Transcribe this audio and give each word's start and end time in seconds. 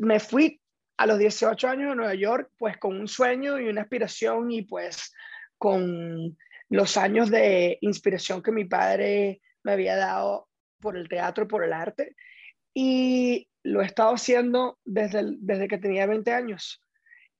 me 0.00 0.18
fui 0.18 0.60
a 0.96 1.06
los 1.06 1.18
18 1.18 1.68
años 1.68 1.92
a 1.92 1.94
Nueva 1.94 2.14
York, 2.14 2.50
pues 2.58 2.76
con 2.78 2.98
un 2.98 3.08
sueño 3.08 3.58
y 3.58 3.68
una 3.68 3.82
aspiración 3.82 4.50
y 4.50 4.62
pues 4.62 5.12
con 5.58 6.36
los 6.68 6.96
años 6.96 7.30
de 7.30 7.78
inspiración 7.82 8.42
que 8.42 8.52
mi 8.52 8.64
padre 8.64 9.42
me 9.62 9.72
había 9.72 9.96
dado 9.96 10.48
por 10.80 10.96
el 10.96 11.08
teatro, 11.08 11.46
por 11.46 11.64
el 11.64 11.72
arte. 11.72 12.16
Y 12.74 13.48
lo 13.62 13.82
he 13.82 13.86
estado 13.86 14.14
haciendo 14.14 14.78
desde, 14.84 15.36
desde 15.38 15.68
que 15.68 15.78
tenía 15.78 16.06
20 16.06 16.32
años. 16.32 16.82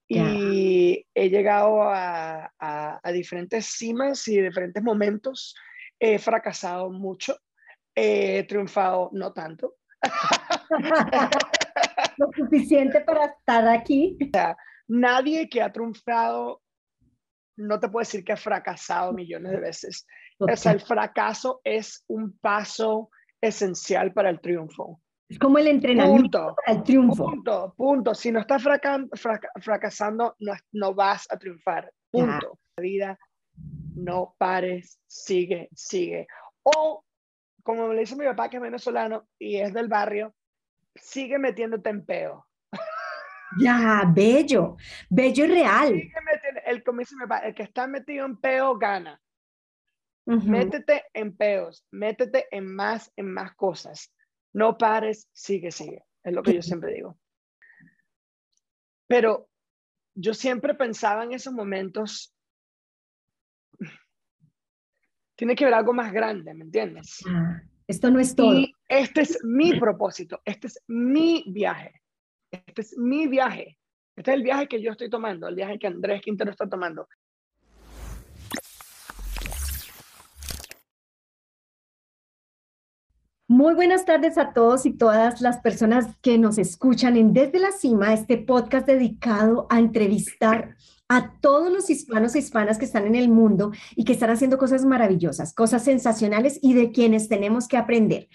Y 0.07 1.07
he 1.15 1.31
llegado 1.31 1.83
a, 1.85 2.53
a, 2.59 3.13
diferentes 3.13 3.67
cimas 3.67 4.27
y 4.27 4.41
diferentes 4.41 4.83
momentos. 4.83 5.55
He 6.01 6.19
fracasado 6.19 6.91
mucho, 6.91 7.39
he 7.95 8.43
triunfado 8.45 9.11
no 9.13 9.33
tanto. 9.33 9.77
Lo 12.21 12.31
suficiente 12.37 13.01
para 13.01 13.25
estar 13.25 13.67
aquí. 13.67 14.19
nadie 14.89 15.49
que 15.49 15.63
ha 15.63 15.73
triunfado 15.73 16.61
no 17.57 17.81
te 17.81 17.89
puede 17.89 18.03
decir 18.03 18.23
que 18.23 18.33
ha 18.33 18.37
fracasado 18.37 19.15
millones 19.15 19.53
de 19.53 19.61
veces. 19.61 20.07
O 20.39 20.47
sea, 20.55 20.73
el 20.73 20.81
fracaso 20.81 21.63
es 21.65 22.05
un 22.09 22.37
paso 22.39 23.09
esencial 23.41 24.13
para 24.13 24.29
el 24.29 24.39
triunfo. 24.41 25.01
Es 25.31 25.39
como 25.39 25.57
el 25.57 25.69
entrenamiento 25.69 26.55
para 26.57 26.77
el 26.77 26.85
triunfo. 26.85 27.25
Punto, 27.25 27.73
punto. 27.75 28.15
Si 28.15 28.31
no 28.31 28.41
estás 28.41 28.63
fracasando, 28.63 30.37
no, 30.41 30.53
no, 30.73 30.95
vas 30.95 31.27
a 31.31 31.39
triunfar. 31.39 31.91
Punto. 32.11 32.59
La 32.77 32.83
vida, 32.83 33.19
no 33.95 34.35
pares, 34.37 35.01
sigue, 35.07 35.71
sigue. 35.75 36.27
O, 36.65 37.03
como 37.63 37.89
me 37.89 37.99
dice 37.99 38.15
mi 38.15 38.27
papá, 38.27 38.51
que 38.51 38.59
es 38.59 38.63
venezolano 38.63 39.27
y 39.39 39.57
es 39.57 39.73
del 39.73 39.89
barrio, 39.89 40.35
sigue 41.01 41.39
metiéndote 41.39 41.91
en 41.91 42.05
peo. 42.05 42.47
Ya, 43.59 44.05
bello, 44.15 44.77
bello 45.09 45.45
y 45.45 45.49
real. 45.49 45.95
el, 46.67 46.83
el 47.45 47.55
que 47.55 47.63
está 47.63 47.87
metido 47.87 48.25
en 48.25 48.37
peo 48.37 48.79
gana. 48.79 49.21
Métete 50.27 51.05
en 51.13 51.37
peos, 51.37 51.85
métete 51.91 52.47
en 52.53 52.73
más, 52.73 53.13
en 53.17 53.33
más 53.33 53.55
cosas. 53.57 54.13
No 54.53 54.79
pares, 54.79 55.29
sigue, 55.33 55.73
sigue. 55.73 56.05
Es 56.23 56.33
lo 56.33 56.43
que 56.43 56.55
yo 56.55 56.63
siempre 56.63 56.95
digo. 56.95 57.19
Pero 59.09 59.49
yo 60.15 60.35
siempre 60.35 60.75
pensaba 60.75 61.25
en 61.25 61.33
esos 61.33 61.53
momentos, 61.53 62.33
tiene 65.37 65.57
que 65.57 65.65
haber 65.65 65.75
algo 65.75 65.93
más 65.93 66.13
grande, 66.13 66.55
¿me 66.55 66.65
entiendes? 66.65 67.19
Ah, 67.29 67.63
esto 67.89 68.11
no 68.11 68.21
es 68.21 68.37
todo. 68.37 68.55
Y 68.55 68.75
este 68.91 69.21
es 69.21 69.39
mi 69.45 69.79
propósito, 69.79 70.43
este 70.45 70.67
es 70.67 70.83
mi 70.89 71.45
viaje, 71.47 72.03
este 72.51 72.83
es 72.83 72.99
mi 72.99 73.29
viaje. 73.29 73.79
Este 74.17 74.33
es 74.33 74.37
el 74.37 74.43
viaje 74.43 74.67
que 74.67 74.83
yo 74.83 74.91
estoy 74.91 75.09
tomando, 75.09 75.47
el 75.47 75.55
viaje 75.55 75.79
que 75.79 75.87
Andrés 75.87 76.21
Quintero 76.21 76.51
está 76.51 76.69
tomando. 76.69 77.07
Muy 83.47 83.75
buenas 83.75 84.05
tardes 84.05 84.37
a 84.39 84.53
todos 84.53 84.85
y 84.87 84.93
todas 84.93 85.41
las 85.41 85.59
personas 85.59 86.17
que 86.21 86.37
nos 86.39 86.59
escuchan 86.59 87.17
en 87.17 87.33
Desde 87.33 87.61
la 87.61 87.73
Cima, 87.73 88.13
este 88.13 88.39
podcast 88.39 88.87
dedicado 88.87 89.69
a 89.71 89.79
entrevistar 89.79 90.77
a 91.09 91.39
todos 91.41 91.73
los 91.73 91.91
hispanos 91.91 92.35
e 92.35 92.41
hispanas 92.41 92.79
que 92.79 92.85
están 92.85 93.07
en 93.07 93.17
el 93.17 93.29
mundo 93.29 93.73
y 93.97 94.05
que 94.05 94.13
están 94.13 94.31
haciendo 94.31 94.59
cosas 94.59 94.85
maravillosas, 94.85 95.53
cosas 95.55 95.83
sensacionales 95.83 96.59
y 96.63 96.75
de 96.75 96.93
quienes 96.93 97.29
tenemos 97.29 97.67
que 97.67 97.77
aprender. 97.77 98.29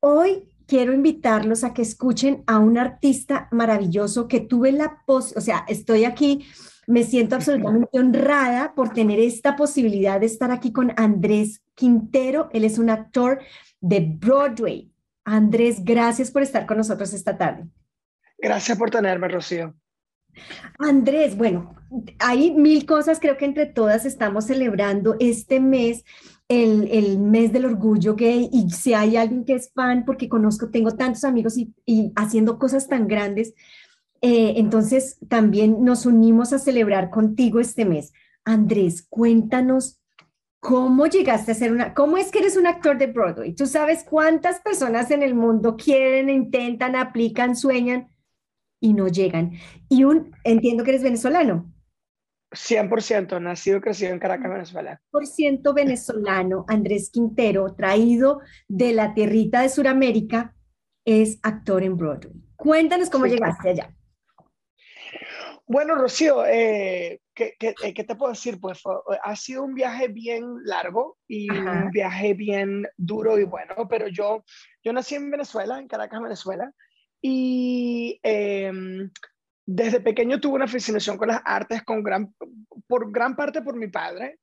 Hoy 0.00 0.48
quiero 0.66 0.92
invitarlos 0.92 1.64
a 1.64 1.72
que 1.72 1.82
escuchen 1.82 2.42
a 2.46 2.58
un 2.58 2.78
artista 2.78 3.48
maravilloso 3.50 4.28
que 4.28 4.40
tuve 4.40 4.72
la 4.72 5.02
pos, 5.06 5.34
o 5.36 5.40
sea, 5.40 5.64
estoy 5.68 6.04
aquí, 6.04 6.46
me 6.86 7.02
siento 7.02 7.34
absolutamente 7.34 7.98
honrada 7.98 8.74
por 8.74 8.92
tener 8.92 9.18
esta 9.18 9.56
posibilidad 9.56 10.20
de 10.20 10.26
estar 10.26 10.50
aquí 10.50 10.72
con 10.72 10.92
Andrés 10.96 11.62
Quintero. 11.74 12.48
Él 12.52 12.64
es 12.64 12.78
un 12.78 12.90
actor 12.90 13.40
de 13.80 14.00
Broadway. 14.00 14.92
Andrés, 15.24 15.84
gracias 15.84 16.30
por 16.30 16.42
estar 16.42 16.66
con 16.66 16.76
nosotros 16.76 17.12
esta 17.12 17.36
tarde. 17.36 17.66
Gracias 18.38 18.78
por 18.78 18.90
tenerme, 18.90 19.28
Rocío. 19.28 19.74
Andrés, 20.78 21.36
bueno, 21.36 21.74
hay 22.18 22.52
mil 22.52 22.86
cosas, 22.86 23.18
creo 23.18 23.36
que 23.36 23.46
entre 23.46 23.66
todas 23.66 24.04
estamos 24.04 24.44
celebrando 24.44 25.16
este 25.18 25.60
mes, 25.60 26.04
el, 26.48 27.18
mes 27.18 27.52
del 27.52 27.64
orgullo 27.64 28.14
gay, 28.14 28.48
y 28.52 28.70
si 28.70 28.94
hay 28.94 29.16
alguien 29.16 29.44
que 29.44 29.54
es 29.54 29.72
fan, 29.72 30.04
porque 30.04 30.28
conozco, 30.28 30.70
tengo 30.70 30.92
tantos 30.92 31.24
amigos 31.24 31.56
y, 31.56 32.12
haciendo 32.16 32.58
cosas 32.58 32.88
tan 32.88 33.08
grandes, 33.08 33.54
eh, 34.22 34.54
entonces 34.56 35.18
también 35.28 35.84
nos 35.84 36.06
unimos 36.06 36.52
a 36.52 36.58
celebrar 36.58 37.10
contigo 37.10 37.60
este 37.60 37.84
mes. 37.84 38.12
Andrés, 38.44 39.06
cuéntanos 39.08 40.00
¿Cómo 40.66 41.06
llegaste 41.06 41.52
a 41.52 41.54
ser 41.54 41.70
una, 41.70 41.94
cómo 41.94 42.16
es 42.16 42.32
que 42.32 42.40
eres 42.40 42.56
un 42.56 42.66
actor 42.66 42.98
de 42.98 43.06
Broadway? 43.06 43.54
¿Tú 43.54 43.66
sabes 43.66 44.02
cuántas 44.02 44.58
personas 44.60 45.12
en 45.12 45.22
el 45.22 45.32
mundo 45.32 45.76
quieren, 45.76 46.28
intentan, 46.28 46.96
aplican, 46.96 47.54
sueñan 47.54 48.08
y 48.80 48.92
no 48.92 49.06
llegan? 49.06 49.52
Y 49.88 50.02
un, 50.02 50.34
entiendo 50.42 50.82
que 50.82 50.90
eres 50.90 51.04
venezolano. 51.04 51.72
100%, 52.50 53.40
nacido 53.40 53.78
y 53.78 53.80
crecido 53.80 54.12
en 54.12 54.18
Caracas, 54.18 54.50
Venezuela. 54.50 55.00
Por 55.10 55.26
ciento 55.26 55.74
venezolano, 55.74 56.64
Andrés 56.68 57.10
Quintero, 57.10 57.74
traído 57.74 58.40
de 58.68 58.92
la 58.92 59.14
tierrita 59.14 59.62
de 59.62 59.68
Sudamérica, 59.68 60.54
es 61.04 61.38
actor 61.42 61.82
en 61.82 61.96
Broadway. 61.96 62.34
Cuéntanos 62.56 63.10
cómo 63.10 63.26
llegaste 63.26 63.70
allá. 63.70 63.94
Bueno, 65.68 65.96
Rocío, 65.96 66.46
eh, 66.46 67.20
¿qué, 67.34 67.56
eh, 67.60 67.94
qué, 67.94 68.04
te 68.04 68.14
puedo 68.14 68.32
decir? 68.32 68.60
Pues 68.60 68.82
ha 69.22 69.34
sido 69.34 69.64
un 69.64 69.74
viaje 69.74 70.06
bien 70.06 70.44
largo 70.64 71.18
y 71.26 71.50
un 71.50 71.90
viaje 71.90 72.34
bien 72.34 72.86
duro 72.96 73.36
y 73.38 73.44
bueno, 73.44 73.74
pero 73.88 74.06
yo, 74.06 74.44
yo 74.84 74.92
nací 74.92 75.16
en 75.16 75.30
Venezuela, 75.30 75.80
en 75.80 75.88
Caracas, 75.88 76.22
Venezuela, 76.22 76.72
y 77.20 78.20
em, 78.22 79.10
desde 79.66 80.00
pequeño 80.00 80.40
tuve 80.40 80.54
una 80.54 80.68
fascinación 80.68 81.18
con 81.18 81.28
las 81.28 81.42
artes, 81.44 81.82
con 81.82 82.02
gran, 82.02 82.32
por 82.86 83.10
gran 83.10 83.34
parte 83.34 83.62
por 83.62 83.76
mi 83.76 83.88
padre. 83.88 84.38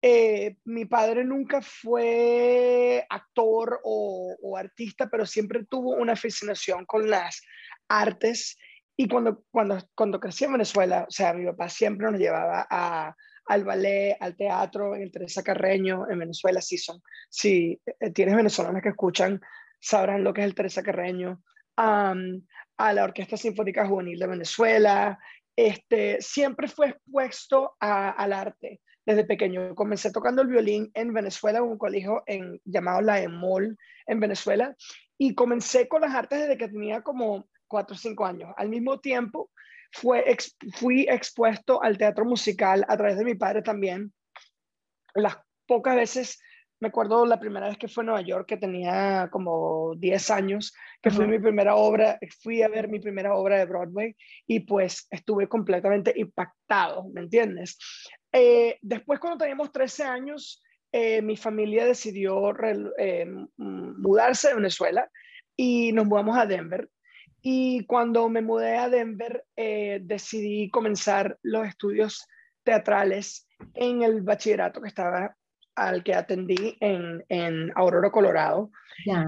Eh, 0.00 0.56
mi 0.64 0.84
padre 0.86 1.24
nunca 1.24 1.62
fue 1.62 3.06
actor 3.08 3.80
o, 3.84 4.36
o, 4.42 4.56
artista, 4.56 5.08
pero 5.08 5.24
siempre 5.24 5.64
tuvo 5.64 5.92
una 5.92 6.16
fascinación 6.16 6.84
con 6.84 7.08
las 7.08 7.42
artes 7.88 8.58
y 8.96 9.08
cuando, 9.08 9.44
cuando, 9.50 9.78
cuando 9.94 10.20
crecí 10.20 10.44
en 10.44 10.52
Venezuela, 10.52 11.06
o 11.08 11.10
sea, 11.10 11.32
mi 11.32 11.44
papá 11.46 11.68
siempre 11.68 12.10
nos 12.10 12.20
llevaba 12.20 12.66
a, 12.70 13.14
al 13.46 13.64
ballet, 13.64 14.16
al 14.20 14.36
teatro, 14.36 14.94
en 14.94 15.02
el 15.02 15.10
Teresa 15.10 15.42
Carreño, 15.42 16.08
en 16.08 16.18
Venezuela, 16.18 16.60
sí 16.60 16.78
son. 16.78 17.02
Si 17.28 17.80
eh, 17.86 18.10
tienes 18.10 18.36
venezolanas 18.36 18.82
que 18.82 18.90
escuchan, 18.90 19.40
sabrán 19.80 20.22
lo 20.22 20.32
que 20.32 20.42
es 20.42 20.46
el 20.46 20.54
Teresa 20.54 20.82
Carreño. 20.82 21.42
A 22.76 22.92
la 22.92 23.04
Orquesta 23.04 23.36
Sinfónica 23.36 23.86
Juvenil 23.86 24.18
de 24.18 24.26
Venezuela. 24.26 25.18
Este, 25.56 26.20
siempre 26.20 26.68
fue 26.68 26.88
expuesto 26.88 27.76
al 27.80 28.32
arte 28.32 28.80
desde 29.06 29.24
pequeño. 29.24 29.74
Comencé 29.74 30.10
tocando 30.10 30.42
el 30.42 30.48
violín 30.48 30.90
en 30.94 31.12
Venezuela, 31.12 31.58
en 31.58 31.64
un 31.64 31.78
colegio 31.78 32.22
en, 32.26 32.60
llamado 32.64 33.00
La 33.00 33.20
Emol 33.20 33.76
en 34.06 34.20
Venezuela, 34.20 34.76
y 35.18 35.34
comencé 35.34 35.88
con 35.88 36.02
las 36.02 36.14
artes 36.14 36.40
desde 36.40 36.58
que 36.58 36.68
tenía 36.68 37.02
como 37.02 37.48
cuatro 37.68 37.94
o 37.94 37.98
cinco 37.98 38.26
años. 38.26 38.52
Al 38.56 38.68
mismo 38.68 39.00
tiempo, 39.00 39.50
fue, 39.94 40.36
fui 40.72 41.06
expuesto 41.08 41.82
al 41.82 41.96
teatro 41.96 42.24
musical 42.24 42.84
a 42.88 42.96
través 42.96 43.16
de 43.16 43.24
mi 43.24 43.34
padre 43.34 43.62
también. 43.62 44.12
Las 45.14 45.36
pocas 45.66 45.94
veces, 45.94 46.40
me 46.80 46.88
acuerdo 46.88 47.24
la 47.24 47.40
primera 47.40 47.68
vez 47.68 47.78
que 47.78 47.88
fue 47.88 48.02
a 48.02 48.06
Nueva 48.06 48.20
York, 48.20 48.46
que 48.46 48.56
tenía 48.56 49.28
como 49.30 49.94
10 49.96 50.30
años, 50.30 50.74
que 51.00 51.10
fue 51.10 51.26
mi 51.26 51.38
primera 51.38 51.76
obra, 51.76 52.18
fui 52.42 52.62
a 52.62 52.68
ver 52.68 52.88
mi 52.88 53.00
primera 53.00 53.34
obra 53.34 53.58
de 53.58 53.66
Broadway 53.66 54.16
y 54.46 54.60
pues 54.60 55.06
estuve 55.10 55.48
completamente 55.48 56.12
impactado, 56.16 57.08
¿me 57.12 57.22
entiendes? 57.22 57.78
Eh, 58.32 58.78
después, 58.82 59.20
cuando 59.20 59.38
teníamos 59.38 59.70
13 59.72 60.04
años, 60.04 60.62
eh, 60.92 61.22
mi 61.22 61.36
familia 61.36 61.86
decidió 61.86 62.52
eh, 62.98 63.26
mudarse 63.56 64.48
de 64.48 64.54
Venezuela 64.54 65.08
y 65.56 65.92
nos 65.92 66.06
mudamos 66.06 66.36
a 66.36 66.46
Denver. 66.46 66.88
Y 67.40 67.84
cuando 67.86 68.28
me 68.28 68.42
mudé 68.42 68.76
a 68.76 68.88
Denver, 68.88 69.44
decidí 69.54 70.70
comenzar 70.70 71.38
los 71.42 71.66
estudios 71.68 72.26
teatrales 72.64 73.46
en 73.74 74.02
el 74.02 74.22
bachillerato 74.22 74.80
que 74.80 74.88
estaba 74.88 75.36
al 75.74 76.02
que 76.02 76.14
atendí 76.14 76.76
en, 76.80 77.24
en 77.28 77.72
Aurora, 77.74 78.10
Colorado. 78.10 78.70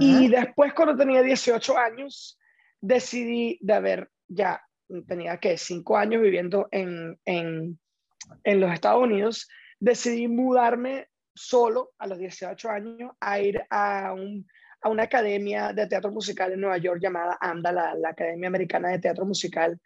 Y 0.00 0.28
después, 0.28 0.72
cuando 0.74 0.96
tenía 0.96 1.22
18 1.22 1.76
años, 1.76 2.38
decidí 2.80 3.58
de 3.60 3.72
haber, 3.72 4.10
ya 4.28 4.62
tenía 5.08 5.38
que 5.38 5.56
cinco 5.58 5.96
años 5.96 6.22
viviendo 6.22 6.68
en, 6.70 7.18
en, 7.24 7.78
en 8.44 8.60
los 8.60 8.72
Estados 8.72 9.02
Unidos, 9.02 9.48
decidí 9.80 10.28
mudarme 10.28 11.08
solo 11.34 11.92
a 11.98 12.06
los 12.06 12.18
18 12.18 12.70
años 12.70 13.12
a 13.20 13.40
ir 13.40 13.62
a 13.68 14.12
un 14.14 14.46
a 14.80 14.88
una 14.88 15.04
academia 15.04 15.72
de 15.72 15.86
teatro 15.86 16.12
musical 16.12 16.52
en 16.52 16.60
Nueva 16.60 16.78
York 16.78 17.00
llamada 17.00 17.38
AMDA, 17.40 17.72
la, 17.72 17.94
la 17.94 18.10
Academia 18.10 18.48
Americana 18.48 18.90
de 18.90 18.98
Teatro 18.98 19.24
Musical. 19.24 19.80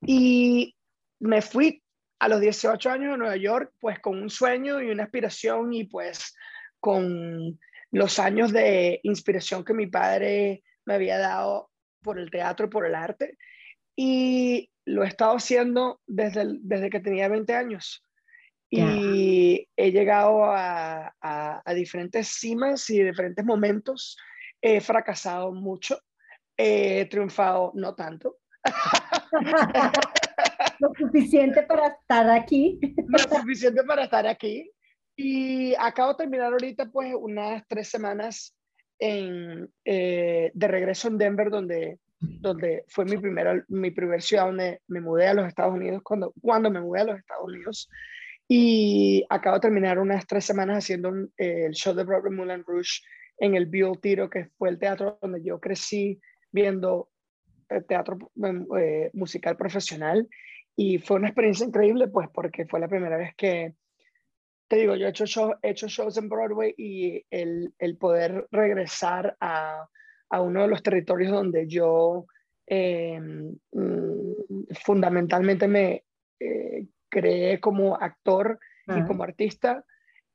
Y 0.00 0.74
me 1.18 1.42
fui 1.42 1.82
a 2.18 2.28
los 2.28 2.40
18 2.40 2.90
años 2.90 3.12
de 3.12 3.18
Nueva 3.18 3.36
York, 3.36 3.72
pues 3.80 4.00
con 4.00 4.20
un 4.20 4.30
sueño 4.30 4.80
y 4.80 4.90
una 4.90 5.04
aspiración 5.04 5.72
y 5.72 5.84
pues 5.84 6.34
con 6.80 7.58
los 7.90 8.18
años 8.18 8.52
de 8.52 9.00
inspiración 9.02 9.64
que 9.64 9.74
mi 9.74 9.86
padre 9.86 10.62
me 10.84 10.94
había 10.94 11.18
dado 11.18 11.70
por 12.02 12.18
el 12.18 12.30
teatro 12.30 12.68
por 12.70 12.86
el 12.86 12.94
arte. 12.94 13.36
Y 13.96 14.70
lo 14.84 15.04
he 15.04 15.08
estado 15.08 15.36
haciendo 15.36 16.00
desde, 16.06 16.56
desde 16.60 16.90
que 16.90 17.00
tenía 17.00 17.28
20 17.28 17.54
años. 17.54 18.02
Y 18.70 19.66
he 19.76 19.92
llegado 19.92 20.44
a, 20.44 21.14
a, 21.22 21.74
diferentes 21.74 22.28
cimas 22.28 22.90
y 22.90 23.02
diferentes 23.02 23.42
momentos. 23.44 24.18
He 24.60 24.80
fracasado 24.82 25.52
mucho. 25.52 25.98
He 26.56 27.06
triunfado 27.06 27.72
no 27.74 27.94
tanto. 27.94 28.36
Lo 30.80 30.92
suficiente 30.94 31.62
para 31.62 31.88
estar 31.88 32.28
aquí. 32.30 32.78
Lo 33.06 33.18
suficiente 33.18 33.82
para 33.84 34.04
estar 34.04 34.26
aquí. 34.26 34.70
Y 35.16 35.74
acabo 35.78 36.12
de 36.12 36.18
terminar 36.18 36.52
ahorita 36.52 36.90
pues 36.90 37.14
unas 37.18 37.64
tres 37.68 37.88
semanas 37.88 38.54
en, 38.98 39.68
eh, 39.84 40.50
de 40.54 40.68
regreso 40.68 41.08
en 41.08 41.18
Denver, 41.18 41.50
donde, 41.50 41.98
donde 42.20 42.84
fue 42.88 43.04
mi 43.04 43.16
primera, 43.16 43.64
mi 43.68 43.90
primer 43.90 44.22
ciudad 44.22 44.46
donde 44.46 44.80
me 44.88 45.00
mudé 45.00 45.28
a 45.28 45.34
los 45.34 45.48
Estados 45.48 45.74
Unidos, 45.74 46.02
cuando, 46.04 46.32
cuando 46.40 46.70
me 46.70 46.80
mudé 46.80 47.00
a 47.00 47.04
los 47.04 47.18
Estados 47.18 47.44
Unidos. 47.44 47.88
Y 48.46 49.24
acabo 49.28 49.56
de 49.56 49.60
terminar 49.60 49.98
unas 49.98 50.26
tres 50.26 50.44
semanas 50.44 50.78
haciendo 50.78 51.12
eh, 51.36 51.66
el 51.66 51.72
show 51.72 51.94
de 51.94 52.04
Broadway 52.04 52.32
Moulin 52.32 52.64
Rouge 52.64 53.02
en 53.38 53.54
el 53.54 53.66
Bill 53.66 53.98
Tiro, 54.00 54.30
que 54.30 54.46
fue 54.56 54.70
el 54.70 54.78
teatro 54.78 55.18
donde 55.20 55.42
yo 55.42 55.60
crecí 55.60 56.20
viendo 56.50 57.10
teatro 57.86 58.18
eh, 58.78 59.10
musical 59.12 59.56
profesional. 59.56 60.28
Y 60.76 60.98
fue 60.98 61.16
una 61.16 61.28
experiencia 61.28 61.66
increíble, 61.66 62.08
pues, 62.08 62.28
porque 62.32 62.66
fue 62.66 62.80
la 62.80 62.88
primera 62.88 63.16
vez 63.16 63.34
que, 63.36 63.74
te 64.68 64.76
digo, 64.76 64.94
yo 64.94 65.06
he 65.06 65.10
hecho, 65.10 65.58
he 65.62 65.70
hecho 65.70 65.88
shows 65.88 66.16
en 66.18 66.28
Broadway 66.28 66.74
y 66.76 67.24
el, 67.30 67.74
el 67.78 67.96
poder 67.96 68.46
regresar 68.50 69.36
a, 69.40 69.88
a, 70.30 70.40
uno 70.40 70.62
de 70.62 70.68
los 70.68 70.82
territorios 70.82 71.32
donde 71.32 71.66
yo 71.66 72.26
em, 72.66 73.56
mm, 73.72 74.32
fundamentalmente 74.84 75.66
me 75.66 76.04
eh, 76.38 76.86
creé 77.08 77.58
como 77.58 77.96
actor 77.96 78.58
y 78.86 79.04
como 79.04 79.22
artista, 79.22 79.84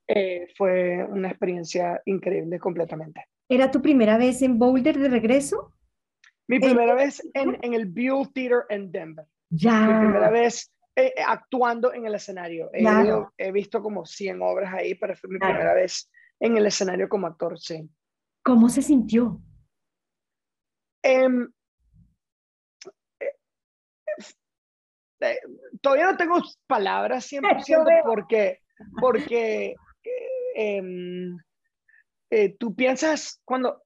eh, 0.07 0.47
fue 0.55 1.03
una 1.03 1.29
experiencia 1.29 1.99
increíble 2.05 2.59
completamente. 2.59 3.25
¿Era 3.49 3.71
tu 3.71 3.81
primera 3.81 4.17
vez 4.17 4.43
en 4.43 4.59
Boulder 4.59 4.99
de 4.99 5.09
regreso? 5.09 5.73
Mi 6.47 6.59
primera 6.59 6.93
vez 6.93 7.21
en, 7.33 7.57
en 7.61 7.73
el 7.73 7.85
Buell 7.85 8.31
Theater 8.33 8.65
en 8.69 8.91
Denver. 8.91 9.25
Ya. 9.49 9.87
Mi 9.87 10.05
primera 10.05 10.29
vez 10.29 10.73
eh, 10.95 11.11
eh, 11.17 11.23
actuando 11.25 11.91
en 11.93 12.05
el 12.05 12.13
escenario. 12.13 12.69
He, 12.71 13.51
visto 13.51 13.81
como 13.81 14.05
100 14.05 14.41
obras 14.41 14.73
ahí, 14.73 14.93
pero 14.95 15.15
fue 15.15 15.29
mi 15.29 15.39
primera 15.39 15.73
vez 15.73 16.09
en 16.39 16.55
el 16.55 16.67
escenario 16.67 17.09
como 17.09 17.25
actor, 17.25 17.59
sí. 17.59 17.89
¿Cómo 18.43 18.69
se 18.69 18.81
sintió? 18.83 19.41
Em, 21.01 21.51
eh, 25.19 25.39
todavía 25.81 26.11
no 26.11 26.17
tengo 26.17 26.41
palabras 26.67 27.27
100% 27.31 28.03
porque, 28.05 28.59
porque 29.01 29.73
em, 30.55 31.37
tú 32.59 32.75
piensas, 32.75 33.41
cuando 33.45 33.82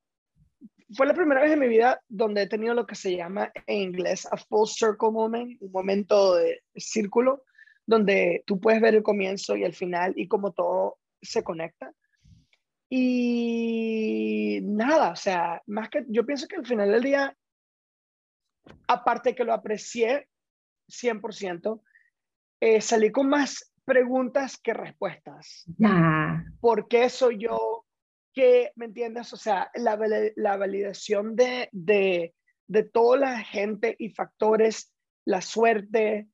fue 0.95 1.06
la 1.06 1.13
primera 1.13 1.42
vez 1.42 1.51
en 1.51 1.60
mi 1.60 1.68
vida 1.68 2.01
donde 2.07 2.44
he 2.44 2.48
tenido 2.48 2.74
lo 2.74 2.86
que 2.86 2.95
se 2.95 3.16
llama 3.16 3.51
en 3.66 3.81
inglés 3.81 4.28
a 4.31 4.38
full 4.38 4.68
circle 4.68 5.12
moment, 5.12 5.62
un 5.62 5.72
momento 5.72 6.36
de 6.36 6.63
círculo, 6.75 7.44
donde 7.86 8.44
tú 8.45 8.60
puedes 8.60 8.81
ver 8.81 8.95
el 8.95 9.04
comienzo 9.04 9.56
y 9.56 9.63
el 9.63 9.74
final 9.74 10.13
y 10.16 10.28
cómo 10.28 10.51
todo 10.51 10.98
se 11.22 11.44
conecta. 11.44 11.94
Y 12.89 14.60
nada, 14.63 15.12
o 15.12 15.16
sea, 15.16 15.62
más 15.66 15.89
que 15.89 16.06
yo 16.07 16.25
pienso 16.25 16.48
que 16.48 16.56
al 16.56 16.66
final 16.66 16.92
del 16.92 17.04
día, 17.04 17.38
aparte 18.88 19.36
que 19.36 19.44
lo 19.44 19.54
aprecié 19.54 20.30
100%, 20.88 21.81
eh, 22.62 22.81
salí 22.81 23.12
con 23.12 23.28
más 23.28 23.74
preguntas 23.84 24.57
que 24.57 24.74
respuestas. 24.74 25.66
Ya. 25.78 26.45
¿Por 26.62 26.88
qué 26.88 27.10
soy 27.10 27.39
yo? 27.39 27.76
Que, 28.38 28.72
¿me 28.75 28.86
entiendes? 28.86 29.34
O 29.34 29.38
sea, 29.38 29.72
la, 29.74 29.98
la 30.36 30.57
validación 30.57 31.36
de, 31.36 31.69
de, 31.72 32.36
de 32.68 32.84
toda 32.84 33.18
la 33.18 33.39
gente 33.39 33.95
y 33.98 34.10
factores, 34.10 34.94
la 35.25 35.42
suerte, 35.42 36.28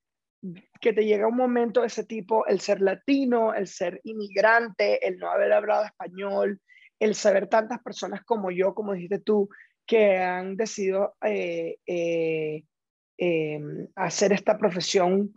que 0.82 0.92
te 0.92 1.06
llega 1.06 1.30
un 1.30 1.38
momento 1.38 1.80
de 1.80 1.88
ese 1.88 2.04
tipo, 2.04 2.46
el 2.46 2.60
ser 2.60 2.82
latino, 2.82 3.54
el 3.54 3.68
ser 3.68 4.02
inmigrante, 4.04 5.08
el 5.08 5.18
no 5.18 5.30
haber 5.30 5.54
hablado 5.54 5.86
español, 5.86 6.60
el 7.00 7.16
saber 7.16 7.48
tantas 7.48 7.82
personas 7.82 8.22
como 8.26 8.52
yo, 8.52 8.76
como 8.76 8.92
dijiste 8.92 9.20
tú, 9.20 9.48
que 9.88 10.18
han 10.18 10.58
decidido 10.58 11.16
eh, 11.24 11.78
eh, 11.88 12.66
em, 13.18 13.88
hacer 13.96 14.34
esta 14.34 14.58
profesión 14.58 15.34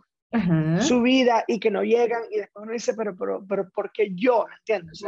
su 0.81 1.01
vida 1.01 1.45
y 1.47 1.59
que 1.59 1.71
no 1.71 1.83
llegan 1.83 2.23
y 2.29 2.37
después 2.37 2.63
uno 2.63 2.73
dice, 2.73 2.93
pero, 2.93 3.15
pero, 3.15 3.45
pero 3.47 3.69
¿por 3.69 3.91
qué 3.91 4.09
yo? 4.13 4.45
¿Entiendes? 4.59 5.03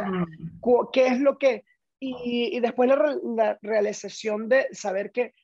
¿Qué 0.92 1.06
es 1.06 1.20
lo 1.20 1.38
que... 1.38 1.64
Y, 2.02 2.56
y 2.56 2.60
después 2.60 2.88
la, 2.88 3.18
la, 3.36 3.58
realización 3.60 4.48
de 4.48 4.68
saber 4.72 5.12
que 5.12 5.34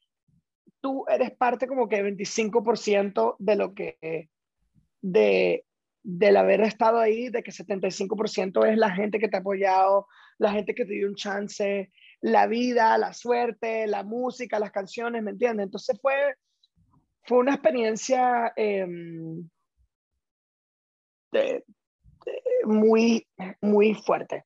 tú 0.80 1.04
eres 1.06 1.32
parte 1.32 1.66
como 1.66 1.88
que 1.88 2.02
25% 2.02 3.36
de 3.38 3.56
lo 3.56 3.74
que... 3.74 4.28
de 5.02 5.66
del 6.08 6.36
haber 6.36 6.60
estado 6.60 7.00
ahí, 7.00 7.30
de 7.30 7.42
que 7.42 7.50
75% 7.50 8.64
es 8.64 8.78
la 8.78 8.92
gente 8.92 9.18
que 9.18 9.26
te 9.26 9.38
ha 9.38 9.40
apoyado, 9.40 10.06
la 10.38 10.52
gente 10.52 10.72
que 10.72 10.84
te 10.84 10.92
dio 10.92 11.08
un 11.08 11.16
chance, 11.16 11.90
la 12.20 12.46
vida, 12.46 12.96
la 12.96 13.12
suerte, 13.12 13.88
la 13.88 14.04
música, 14.04 14.60
las 14.60 14.70
canciones, 14.70 15.24
¿me 15.24 15.32
entiendes? 15.32 15.64
Entonces 15.64 15.98
fue, 16.00 16.14
fue 17.24 17.38
una 17.38 17.54
experiencia 17.54 18.52
eh, 18.54 18.86
muy, 22.64 23.26
muy 23.60 23.94
fuerte. 23.94 24.44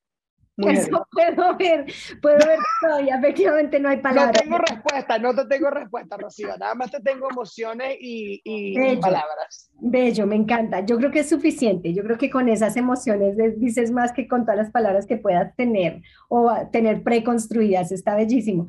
Eso 0.68 1.06
puedo 1.10 1.56
ver, 1.56 1.86
puedo 2.20 2.36
ver 2.36 2.58
todavía, 2.80 3.16
efectivamente 3.16 3.80
no 3.80 3.88
hay 3.88 3.98
palabras. 3.98 4.36
No 4.36 4.42
tengo 4.42 4.58
respuesta, 4.58 5.18
no 5.18 5.34
te 5.34 5.46
tengo 5.46 5.70
respuesta, 5.70 6.16
Rocío, 6.16 6.48
nada 6.58 6.74
más 6.74 6.90
te 6.90 7.00
tengo 7.00 7.30
emociones 7.30 7.96
y, 8.00 8.40
y 8.44 8.96
palabras. 8.96 9.70
Bello, 9.80 10.26
me 10.26 10.36
encanta. 10.36 10.84
Yo 10.84 10.98
creo 10.98 11.10
que 11.10 11.20
es 11.20 11.28
suficiente, 11.28 11.94
yo 11.94 12.02
creo 12.02 12.18
que 12.18 12.30
con 12.30 12.48
esas 12.48 12.76
emociones 12.76 13.36
dices 13.58 13.90
más 13.90 14.12
que 14.12 14.28
con 14.28 14.42
todas 14.42 14.58
las 14.58 14.70
palabras 14.70 15.06
que 15.06 15.16
puedas 15.16 15.54
tener 15.56 16.02
o 16.28 16.52
tener 16.70 17.02
preconstruidas, 17.02 17.92
está 17.92 18.14
bellísimo. 18.14 18.66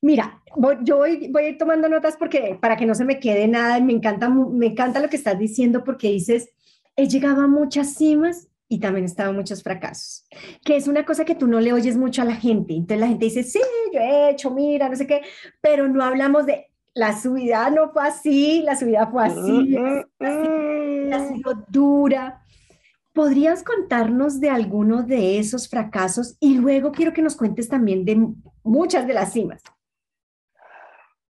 Mira, 0.00 0.42
yo 0.82 0.98
voy, 0.98 1.28
voy 1.32 1.44
a 1.44 1.48
ir 1.48 1.58
tomando 1.58 1.88
notas 1.88 2.16
porque 2.16 2.58
para 2.60 2.76
que 2.76 2.86
no 2.86 2.94
se 2.94 3.04
me 3.04 3.18
quede 3.18 3.48
nada, 3.48 3.80
me 3.80 3.92
encanta, 3.92 4.28
me 4.28 4.66
encanta 4.66 5.00
lo 5.00 5.08
que 5.08 5.16
estás 5.16 5.38
diciendo 5.38 5.82
porque 5.82 6.10
dices 6.10 6.50
he 6.96 7.08
llegado 7.08 7.42
a 7.42 7.48
muchas 7.48 7.94
cimas 7.94 8.48
y 8.68 8.80
también 8.80 9.04
he 9.04 9.08
estado 9.08 9.30
en 9.30 9.36
muchos 9.36 9.62
fracasos, 9.62 10.26
que 10.64 10.76
es 10.76 10.88
una 10.88 11.04
cosa 11.04 11.24
que 11.24 11.34
tú 11.34 11.46
no 11.46 11.60
le 11.60 11.72
oyes 11.72 11.96
mucho 11.96 12.22
a 12.22 12.24
la 12.24 12.36
gente. 12.36 12.74
Entonces 12.74 13.00
la 13.00 13.08
gente 13.08 13.26
dice, 13.26 13.42
sí, 13.42 13.60
yo 13.92 14.00
he 14.00 14.30
hecho, 14.30 14.50
mira, 14.50 14.88
no 14.88 14.96
sé 14.96 15.06
qué, 15.06 15.22
pero 15.60 15.88
no 15.88 16.02
hablamos 16.02 16.46
de 16.46 16.68
la 16.94 17.18
subida 17.18 17.70
no 17.70 17.90
fue 17.90 18.06
así, 18.06 18.62
la 18.62 18.76
subida 18.76 19.08
fue 19.08 19.26
así, 19.26 19.76
ha 21.12 21.28
sido 21.28 21.64
dura. 21.68 22.40
¿Podrías 23.12 23.62
contarnos 23.62 24.40
de 24.40 24.50
alguno 24.50 25.02
de 25.02 25.38
esos 25.38 25.68
fracasos? 25.68 26.36
Y 26.40 26.56
luego 26.56 26.90
quiero 26.90 27.12
que 27.12 27.22
nos 27.22 27.36
cuentes 27.36 27.68
también 27.68 28.04
de 28.04 28.20
muchas 28.62 29.06
de 29.06 29.14
las 29.14 29.32
cimas. 29.32 29.62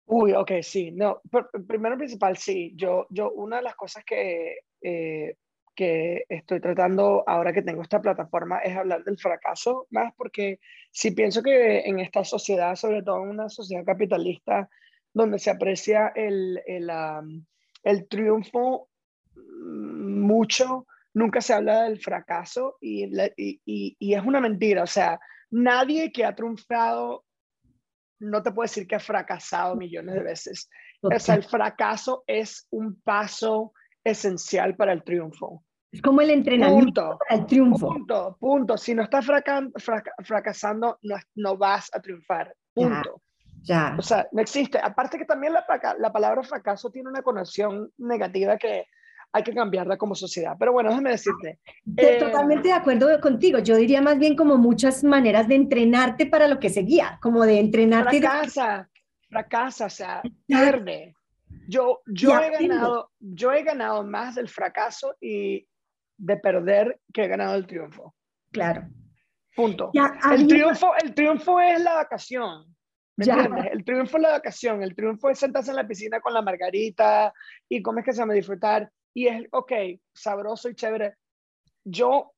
Uy, 0.06 0.32
ok, 0.32 0.52
sí, 0.62 0.92
no, 0.92 1.20
primero 1.66 1.98
principal, 1.98 2.36
sí, 2.36 2.72
yo, 2.76 3.06
yo, 3.10 3.32
una 3.32 3.56
de 3.56 3.62
las 3.62 3.74
cosas 3.74 4.04
que 4.04 4.58
eh, 4.80 5.36
que 5.76 6.24
estoy 6.28 6.60
tratando 6.60 7.22
ahora 7.26 7.52
que 7.52 7.62
tengo 7.62 7.82
esta 7.82 8.00
plataforma 8.00 8.58
es 8.58 8.76
hablar 8.76 9.04
del 9.04 9.18
fracaso 9.18 9.86
más 9.90 10.12
porque 10.16 10.58
si 10.90 11.12
pienso 11.12 11.42
que 11.42 11.80
en 11.80 12.00
esta 12.00 12.24
sociedad, 12.24 12.74
sobre 12.74 13.02
todo 13.02 13.22
en 13.22 13.28
una 13.28 13.48
sociedad 13.48 13.84
capitalista, 13.84 14.68
donde 15.12 15.38
se 15.38 15.50
aprecia 15.50 16.08
el, 16.14 16.60
el, 16.66 16.90
el 17.84 18.08
triunfo 18.08 18.88
mm, 19.34 20.20
mucho, 20.20 20.86
nunca 21.14 21.40
se 21.40 21.54
habla 21.54 21.84
del 21.84 22.00
fracaso 22.00 22.76
y, 22.80 23.04
y, 23.36 23.60
y, 23.98 24.14
es 24.14 24.22
una 24.24 24.40
mentira. 24.40 24.82
O 24.82 24.86
sea, 24.86 25.18
nadie 25.50 26.12
que 26.12 26.24
ha 26.24 26.34
triunfado 26.34 27.24
no 28.18 28.42
te 28.42 28.52
puede 28.52 28.68
decir 28.68 28.86
que 28.86 28.96
ha 28.96 29.00
fracasado 29.00 29.76
millones 29.76 30.14
de 30.14 30.22
veces. 30.22 30.70
O 31.02 31.18
sea, 31.18 31.34
el 31.34 31.44
fracaso 31.44 32.24
es 32.26 32.66
un 32.70 33.00
paso 33.00 33.72
esencial 34.04 34.76
para 34.76 34.92
el 34.92 35.02
triunfo. 35.02 35.64
Es 35.96 36.02
como 36.02 36.20
el 36.20 36.28
entrenamiento 36.28 37.18
para 37.18 37.40
el 37.40 37.46
triunfo. 37.46 37.88
Punto, 37.88 38.36
punto. 38.38 38.76
Si 38.76 38.94
no 38.94 39.02
estás 39.02 39.24
fracasando, 39.24 40.98
no, 41.02 41.16
no 41.36 41.56
vas 41.56 41.88
a 41.94 42.00
triunfar. 42.00 42.54
Punto. 42.74 43.22
Ya. 43.62 43.96
O 43.98 44.02
sea, 44.02 44.28
no 44.30 44.42
existe. 44.42 44.78
Aparte 44.78 45.16
que 45.16 45.24
también 45.24 45.54
la, 45.54 45.64
la 45.98 46.12
palabra 46.12 46.42
fracaso 46.42 46.90
tiene 46.90 47.08
una 47.08 47.22
connotación 47.22 47.90
negativa 47.96 48.58
que 48.58 48.84
hay 49.32 49.42
que 49.42 49.54
cambiarla 49.54 49.96
como 49.96 50.14
sociedad. 50.14 50.54
Pero 50.58 50.72
bueno, 50.72 50.90
déjame 50.90 51.12
decirte. 51.12 51.60
Eh, 51.96 52.18
totalmente 52.18 52.68
de 52.68 52.74
acuerdo 52.74 53.18
contigo. 53.22 53.58
Yo 53.60 53.76
diría 53.76 54.02
más 54.02 54.18
bien 54.18 54.36
como 54.36 54.58
muchas 54.58 55.02
maneras 55.02 55.48
de 55.48 55.54
entrenarte 55.54 56.26
para 56.26 56.46
lo 56.46 56.60
que 56.60 56.68
seguía, 56.68 57.18
como 57.22 57.46
de 57.46 57.58
entrenarte. 57.58 58.20
Fracasa, 58.20 58.90
fracasa, 59.30 59.86
o 59.86 59.90
sea, 59.90 60.22
pierde. 60.46 61.14
Yo, 61.68 62.00
yo, 62.06 62.38
he 62.38 62.50
ganado, 62.50 63.10
yo 63.18 63.52
he 63.52 63.62
ganado 63.62 64.04
más 64.04 64.34
del 64.34 64.48
fracaso 64.48 65.16
y 65.22 65.66
de 66.16 66.36
perder 66.36 67.00
que 67.12 67.24
he 67.24 67.28
ganado 67.28 67.54
el 67.54 67.66
triunfo. 67.66 68.14
Claro. 68.50 68.88
Punto. 69.54 69.90
el, 70.32 70.46
triunfo, 70.46 70.92
el 71.02 71.14
triunfo 71.14 71.60
es 71.60 71.80
la 71.80 71.94
vacación. 71.94 72.76
¿Me 73.16 73.24
entiendes? 73.24 73.72
El 73.72 73.84
triunfo 73.84 74.18
es 74.18 74.22
la 74.22 74.30
vacación, 74.32 74.82
el 74.82 74.94
triunfo 74.94 75.30
es 75.30 75.38
sentarse 75.38 75.70
en 75.70 75.76
la 75.76 75.88
piscina 75.88 76.20
con 76.20 76.34
la 76.34 76.42
margarita 76.42 77.32
y 77.68 77.80
cómo 77.82 78.00
es 78.00 78.04
que 78.04 78.12
se 78.12 78.18
llama 78.18 78.34
disfrutar. 78.34 78.90
Y 79.14 79.28
es, 79.28 79.46
ok, 79.50 79.72
sabroso 80.12 80.68
y 80.68 80.74
chévere. 80.74 81.14
Yo 81.84 82.34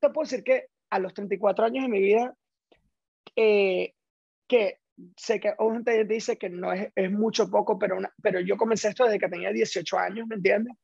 te 0.00 0.08
puedo 0.08 0.24
decir 0.24 0.42
que 0.42 0.68
a 0.88 0.98
los 0.98 1.12
34 1.12 1.66
años 1.66 1.84
de 1.84 1.90
mi 1.90 2.00
vida, 2.00 2.34
eh, 3.36 3.92
que 4.48 4.78
sé 5.16 5.40
que 5.40 5.54
gente 5.58 6.04
dice 6.04 6.38
que 6.38 6.48
no 6.48 6.72
es, 6.72 6.90
es 6.94 7.10
mucho 7.10 7.50
poco, 7.50 7.78
pero, 7.78 7.98
pero 8.22 8.40
yo 8.40 8.56
comencé 8.56 8.88
esto 8.88 9.04
desde 9.04 9.18
que 9.18 9.28
tenía 9.28 9.50
18 9.50 9.98
años, 9.98 10.26
¿me 10.26 10.36
entiendes? 10.36 10.74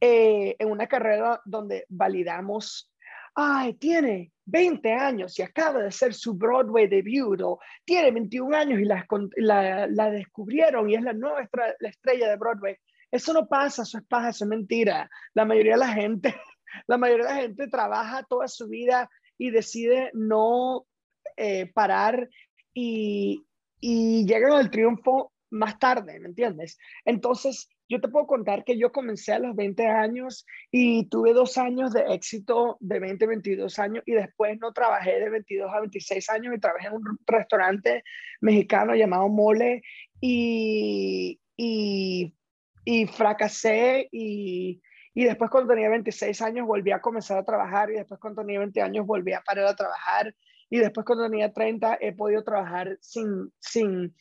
Eh, 0.00 0.56
en 0.58 0.70
una 0.70 0.86
carrera 0.86 1.40
donde 1.44 1.84
validamos, 1.88 2.92
ay, 3.34 3.74
tiene 3.74 4.32
20 4.44 4.92
años 4.92 5.38
y 5.38 5.42
acaba 5.42 5.80
de 5.80 5.88
hacer 5.88 6.14
su 6.14 6.34
Broadway 6.34 6.86
debut, 6.86 7.40
o 7.42 7.58
tiene 7.84 8.10
21 8.12 8.56
años 8.56 8.80
y 8.80 8.84
la, 8.84 9.06
la, 9.36 9.86
la 9.86 10.10
descubrieron 10.10 10.88
y 10.88 10.94
es 10.94 11.02
la 11.02 11.12
nueva 11.12 11.48
la 11.80 11.88
estrella 11.88 12.28
de 12.28 12.36
Broadway. 12.36 12.76
Eso 13.10 13.32
no 13.32 13.48
pasa, 13.48 13.82
eso 13.82 13.98
es 13.98 14.04
paja, 14.04 14.30
eso 14.30 14.44
es 14.44 14.48
mentira. 14.48 15.10
La 15.34 15.44
mayoría 15.44 15.72
de 15.72 15.78
la 15.78 15.92
gente, 15.92 16.34
la 16.86 16.98
mayoría 16.98 17.26
de 17.26 17.34
la 17.34 17.40
gente 17.40 17.68
trabaja 17.68 18.24
toda 18.28 18.48
su 18.48 18.68
vida 18.68 19.08
y 19.38 19.50
decide 19.50 20.10
no 20.14 20.86
eh, 21.36 21.70
parar 21.72 22.28
y, 22.74 23.44
y 23.80 24.26
llegan 24.26 24.52
al 24.52 24.70
triunfo 24.70 25.32
más 25.50 25.78
tarde, 25.78 26.20
¿me 26.20 26.28
entiendes? 26.28 26.78
Entonces, 27.04 27.68
yo 27.88 28.00
te 28.00 28.08
puedo 28.08 28.26
contar 28.26 28.64
que 28.64 28.78
yo 28.78 28.92
comencé 28.92 29.32
a 29.32 29.38
los 29.38 29.56
20 29.56 29.86
años 29.86 30.46
y 30.70 31.08
tuve 31.08 31.32
dos 31.32 31.56
años 31.56 31.92
de 31.92 32.02
éxito 32.12 32.76
de 32.80 33.00
20, 33.00 33.26
22 33.26 33.78
años 33.78 34.02
y 34.06 34.12
después 34.12 34.58
no 34.60 34.72
trabajé 34.72 35.18
de 35.20 35.30
22 35.30 35.72
a 35.72 35.80
26 35.80 36.30
años 36.30 36.54
y 36.54 36.60
trabajé 36.60 36.88
en 36.88 36.94
un 36.94 37.18
restaurante 37.26 38.04
mexicano 38.40 38.94
llamado 38.94 39.28
Mole 39.28 39.82
y, 40.20 41.40
y, 41.56 42.34
y 42.84 43.06
fracasé 43.06 44.08
y, 44.12 44.82
y 45.14 45.24
después 45.24 45.50
cuando 45.50 45.72
tenía 45.72 45.88
26 45.88 46.42
años 46.42 46.66
volví 46.66 46.92
a 46.92 47.00
comenzar 47.00 47.38
a 47.38 47.44
trabajar 47.44 47.90
y 47.90 47.94
después 47.94 48.20
cuando 48.20 48.42
tenía 48.42 48.58
20 48.58 48.82
años 48.82 49.06
volví 49.06 49.32
a 49.32 49.40
parar 49.40 49.66
a 49.66 49.74
trabajar 49.74 50.34
y 50.70 50.78
después 50.78 51.06
cuando 51.06 51.28
tenía 51.28 51.52
30 51.52 51.98
he 52.00 52.12
podido 52.12 52.44
trabajar 52.44 52.98
sin, 53.00 53.52
sin, 53.58 54.14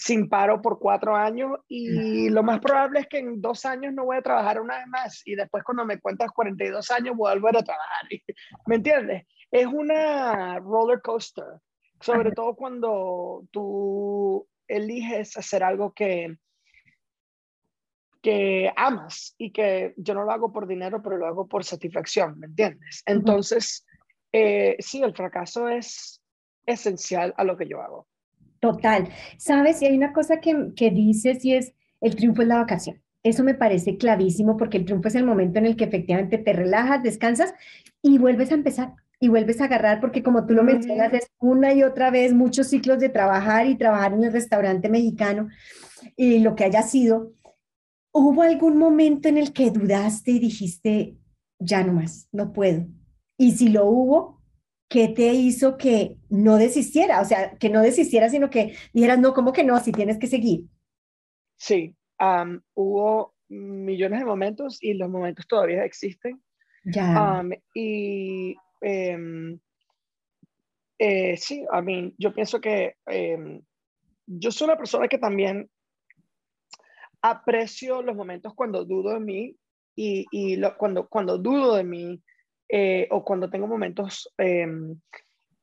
sin 0.00 0.30
paro 0.30 0.62
por 0.62 0.78
cuatro 0.78 1.14
años 1.14 1.58
y 1.68 2.30
lo 2.30 2.42
más 2.42 2.58
probable 2.60 3.00
es 3.00 3.06
que 3.06 3.18
en 3.18 3.42
dos 3.42 3.66
años 3.66 3.92
no 3.92 4.06
voy 4.06 4.16
a 4.16 4.22
trabajar 4.22 4.58
una 4.58 4.78
vez 4.78 4.86
más 4.86 5.22
y 5.26 5.34
después 5.34 5.62
cuando 5.62 5.84
me 5.84 6.00
cuentas 6.00 6.30
42 6.32 6.90
años 6.90 7.14
voy 7.14 7.30
a 7.30 7.34
volver 7.34 7.58
a 7.58 7.62
trabajar. 7.62 8.08
¿Me 8.66 8.76
entiendes? 8.76 9.26
Es 9.50 9.66
una 9.66 10.58
roller 10.58 11.02
coaster, 11.02 11.44
sobre 12.00 12.32
todo 12.32 12.54
cuando 12.54 13.44
tú 13.50 14.48
eliges 14.66 15.36
hacer 15.36 15.62
algo 15.62 15.92
que, 15.92 16.34
que 18.22 18.72
amas 18.74 19.34
y 19.36 19.52
que 19.52 19.92
yo 19.98 20.14
no 20.14 20.24
lo 20.24 20.32
hago 20.32 20.50
por 20.50 20.66
dinero, 20.66 21.02
pero 21.02 21.18
lo 21.18 21.26
hago 21.26 21.46
por 21.46 21.62
satisfacción, 21.62 22.38
¿me 22.38 22.46
entiendes? 22.46 23.02
Entonces, 23.04 23.84
eh, 24.32 24.76
sí, 24.78 25.02
el 25.02 25.14
fracaso 25.14 25.68
es 25.68 26.22
esencial 26.64 27.34
a 27.36 27.44
lo 27.44 27.58
que 27.58 27.68
yo 27.68 27.82
hago. 27.82 28.09
Total. 28.60 29.08
Sabes, 29.38 29.80
y 29.82 29.86
hay 29.86 29.96
una 29.96 30.12
cosa 30.12 30.40
que, 30.40 30.72
que 30.76 30.90
dices 30.90 31.44
y 31.44 31.54
es, 31.54 31.72
el 32.00 32.14
triunfo 32.16 32.42
es 32.42 32.48
la 32.48 32.56
vacación. 32.56 33.02
Eso 33.22 33.44
me 33.44 33.54
parece 33.54 33.96
clavísimo 33.98 34.56
porque 34.56 34.78
el 34.78 34.84
triunfo 34.84 35.08
es 35.08 35.14
el 35.14 35.24
momento 35.24 35.58
en 35.58 35.66
el 35.66 35.76
que 35.76 35.84
efectivamente 35.84 36.38
te 36.38 36.52
relajas, 36.52 37.02
descansas 37.02 37.52
y 38.02 38.18
vuelves 38.18 38.50
a 38.50 38.54
empezar 38.54 38.94
y 39.20 39.28
vuelves 39.28 39.60
a 39.60 39.64
agarrar 39.64 40.00
porque 40.00 40.22
como 40.22 40.46
tú 40.46 40.54
lo 40.54 40.62
mencionas 40.62 41.12
es 41.12 41.30
una 41.38 41.74
y 41.74 41.82
otra 41.82 42.10
vez 42.10 42.32
muchos 42.32 42.68
ciclos 42.68 42.98
de 42.98 43.10
trabajar 43.10 43.66
y 43.66 43.76
trabajar 43.76 44.14
en 44.14 44.24
el 44.24 44.32
restaurante 44.32 44.88
mexicano 44.88 45.48
y 46.16 46.38
lo 46.38 46.54
que 46.56 46.64
haya 46.64 46.82
sido. 46.82 47.32
¿Hubo 48.12 48.42
algún 48.42 48.78
momento 48.78 49.28
en 49.28 49.36
el 49.36 49.52
que 49.52 49.70
dudaste 49.70 50.32
y 50.32 50.38
dijiste, 50.40 51.16
ya 51.58 51.84
no 51.84 51.92
más, 51.92 52.28
no 52.32 52.52
puedo? 52.52 52.86
Y 53.36 53.52
si 53.52 53.68
lo 53.68 53.86
hubo, 53.86 54.39
¿qué 54.90 55.06
te 55.08 55.32
hizo 55.32 55.78
que 55.78 56.16
no 56.28 56.56
desistiera? 56.56 57.20
O 57.20 57.24
sea, 57.24 57.56
que 57.56 57.70
no 57.70 57.80
desistiera, 57.80 58.28
sino 58.28 58.50
que 58.50 58.74
dijeras, 58.92 59.20
no, 59.20 59.32
¿cómo 59.32 59.52
que 59.52 59.62
no? 59.62 59.78
Si 59.78 59.92
tienes 59.92 60.18
que 60.18 60.26
seguir. 60.26 60.64
Sí, 61.56 61.94
hubo 62.74 63.34
millones 63.48 64.18
de 64.18 64.24
momentos 64.26 64.82
y 64.82 64.94
los 64.94 65.08
momentos 65.08 65.46
todavía 65.46 65.84
existen. 65.84 66.42
Ya. 66.84 67.44
y 67.74 68.56
em, 68.80 69.60
eh, 70.98 71.36
sí, 71.36 71.64
I 71.72 71.82
mean, 71.82 72.14
yo 72.18 72.34
pienso 72.34 72.60
que 72.60 72.96
em, 73.06 73.62
yo 74.26 74.50
soy 74.50 74.64
una 74.64 74.78
persona 74.78 75.06
que 75.06 75.18
también 75.18 75.70
aprecio 77.22 78.02
los 78.02 78.16
momentos 78.16 78.54
cuando 78.54 78.84
dudo 78.84 79.12
de 79.12 79.20
mí 79.20 79.56
y, 79.94 80.26
y 80.32 80.60
cuando, 80.78 81.06
cuando 81.06 81.36
dudo 81.38 81.76
de 81.76 81.84
mí 81.84 82.22
eh, 82.72 83.08
o 83.10 83.24
cuando 83.24 83.50
tengo 83.50 83.66
momentos 83.66 84.32
em, 84.38 84.96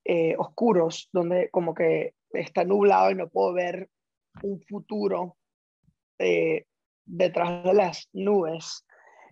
eh, 0.03 0.35
oscuros 0.37 1.07
donde 1.13 1.49
como 1.51 1.73
que 1.73 2.15
está 2.33 2.65
nublado 2.65 3.11
y 3.11 3.15
no 3.15 3.29
puedo 3.29 3.53
ver 3.53 3.89
un 4.41 4.59
futuro 4.59 5.37
eh, 6.19 6.65
detrás 7.05 7.63
de 7.63 7.73
las 7.73 8.09
nubes. 8.11 8.85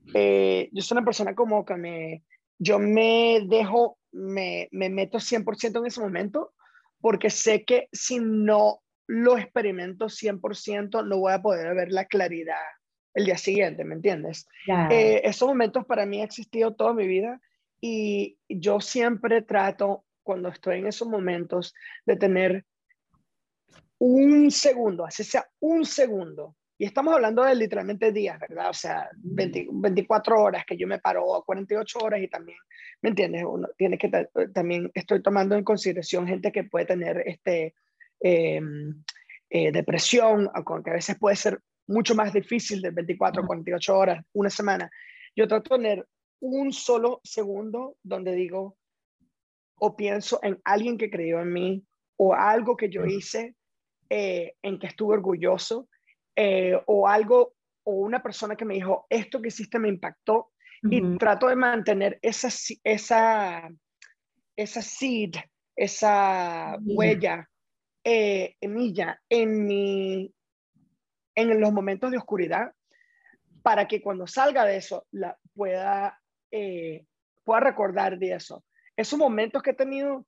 yo 0.06 0.82
soy 0.82 0.98
una 0.98 1.04
persona 1.04 1.36
como 1.36 1.66
que 1.66 1.76
me, 1.76 2.24
yo 2.58 2.80
me 2.80 3.42
dejo, 3.46 3.98
me, 4.14 4.70
me 4.72 4.90
meto 4.90 5.18
100% 5.18 5.80
en 5.80 5.86
ese 5.86 6.00
momento 6.00 6.54
porque 7.02 7.30
sé 7.30 7.66
que 7.66 7.90
si 7.92 8.20
no 8.22 8.80
lo 9.06 9.38
experimento 9.38 10.06
100% 10.06 11.06
no 11.06 11.18
voy 11.18 11.34
a 11.34 11.42
poder 11.42 11.76
ver 11.76 11.92
la 11.92 12.06
claridad 12.06 12.64
el 13.14 13.26
día 13.26 13.38
siguiente, 13.38 13.84
¿me 13.84 13.96
entiendes? 13.96 14.48
esos 14.90 15.48
momentos 15.48 15.86
para 15.86 16.06
mí 16.06 16.20
han 16.20 16.26
existido 16.26 16.74
toda 16.74 16.94
mi 16.94 17.08
vida 17.08 17.42
y 17.88 18.40
yo 18.50 18.80
siempre 18.80 19.44
trato, 19.44 20.06
cuando 20.24 20.50
estoy 20.50 20.80
en 20.80 20.88
esos 20.88 21.08
momentos, 21.08 21.76
de 22.04 22.16
tener 22.16 22.66
un 24.00 24.50
segundo, 24.50 25.06
así 25.06 25.24
sea 25.24 25.48
un 25.60 25.86
segundo. 25.86 26.56
Y 26.80 26.86
estamos 26.86 27.14
hablando 27.14 27.44
de 27.44 27.54
literalmente 27.54 28.12
días, 28.12 28.40
¿verdad? 28.40 28.72
O 28.72 28.74
sea, 28.74 29.08
24 29.14 30.42
horas 30.42 30.66
que 30.66 30.76
yo 30.76 30.88
me 30.88 30.98
paro, 30.98 31.44
48 31.46 32.00
horas 32.00 32.22
y 32.22 32.28
también, 32.28 32.58
¿me 33.04 33.10
entiendes? 33.12 33.44
Uno 33.48 33.70
tiene 33.78 34.00
que, 34.00 34.10
también 34.52 34.90
estoy 34.96 35.22
tomando 35.22 35.56
en 35.56 35.64
consideración 35.64 36.28
gente 36.28 36.52
que 36.52 36.64
puede 36.64 36.88
tener 36.88 37.22
este, 37.28 37.76
em, 38.20 39.04
eh, 39.52 39.72
depresión, 39.72 40.50
que 40.84 40.90
a 40.90 40.94
veces 40.94 41.20
puede 41.20 41.36
ser 41.36 41.60
mucho 41.86 42.16
más 42.16 42.34
difícil 42.34 42.82
de 42.82 42.90
24, 42.90 43.46
48 43.46 43.96
horas, 43.96 44.26
una 44.34 44.50
semana. 44.50 44.90
Yo 45.36 45.48
trato 45.48 45.78
de 45.78 45.84
tener 45.84 46.08
un 46.40 46.74
solo 46.74 47.22
segundo 47.24 47.98
donde 48.04 48.34
digo 48.34 48.78
o 49.78 49.96
pienso 49.96 50.40
en 50.42 50.60
alguien 50.64 50.98
que 50.98 51.10
creyó 51.10 51.42
en 51.42 51.52
mí 51.52 51.86
o 52.18 52.34
algo 52.34 52.78
que 52.78 52.90
yo 52.90 53.06
hice 53.06 53.56
eh, 54.10 54.54
en 54.62 54.80
que 54.80 54.88
estuve 54.88 55.16
orgulloso 55.16 55.90
eh, 56.36 56.80
o 56.86 57.08
algo 57.08 57.54
o 57.84 57.94
una 57.94 58.22
persona 58.22 58.56
que 58.56 58.66
me 58.66 58.76
dijo 58.76 59.06
esto 59.10 59.42
que 59.42 59.50
hiciste 59.50 59.80
me 59.80 59.90
impactó 59.90 60.52
y 60.88 61.18
trato 61.18 61.48
de 61.48 61.56
mantener 61.56 62.20
esa 62.22 62.50
esa 62.84 63.68
esa 64.56 64.82
seed 64.82 65.36
esa 65.76 66.78
huella 66.84 67.50
eh, 68.04 68.56
milla 68.62 69.20
en 69.30 69.66
mi 69.66 70.32
en 71.34 71.60
los 71.60 71.74
momentos 71.74 72.12
de 72.12 72.18
oscuridad 72.18 72.72
para 73.64 73.88
que 73.88 74.02
cuando 74.02 74.28
salga 74.28 74.64
de 74.64 74.78
eso 74.78 75.08
la 75.12 75.38
pueda 75.56 76.22
eh, 76.52 77.06
pueda 77.44 77.62
recordar 77.62 78.18
de 78.18 78.34
eso. 78.34 78.64
Esos 78.96 79.20
momentos 79.20 79.62
que 79.62 79.72
he 79.72 79.76
tenido 79.76 80.26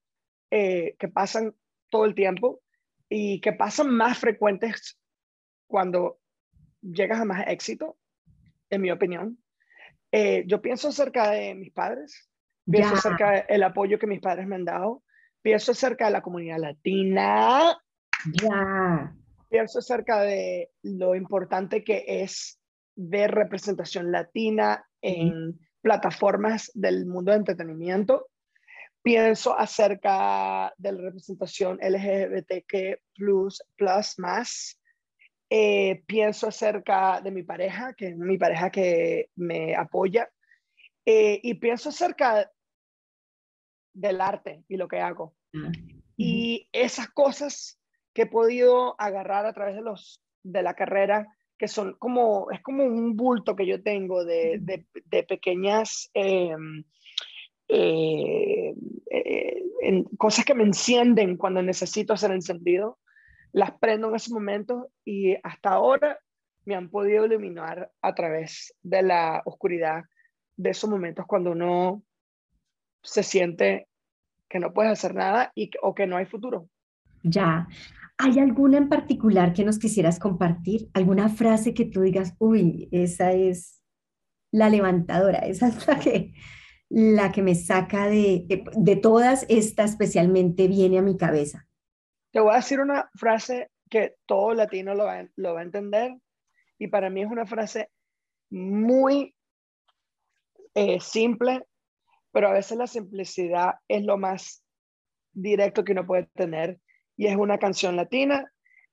eh, 0.51 0.95
que 0.99 1.07
pasan 1.07 1.55
todo 1.89 2.05
el 2.05 2.15
tiempo 2.15 2.61
y 3.09 3.39
que 3.41 3.53
pasan 3.53 3.89
más 3.89 4.17
frecuentes 4.17 4.99
cuando 5.67 6.19
llegas 6.81 7.19
a 7.19 7.25
más 7.25 7.45
éxito, 7.47 7.97
en 8.69 8.81
mi 8.81 8.91
opinión. 8.91 9.37
Eh, 10.11 10.43
yo 10.47 10.61
pienso 10.61 10.89
acerca 10.89 11.31
de 11.31 11.55
mis 11.55 11.71
padres, 11.71 12.29
pienso 12.69 12.95
acerca 12.95 13.45
del 13.47 13.63
apoyo 13.63 13.99
que 13.99 14.07
mis 14.07 14.21
padres 14.21 14.47
me 14.47 14.55
han 14.55 14.65
dado, 14.65 15.03
pienso 15.41 15.71
acerca 15.71 16.05
de 16.05 16.11
la 16.11 16.21
comunidad 16.21 16.59
latina, 16.59 17.77
Ya. 18.33 19.15
Pienso 19.49 19.79
acerca 19.79 20.21
de 20.21 20.71
lo 20.83 21.15
importante 21.15 21.83
que 21.83 22.03
es 22.05 22.59
ver 22.95 23.31
representación 23.31 24.11
latina 24.11 24.85
en 25.01 25.57
plataformas 25.81 26.71
del 26.73 27.05
mundo 27.05 27.31
de 27.31 27.37
entretenimiento. 27.37 28.29
Pienso 29.01 29.57
acerca 29.57 30.73
de 30.77 30.91
la 30.91 31.01
representación 31.01 31.79
LGBTQ 31.81 32.99
plus, 33.15 33.63
plus 33.75 34.19
más. 34.19 34.81
Eh, 35.49 36.03
pienso 36.05 36.47
acerca 36.47 37.21
de 37.21 37.31
mi 37.31 37.43
pareja, 37.43 37.93
que 37.93 38.09
es 38.09 38.17
mi 38.17 38.37
pareja 38.37 38.69
que 38.69 39.29
me 39.35 39.75
apoya. 39.75 40.29
Eh, 41.05 41.39
y 41.41 41.53
pienso 41.53 41.89
acerca 41.89 42.51
del 43.93 44.19
arte 44.19 44.63
y 44.67 44.75
lo 44.75 44.87
que 44.87 44.99
hago. 44.99 45.35
Ah, 45.55 45.71
y 46.17 46.67
esas 46.73 47.09
cosas 47.09 47.79
que 48.13 48.23
he 48.23 48.25
podido 48.25 48.99
agarrar 48.99 49.45
a 49.45 49.53
través 49.53 49.75
de, 49.75 49.83
los, 49.83 50.21
de 50.43 50.63
la 50.63 50.73
carrera, 50.73 51.36
que 51.57 51.67
son 51.67 51.95
como, 51.97 52.51
es 52.51 52.61
como 52.61 52.83
un 52.83 53.15
bulto 53.15 53.55
que 53.55 53.65
yo 53.65 53.81
tengo 53.81 54.23
de, 54.23 54.59
de, 54.59 55.23
pequeñas 55.23 56.09
em, 56.13 56.83
eh, 57.67 58.73
eh, 59.11 60.03
cosas 60.17 60.45
que 60.45 60.53
me 60.53 60.63
encienden 60.63 61.37
cuando 61.37 61.61
necesito 61.61 62.15
ser 62.15 62.31
encendido, 62.31 62.99
las 63.51 63.71
prendo 63.79 64.09
en 64.09 64.15
ese 64.15 64.33
momento 64.33 64.89
y 65.03 65.35
hasta 65.43 65.71
ahora 65.71 66.19
me 66.65 66.75
han 66.75 66.89
podido 66.89 67.25
iluminar 67.25 67.91
a 68.01 68.13
través 68.13 68.73
de 68.83 69.01
la 69.01 69.41
oscuridad 69.45 70.03
de 70.57 70.71
esos 70.71 70.89
momentos 70.89 71.25
cuando 71.25 71.51
uno 71.51 72.03
se 73.03 73.23
siente 73.23 73.87
que 74.49 74.59
no 74.59 74.73
puedes 74.73 74.91
hacer 74.91 75.15
nada 75.15 75.51
y, 75.55 75.71
o 75.81 75.95
que 75.95 76.07
no 76.07 76.17
hay 76.17 76.25
futuro. 76.25 76.67
Ya. 77.23 77.67
¿Hay 78.19 78.39
alguna 78.39 78.77
en 78.77 78.89
particular 78.89 79.53
que 79.53 79.63
nos 79.63 79.77
quisieras 79.77 80.17
compartir? 80.17 80.89
¿Alguna 80.93 81.29
frase 81.29 81.73
que 81.73 81.85
tú 81.85 82.01
digas, 82.01 82.33
uy, 82.39 82.89
esa 82.91 83.31
es 83.31 83.83
la 84.51 84.69
levantadora, 84.69 85.39
esa 85.39 85.67
es 85.67 85.87
la 85.87 85.99
que, 85.99 86.33
la 86.89 87.31
que 87.31 87.43
me 87.43 87.53
saca 87.53 88.07
de, 88.07 88.63
de, 88.75 88.95
todas, 88.95 89.45
esta 89.49 89.83
especialmente 89.83 90.67
viene 90.67 90.97
a 90.97 91.03
mi 91.03 91.15
cabeza? 91.15 91.67
Te 92.31 92.39
voy 92.39 92.53
a 92.53 92.57
decir 92.57 92.79
una 92.79 93.09
frase 93.13 93.69
que 93.89 94.15
todo 94.25 94.53
latino 94.53 94.95
lo 94.95 95.05
va, 95.05 95.13
a 95.59 95.61
entender 95.61 96.17
y 96.79 96.87
para 96.87 97.09
mí 97.09 97.21
es 97.21 97.29
una 97.29 97.45
frase 97.45 97.89
muy 98.49 99.35
eh, 100.73 100.99
simple, 100.99 101.65
pero 102.31 102.49
a 102.49 102.53
veces 102.53 102.77
la 102.77 102.87
simplicidad 102.87 103.75
es 103.87 104.03
lo 104.03 104.17
más 104.17 104.63
directo 105.33 105.83
que 105.83 105.91
uno 105.91 106.05
puede 106.05 106.23
tener 106.33 106.79
y 107.17 107.27
es 107.27 107.35
una 107.35 107.57
canción 107.57 107.95
latina 107.95 108.49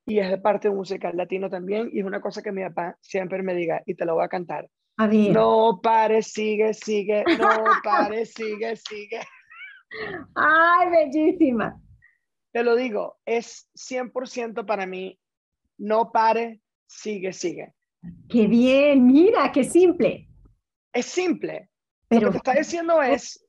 y 0.06 0.18
es 0.18 0.30
de 0.30 0.38
parte 0.38 0.70
musical 0.70 1.16
latino 1.16 1.48
también 1.48 1.90
y 1.92 2.00
es 2.00 2.06
una 2.06 2.20
cosa 2.20 2.42
que 2.42 2.52
mi 2.52 2.62
papá 2.62 2.96
siempre 3.00 3.42
me 3.42 3.54
diga 3.54 3.82
y 3.86 3.94
te 3.94 4.04
lo 4.04 4.14
voy 4.14 4.24
a 4.24 4.28
cantar. 4.28 4.68
No 4.96 5.80
pares, 5.82 6.28
sigue, 6.32 6.72
sigue, 6.72 7.24
no 7.38 7.64
pares, 7.82 8.32
sigue, 8.32 8.76
sigue. 8.76 9.20
Ay, 10.34 10.90
bellísima. 10.90 11.80
Te 12.52 12.62
lo 12.62 12.76
digo, 12.76 13.18
es 13.24 13.68
100% 13.74 14.64
para 14.64 14.86
mí, 14.86 15.18
no 15.78 16.12
pare, 16.12 16.60
sigue, 16.86 17.32
sigue. 17.32 17.74
Qué 18.28 18.46
bien, 18.46 19.06
mira, 19.06 19.50
qué 19.50 19.64
simple. 19.64 20.28
Es 20.92 21.06
simple, 21.06 21.70
lo 22.10 22.20
que 22.20 22.30
te 22.30 22.36
está 22.36 22.52
diciendo 22.54 23.02
es, 23.02 23.44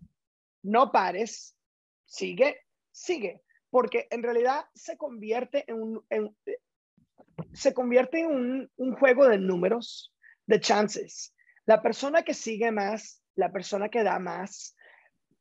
no 0.63 0.91
pares, 0.91 1.55
sigue, 2.05 2.57
sigue, 2.91 3.43
porque 3.69 4.07
en 4.11 4.23
realidad 4.23 4.65
se 4.73 4.97
convierte 4.97 5.65
en 5.67 5.81
un, 5.81 6.37
se 7.53 7.73
convierte 7.73 8.21
en 8.21 8.27
un, 8.27 8.71
un 8.77 8.95
juego 8.95 9.27
de 9.27 9.37
números, 9.37 10.13
de 10.45 10.59
chances. 10.59 11.33
La 11.65 11.81
persona 11.81 12.23
que 12.23 12.33
sigue 12.33 12.71
más, 12.71 13.21
la 13.35 13.51
persona 13.51 13.89
que 13.89 14.03
da 14.03 14.19
más, 14.19 14.75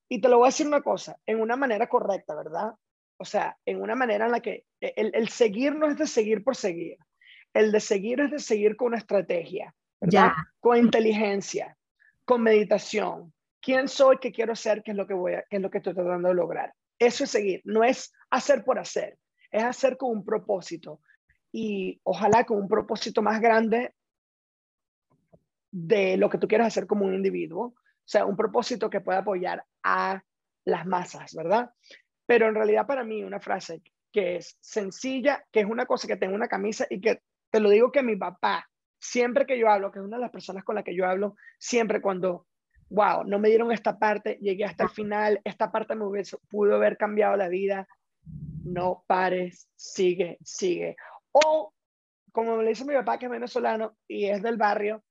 y 0.08 0.20
te 0.20 0.28
lo 0.28 0.38
voy 0.38 0.46
a 0.46 0.48
decir 0.48 0.66
una 0.66 0.82
cosa, 0.82 1.16
en 1.26 1.40
una 1.40 1.56
manera 1.56 1.88
correcta, 1.88 2.34
¿verdad? 2.34 2.72
O 3.16 3.24
sea, 3.24 3.56
en 3.64 3.80
una 3.80 3.94
manera 3.94 4.26
en 4.26 4.32
la 4.32 4.40
que 4.40 4.64
el, 4.80 5.12
el 5.14 5.28
seguir 5.28 5.74
no 5.74 5.88
es 5.88 5.96
de 5.96 6.06
seguir 6.06 6.42
por 6.42 6.56
seguir, 6.56 6.98
el 7.52 7.72
de 7.72 7.80
seguir 7.80 8.20
es 8.20 8.30
de 8.30 8.38
seguir 8.38 8.76
con 8.76 8.88
una 8.88 8.98
estrategia, 8.98 9.74
¿verdad? 10.00 10.32
Con 10.60 10.76
inteligencia, 10.76 11.76
con 12.24 12.42
meditación. 12.42 13.32
¿Quién 13.60 13.88
soy? 13.88 14.18
¿Qué 14.18 14.32
quiero 14.32 14.54
ser? 14.54 14.82
¿Qué 14.82 14.90
es 14.90 14.96
lo 14.96 15.06
que 15.06 15.14
voy 15.14 15.34
a, 15.34 15.44
qué 15.48 15.56
es 15.56 15.62
lo 15.62 15.70
que 15.70 15.78
estoy 15.78 15.94
tratando 15.94 16.28
de 16.28 16.34
lograr? 16.34 16.74
Eso 17.04 17.24
es 17.24 17.30
seguir, 17.30 17.60
no 17.64 17.84
es 17.84 18.12
hacer 18.30 18.64
por 18.64 18.78
hacer, 18.78 19.18
es 19.50 19.62
hacer 19.62 19.96
con 19.96 20.10
un 20.10 20.24
propósito 20.24 21.00
y 21.52 22.00
ojalá 22.02 22.44
con 22.44 22.58
un 22.58 22.68
propósito 22.68 23.22
más 23.22 23.40
grande 23.40 23.94
de 25.70 26.16
lo 26.16 26.30
que 26.30 26.38
tú 26.38 26.48
quieras 26.48 26.68
hacer 26.68 26.86
como 26.86 27.04
un 27.04 27.14
individuo, 27.14 27.66
o 27.66 28.06
sea, 28.06 28.26
un 28.26 28.36
propósito 28.36 28.90
que 28.90 29.00
pueda 29.00 29.18
apoyar 29.18 29.64
a 29.82 30.22
las 30.64 30.86
masas, 30.86 31.34
¿verdad? 31.34 31.70
Pero 32.26 32.48
en 32.48 32.54
realidad 32.54 32.86
para 32.86 33.04
mí 33.04 33.22
una 33.22 33.40
frase 33.40 33.82
que 34.12 34.36
es 34.36 34.56
sencilla, 34.60 35.44
que 35.50 35.60
es 35.60 35.66
una 35.66 35.86
cosa 35.86 36.06
que 36.06 36.16
tengo 36.16 36.34
una 36.34 36.48
camisa 36.48 36.86
y 36.88 37.00
que 37.00 37.20
te 37.50 37.60
lo 37.60 37.70
digo 37.70 37.92
que 37.92 38.02
mi 38.02 38.16
papá 38.16 38.68
siempre 39.04 39.44
que 39.44 39.58
yo 39.58 39.68
hablo, 39.68 39.92
que 39.92 39.98
es 39.98 40.04
una 40.04 40.16
de 40.16 40.22
las 40.22 40.30
personas 40.30 40.64
con 40.64 40.76
las 40.76 40.84
que 40.84 40.96
yo 40.96 41.06
hablo, 41.06 41.36
siempre 41.58 42.00
cuando, 42.00 42.46
wow, 42.90 43.24
no 43.24 43.38
me 43.38 43.48
dieron 43.48 43.72
esta 43.72 43.98
parte, 43.98 44.38
llegué 44.40 44.64
hasta 44.64 44.84
el 44.84 44.90
final, 44.90 45.40
esta 45.44 45.70
parte 45.70 45.94
me 45.94 46.04
hubiese, 46.04 46.36
pudo 46.48 46.76
haber 46.76 46.96
cambiado 46.96 47.36
la 47.36 47.48
vida, 47.48 47.88
no 48.64 49.04
pares, 49.06 49.68
sigue, 49.76 50.38
sigue. 50.42 50.96
O, 51.32 51.72
como 52.32 52.56
me 52.56 52.68
dice 52.68 52.84
mi 52.84 52.94
papá, 52.94 53.18
que 53.18 53.26
es 53.26 53.30
venezolano 53.30 53.96
y 54.08 54.26
es 54.26 54.42
del 54.42 54.56
barrio, 54.56 55.02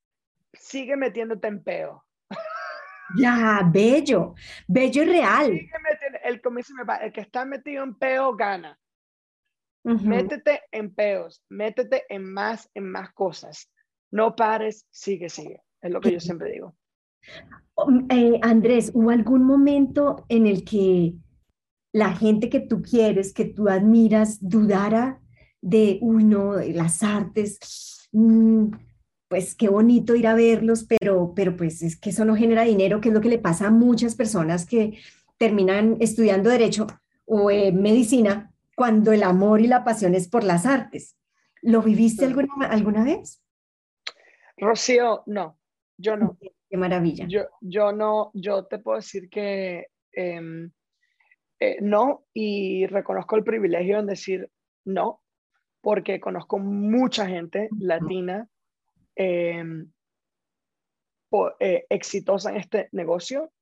sigue 0.54 0.96
metiéndote 0.96 1.48
en 1.48 1.64
peo. 1.64 2.04
Ya, 3.16 3.62
bello, 3.72 4.34
bello 4.68 5.04
y 5.04 5.06
real. 5.06 5.60
el, 6.24 6.42
como 6.42 6.58
dice 6.58 6.74
mi 6.74 6.80
papá, 6.80 6.98
el 6.98 7.12
que 7.12 7.22
está 7.22 7.46
metido 7.46 7.84
en 7.84 7.96
peo 7.96 8.36
gana. 8.36 8.80
Métete 9.84 10.62
en 10.72 10.96
peos, 10.96 11.44
métete 11.50 12.06
en 12.08 12.24
más, 12.24 12.70
en 12.74 12.90
más 12.90 13.12
cosas. 13.14 13.70
No 14.12 14.36
pares, 14.36 14.88
sigue, 14.90 15.30
sigue. 15.30 15.62
Es 15.82 15.92
lo 15.92 16.00
que 16.00 16.14
yo 16.14 16.22
siempre 16.22 16.52
digo. 16.52 16.74
Um, 17.76 18.08
eh, 18.10 18.40
Andrés, 18.42 18.92
¿hubo 18.94 19.10
algún 19.10 19.44
momento 19.44 20.26
en 20.30 20.48
el 20.48 20.64
que 20.64 21.16
la 21.92 22.16
gente 22.16 22.50
que 22.50 22.60
tú 22.60 22.82
quieres, 22.82 23.34
que 23.34 23.46
tú 23.46 23.68
admiras, 23.68 24.38
dudara 24.42 25.20
de, 25.62 25.98
uy, 26.02 26.24
no, 26.24 26.54
de 26.54 26.74
las 26.74 27.04
artes? 27.04 28.08
Mm, 28.12 28.72
pues 29.28 29.56
qué 29.56 29.70
bonito 29.70 30.16
ir 30.16 30.28
a 30.28 30.36
verlos, 30.36 30.84
pero, 30.84 31.34
pero 31.36 31.58
pues 31.58 31.82
es 31.82 32.00
que 32.00 32.12
eso 32.12 32.26
no 32.26 32.36
genera 32.36 32.64
dinero, 32.64 33.02
que 33.02 33.10
es 33.10 33.16
lo 33.16 33.22
que 33.22 33.30
le 33.30 33.40
pasa 33.40 33.68
a 33.68 33.72
muchas 33.72 34.16
personas 34.16 34.66
que 34.68 35.00
terminan 35.38 35.98
estudiando 36.00 36.50
derecho 36.50 36.86
o 37.26 37.50
eh, 37.50 37.72
medicina 37.72 38.52
cuando 38.76 39.12
el 39.12 39.24
amor 39.24 39.62
y 39.62 39.68
la 39.68 39.84
pasión 39.84 40.14
es 40.14 40.28
por 40.28 40.44
las 40.44 40.66
artes. 40.66 41.18
¿Lo 41.62 41.82
viviste 41.82 42.26
alguna, 42.26 42.68
alguna 42.70 43.04
vez? 43.04 43.42
Rocío, 44.58 45.24
no, 45.26 45.58
yo 45.98 46.18
no. 46.18 46.38
Qué 46.74 46.78
maravilla. 46.78 47.28
Yo, 47.28 47.42
yo 47.62 47.92
no, 47.92 48.32
yo 48.34 48.66
te 48.66 48.80
puedo 48.80 48.98
decir 48.98 49.30
que 49.30 49.90
em, 50.12 50.72
eh, 51.60 51.78
no 51.82 52.26
y 52.34 52.88
reconozco 52.88 53.36
el 53.36 53.44
privilegio 53.44 54.00
en 54.00 54.08
decir 54.08 54.50
no, 54.84 55.22
porque 55.82 56.20
conozco 56.20 56.58
mucha 56.58 57.28
gente 57.28 57.70
latina 57.78 58.50
em, 59.16 59.92
eh, 61.60 61.86
exitosa 61.90 62.50
en 62.50 62.58
este 62.58 62.90
negocio, 62.92 63.54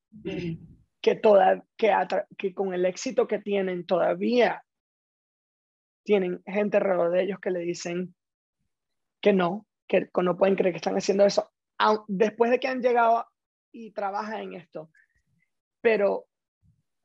que, 1.01 1.15
toda, 1.15 1.65
que, 1.75 1.91
que 2.37 2.53
con 2.53 2.73
el 2.73 2.85
éxito 2.85 3.27
que 3.27 3.39
tienen 3.39 3.85
todavía 3.85 4.63
tienen 6.05 6.41
gente 6.45 6.77
alrededor 6.77 7.11
de 7.11 7.23
ellos 7.23 7.39
que 7.41 7.51
le 7.51 7.59
dicen 7.59 8.15
que 9.19 9.33
no, 9.33 9.67
que 9.85 10.09
no 10.23 10.37
pueden 10.37 10.55
creer 10.55 10.71
que 10.71 10.77
están 10.77 10.95
haciendo 10.95 11.25
eso, 11.25 11.51
después 12.07 12.51
de 12.51 12.59
que 12.59 12.67
han 12.67 12.81
llegado 12.81 13.25
y 13.71 13.91
trabajan 13.91 14.41
en 14.41 14.53
esto. 14.55 14.89
Pero 15.81 16.25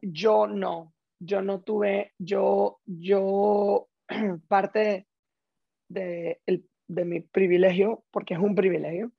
yo 0.01 0.47
no, 0.47 0.95
yo 1.19 1.43
no 1.43 1.63
tuve, 1.63 2.13
yo, 2.19 2.81
yo, 2.85 3.89
parte 4.49 5.07
de, 5.89 6.41
de 6.89 7.05
mi 7.05 7.21
privilegio, 7.21 8.05
porque 8.11 8.35
es 8.35 8.41
un 8.41 8.55
privilegio, 8.55 9.13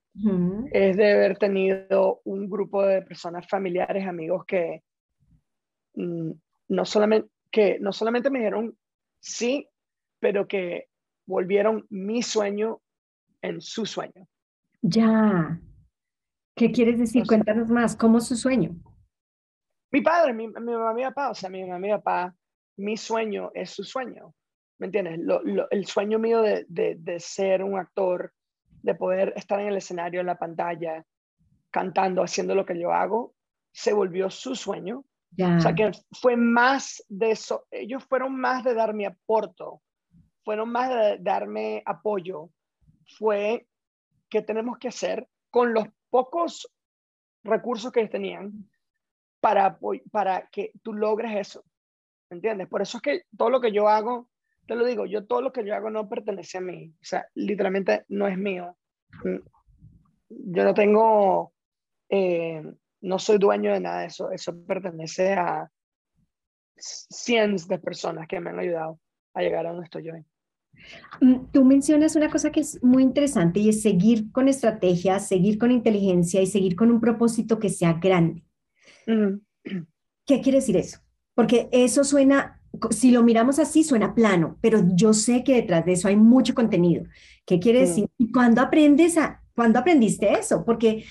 es 0.72 0.98
de 0.98 1.12
haber 1.12 1.38
tenido 1.38 2.22
un 2.24 2.50
grupo 2.50 2.84
de 2.84 3.04
personas 3.04 3.48
familiares, 3.48 4.08
amigos 4.08 4.46
que 4.46 4.82
mm, 5.94 6.32
no 6.70 6.86
solamente, 6.86 7.30
que 7.52 7.78
no 7.80 7.94
solamente 7.94 8.32
me 8.32 8.40
dijeron 8.40 8.76
sí, 9.20 9.68
pero 10.20 10.48
que 10.48 10.88
volvieron 11.28 11.86
mi 11.90 12.24
sueño 12.24 12.82
en 13.42 13.62
su 13.62 13.86
sueño. 13.86 14.28
Ya. 14.82 15.60
¿Qué 16.56 16.72
quieres 16.72 17.00
decir? 17.00 17.26
Cuéntanos 17.28 17.70
más. 17.70 17.96
¿Cómo 17.96 18.18
es 18.18 18.28
su 18.28 18.36
sueño? 18.36 18.76
Mi 19.92 20.02
padre, 20.02 20.34
mi, 20.34 20.48
mi 20.48 20.74
mamá, 20.74 20.94
mi 20.94 21.04
papá, 21.04 21.30
o 21.30 21.36
sea, 21.36 21.50
mi 21.50 21.62
mamá, 21.62 21.80
mi 21.80 21.90
papá, 21.90 22.36
mi 22.78 22.98
sueño 22.98 23.52
es 23.54 23.70
su 23.70 23.84
sueño. 23.84 24.34
¿me 24.80 24.88
entiendes? 24.88 25.20
el 25.72 25.86
sueño 25.86 26.20
mío 26.20 26.42
de, 26.42 26.66
de, 26.70 27.20
ser 27.20 27.64
un 27.64 27.78
actor, 27.78 28.34
de 28.84 28.96
poder 28.96 29.34
estar 29.36 29.60
en 29.60 29.68
el 29.68 29.78
escenario, 29.78 30.20
en 30.20 30.28
la 30.28 30.38
pantalla, 30.38 31.04
cantando, 31.72 32.24
haciendo 32.24 32.56
lo 32.56 32.66
que 32.66 32.80
yo 32.80 32.92
hago, 32.92 33.34
se 33.72 33.94
volvió 33.94 34.30
su 34.30 34.56
sueño. 34.56 35.04
O 35.40 35.60
sea 35.60 35.76
que 35.76 35.92
fue 36.22 36.38
más 36.38 37.04
de 37.10 37.32
eso, 37.32 37.66
ellos 37.70 38.04
fueron 38.06 38.40
más 38.40 38.64
de 38.64 38.74
darme 38.74 39.06
aporto, 39.06 39.82
fueron 40.44 40.72
más 40.72 40.90
de 40.90 41.18
darme 41.20 41.84
apoyo, 41.86 42.50
fue 43.18 43.68
que 44.30 44.42
tenemos 44.42 44.78
que 44.78 44.90
hacer 44.90 45.28
con 45.50 45.74
los 45.74 45.88
pocos 46.10 46.72
recursos 47.44 47.92
que 47.92 48.08
tenían 48.08 48.70
para, 49.40 49.80
para 50.12 50.48
que 50.52 50.72
tú 50.82 50.94
logres 50.94 51.36
eso. 51.36 51.64
¿Entiendes? 52.30 52.68
Por 52.68 52.82
eso 52.82 52.98
es 52.98 53.02
que 53.02 53.22
todo 53.38 53.50
lo 53.50 53.62
que 53.62 53.72
yo 53.72 53.88
hago, 53.88 54.30
te 54.68 54.76
lo 54.76 54.86
digo, 54.86 55.06
yo 55.06 55.26
todo 55.26 55.42
lo 55.42 55.54
que 55.54 55.66
yo 55.66 55.74
hago 55.76 55.90
no 55.90 56.10
pertenece 56.10 56.58
a 56.58 56.62
mí. 56.62 56.94
O 57.02 57.06
sea, 57.06 57.26
literalmente 57.36 58.04
no 58.10 58.28
es 58.28 58.38
mío. 58.38 58.78
Yo 60.30 60.64
no 60.64 60.74
tengo, 60.74 61.54
eh, 62.10 62.62
no 63.02 63.20
soy 63.20 63.38
dueño 63.38 63.72
de 63.72 63.80
nada 63.80 64.02
de 64.02 64.08
eso. 64.08 64.30
Eso 64.32 64.54
pertenece 64.66 65.34
a 65.34 65.72
cientos 66.76 67.68
de 67.68 67.80
personas 67.80 68.28
que 68.28 68.40
me 68.42 68.50
han 68.50 68.60
ayudado 68.60 69.00
a 69.34 69.42
llegar 69.42 69.66
a 69.66 69.70
donde 69.70 69.86
estoy 69.86 70.04
yo. 70.04 70.14
Mm, 71.22 71.52
tú 71.52 71.66
mencionas 71.66 72.16
una 72.16 72.30
cosa 72.30 72.52
que 72.52 72.62
es 72.62 72.82
muy 72.84 73.04
interesante 73.04 73.60
y 73.60 73.70
es 73.70 73.82
seguir 73.82 74.32
con 74.32 74.48
estrategia, 74.48 75.20
seguir 75.20 75.58
con 75.58 75.72
inteligencia 75.72 76.42
y 76.42 76.48
seguir 76.48 76.76
con 76.76 76.92
un 76.92 77.00
propósito 77.00 77.60
que 77.60 77.70
sea 77.70 77.94
grande. 77.94 78.44
¿Qué 79.06 80.42
quiere 80.42 80.60
decir 80.60 80.78
eso? 80.78 81.00
Porque 81.34 81.70
eso 81.72 82.04
suena, 82.04 82.62
si 82.90 83.12
lo 83.12 83.24
miramos 83.24 83.60
así, 83.60 83.84
suena 83.84 84.14
plano, 84.14 84.58
pero 84.62 84.84
yo 84.94 85.14
sé 85.14 85.44
que 85.44 85.56
detrás 85.56 85.86
de 85.86 85.94
eso 85.94 86.08
hay 86.08 86.18
mucho 86.18 86.54
contenido. 86.54 87.06
¿Qué 87.46 87.60
quiere 87.60 87.82
decir? 87.82 88.10
¿Y 88.18 88.32
cuándo 88.32 88.62
aprendes 88.62 89.18
a, 89.18 89.42
cuándo 89.56 89.80
aprendiste 89.80 90.34
eso? 90.34 90.66
Porque 90.66 91.06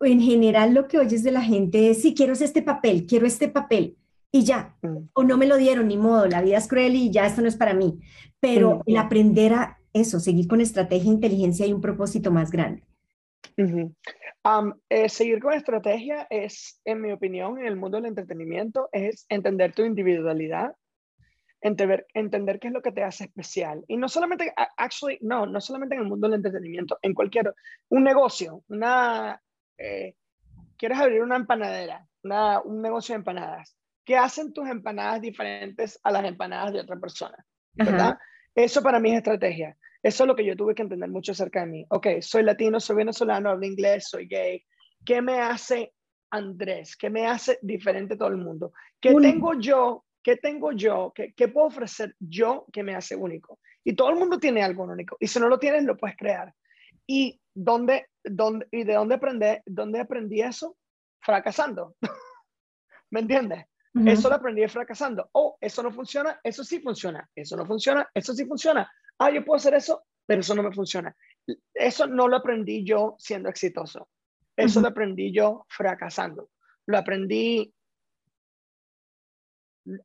en 0.00 0.20
general 0.20 0.74
lo 0.74 0.88
que 0.88 0.98
oyes 0.98 1.22
de 1.22 1.32
la 1.32 1.42
gente 1.42 1.90
es, 1.90 2.02
sí, 2.02 2.14
quiero 2.14 2.32
este 2.32 2.62
papel, 2.62 3.06
quiero 3.06 3.26
este 3.26 3.48
papel 3.48 3.96
y 4.30 4.44
ya, 4.44 4.76
mm. 4.82 5.08
o 5.14 5.22
no 5.24 5.36
me 5.36 5.46
lo 5.46 5.56
dieron, 5.56 5.88
ni 5.88 5.96
modo, 5.96 6.26
la 6.26 6.42
vida 6.42 6.58
es 6.58 6.68
cruel 6.68 6.94
y 6.94 7.10
ya 7.10 7.26
esto 7.26 7.40
no 7.40 7.48
es 7.48 7.56
para 7.56 7.74
mí. 7.74 8.00
Pero 8.40 8.82
el 8.86 8.96
aprender 8.96 9.54
a 9.54 9.78
eso, 9.92 10.20
seguir 10.20 10.46
con 10.46 10.60
estrategia, 10.60 11.10
inteligencia 11.10 11.66
y 11.66 11.72
un 11.72 11.80
propósito 11.80 12.30
más 12.30 12.50
grande. 12.50 12.84
Eh, 13.56 15.08
seguir 15.08 15.40
con 15.40 15.54
estrategia 15.54 16.26
es, 16.30 16.80
en 16.84 17.00
mi 17.00 17.12
opinión, 17.12 17.58
en 17.58 17.66
el 17.66 17.76
mundo 17.76 17.96
del 17.96 18.06
entretenimiento, 18.06 18.88
es 18.92 19.26
entender 19.28 19.74
tu 19.74 19.82
individualidad, 19.82 20.74
entender, 21.60 22.06
entender 22.14 22.60
qué 22.60 22.68
es 22.68 22.74
lo 22.74 22.82
que 22.82 22.92
te 22.92 23.02
hace 23.02 23.24
especial. 23.24 23.84
Y 23.88 23.96
no 23.96 24.08
solamente, 24.08 24.52
actually, 24.76 25.18
no, 25.22 25.46
no 25.46 25.60
solamente 25.60 25.96
en 25.96 26.02
el 26.02 26.08
mundo 26.08 26.28
del 26.28 26.36
entretenimiento, 26.36 26.98
en 27.02 27.14
cualquier, 27.14 27.52
un 27.88 28.04
negocio, 28.04 28.62
una, 28.68 29.40
eh, 29.78 30.14
quieres 30.76 30.98
abrir 30.98 31.22
una 31.22 31.36
empanadera, 31.36 32.06
una, 32.22 32.60
un 32.60 32.80
negocio 32.82 33.14
de 33.14 33.18
empanadas 33.18 33.77
¿Qué 34.08 34.16
hacen 34.16 34.54
tus 34.54 34.66
empanadas 34.66 35.20
diferentes 35.20 36.00
a 36.02 36.10
las 36.10 36.24
empanadas 36.24 36.72
de 36.72 36.80
otra 36.80 36.96
persona, 36.96 37.44
¿verdad? 37.74 38.16
Eso 38.54 38.82
para 38.82 38.98
mí 38.98 39.10
es 39.10 39.18
estrategia. 39.18 39.76
Eso 40.02 40.24
es 40.24 40.28
lo 40.28 40.34
que 40.34 40.46
yo 40.46 40.56
tuve 40.56 40.74
que 40.74 40.80
entender 40.80 41.10
mucho 41.10 41.32
acerca 41.32 41.60
de 41.60 41.66
mí. 41.66 41.86
Ok, 41.90 42.06
soy 42.22 42.42
latino, 42.42 42.80
soy 42.80 42.96
venezolano, 42.96 43.50
hablo 43.50 43.66
inglés, 43.66 44.08
soy 44.08 44.26
gay. 44.26 44.64
¿Qué 45.04 45.20
me 45.20 45.42
hace 45.42 45.92
Andrés? 46.30 46.96
¿Qué 46.96 47.10
me 47.10 47.26
hace 47.26 47.58
diferente 47.60 48.14
a 48.14 48.16
todo 48.16 48.28
el 48.28 48.38
mundo? 48.38 48.72
¿Qué 48.98 49.12
tengo 49.12 49.52
yo? 49.60 50.06
¿Qué 50.22 50.36
tengo 50.36 50.72
yo? 50.72 51.12
¿Qué, 51.14 51.34
¿Qué, 51.34 51.48
puedo 51.48 51.66
ofrecer 51.66 52.16
yo 52.18 52.64
que 52.72 52.82
me 52.82 52.94
hace 52.94 53.14
único? 53.14 53.58
Y 53.84 53.94
todo 53.94 54.08
el 54.08 54.16
mundo 54.16 54.38
tiene 54.38 54.62
algo 54.62 54.84
único. 54.84 55.18
Y 55.20 55.26
si 55.26 55.38
no 55.38 55.48
lo 55.48 55.58
tienes, 55.58 55.84
lo 55.84 55.98
puedes 55.98 56.16
crear. 56.16 56.54
¿Y, 57.06 57.38
dónde, 57.52 58.06
dónde, 58.24 58.68
y 58.70 58.84
de 58.84 58.94
dónde 58.94 59.16
aprendí, 59.16 59.60
dónde 59.66 60.00
aprendí 60.00 60.40
eso? 60.40 60.78
Fracasando. 61.20 61.94
¿Me 63.10 63.20
entiendes? 63.20 63.66
Eso 64.06 64.28
lo 64.28 64.36
aprendí 64.36 64.66
fracasando. 64.68 65.28
Oh, 65.32 65.56
eso 65.60 65.82
no 65.82 65.90
funciona, 65.92 66.40
eso 66.42 66.64
sí 66.64 66.80
funciona. 66.80 67.28
Eso 67.34 67.56
no 67.56 67.66
funciona, 67.66 68.08
eso 68.14 68.34
sí 68.34 68.44
funciona. 68.44 68.90
Ah, 69.18 69.30
yo 69.30 69.44
puedo 69.44 69.56
hacer 69.56 69.74
eso, 69.74 70.04
pero 70.26 70.40
eso 70.40 70.54
no 70.54 70.62
me 70.62 70.72
funciona. 70.72 71.14
Eso 71.72 72.06
no 72.06 72.28
lo 72.28 72.36
aprendí 72.36 72.84
yo 72.84 73.16
siendo 73.18 73.48
exitoso. 73.48 74.08
Eso 74.56 74.80
lo 74.80 74.88
aprendí 74.88 75.32
yo 75.32 75.64
fracasando. 75.68 76.50
Lo 76.86 76.98
aprendí 76.98 77.72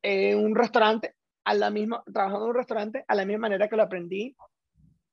en 0.01 0.45
un 0.45 0.55
restaurante, 0.55 1.15
a 1.45 1.53
la 1.53 1.69
misma, 1.69 2.03
trabajando 2.11 2.45
en 2.45 2.49
un 2.49 2.55
restaurante, 2.55 3.05
a 3.07 3.15
la 3.15 3.25
misma 3.25 3.41
manera 3.41 3.67
que 3.67 3.75
lo 3.75 3.83
aprendí 3.83 4.35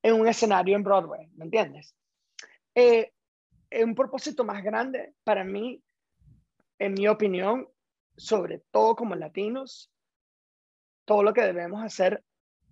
en 0.03 0.14
un 0.14 0.29
escenario 0.29 0.77
en 0.77 0.83
Broadway, 0.83 1.29
¿me 1.35 1.45
entiendes? 1.47 1.95
Eh, 2.75 3.12
un 3.83 3.95
propósito 3.95 4.45
más 4.45 4.62
grande 4.62 5.14
para 5.25 5.45
mí, 5.45 5.83
en 6.79 6.95
mi 6.95 7.09
opinión, 7.09 7.69
sobre 8.20 8.62
todo 8.70 8.94
como 8.96 9.14
latinos, 9.14 9.90
todo 11.06 11.22
lo 11.22 11.33
que 11.33 11.40
debemos 11.40 11.83
hacer 11.83 12.22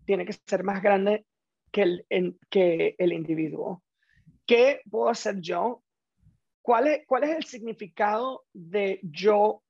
tiene 0.05 0.27
que 0.27 0.35
ser 0.35 0.63
más 0.63 0.83
grande 0.83 1.27
que 1.73 1.83
el, 1.83 2.39
que 2.51 2.95
el 2.99 3.15
individuo. 3.15 3.83
¿Qué 4.47 4.83
puedo 4.91 5.09
hacer 5.09 5.41
yo? 5.41 5.83
¿Cuál 6.61 6.89
es, 6.89 7.07
¿Cuál 7.07 7.25
es 7.25 7.31
el 7.31 7.45
significado 7.45 8.45
de 8.53 9.01
yo 9.03 9.63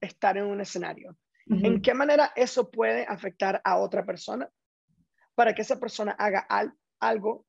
estar 0.00 0.36
en 0.36 0.44
un 0.44 0.60
escenario? 0.60 1.16
¿En 1.48 1.82
qué 1.82 1.92
manera 1.92 2.32
eso 2.36 2.70
puede 2.70 3.04
afectar 3.04 3.60
a 3.64 3.78
otra 3.78 4.04
persona 4.04 4.48
para 5.34 5.54
que 5.54 5.62
esa 5.62 5.78
persona 5.78 6.12
haga 6.12 6.46
algo 7.00 7.46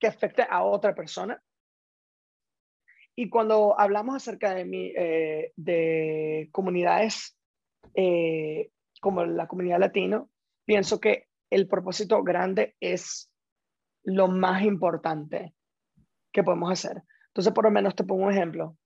que 0.00 0.06
afecte 0.06 0.46
a 0.48 0.62
otra 0.64 0.94
persona? 0.94 1.42
Y 3.18 3.30
cuando 3.30 3.80
hablamos 3.80 4.14
acerca 4.14 4.54
de, 4.54 4.66
mi, 4.66 4.92
eh, 4.94 5.52
de 5.56 6.50
comunidades 6.52 7.34
eh, 7.94 8.70
como 9.00 9.24
la 9.24 9.46
comunidad 9.46 9.80
latino, 9.80 10.28
pienso 10.66 11.00
que 11.00 11.26
el 11.50 11.66
propósito 11.66 12.22
grande 12.22 12.76
es 12.78 13.32
lo 14.04 14.28
más 14.28 14.62
importante 14.62 15.54
que 16.30 16.42
podemos 16.42 16.70
hacer. 16.70 17.02
Entonces, 17.28 17.54
por 17.54 17.64
lo 17.64 17.70
menos 17.70 17.96
te 17.96 18.04
pongo 18.04 18.24
un 18.24 18.32
ejemplo. 18.32 18.76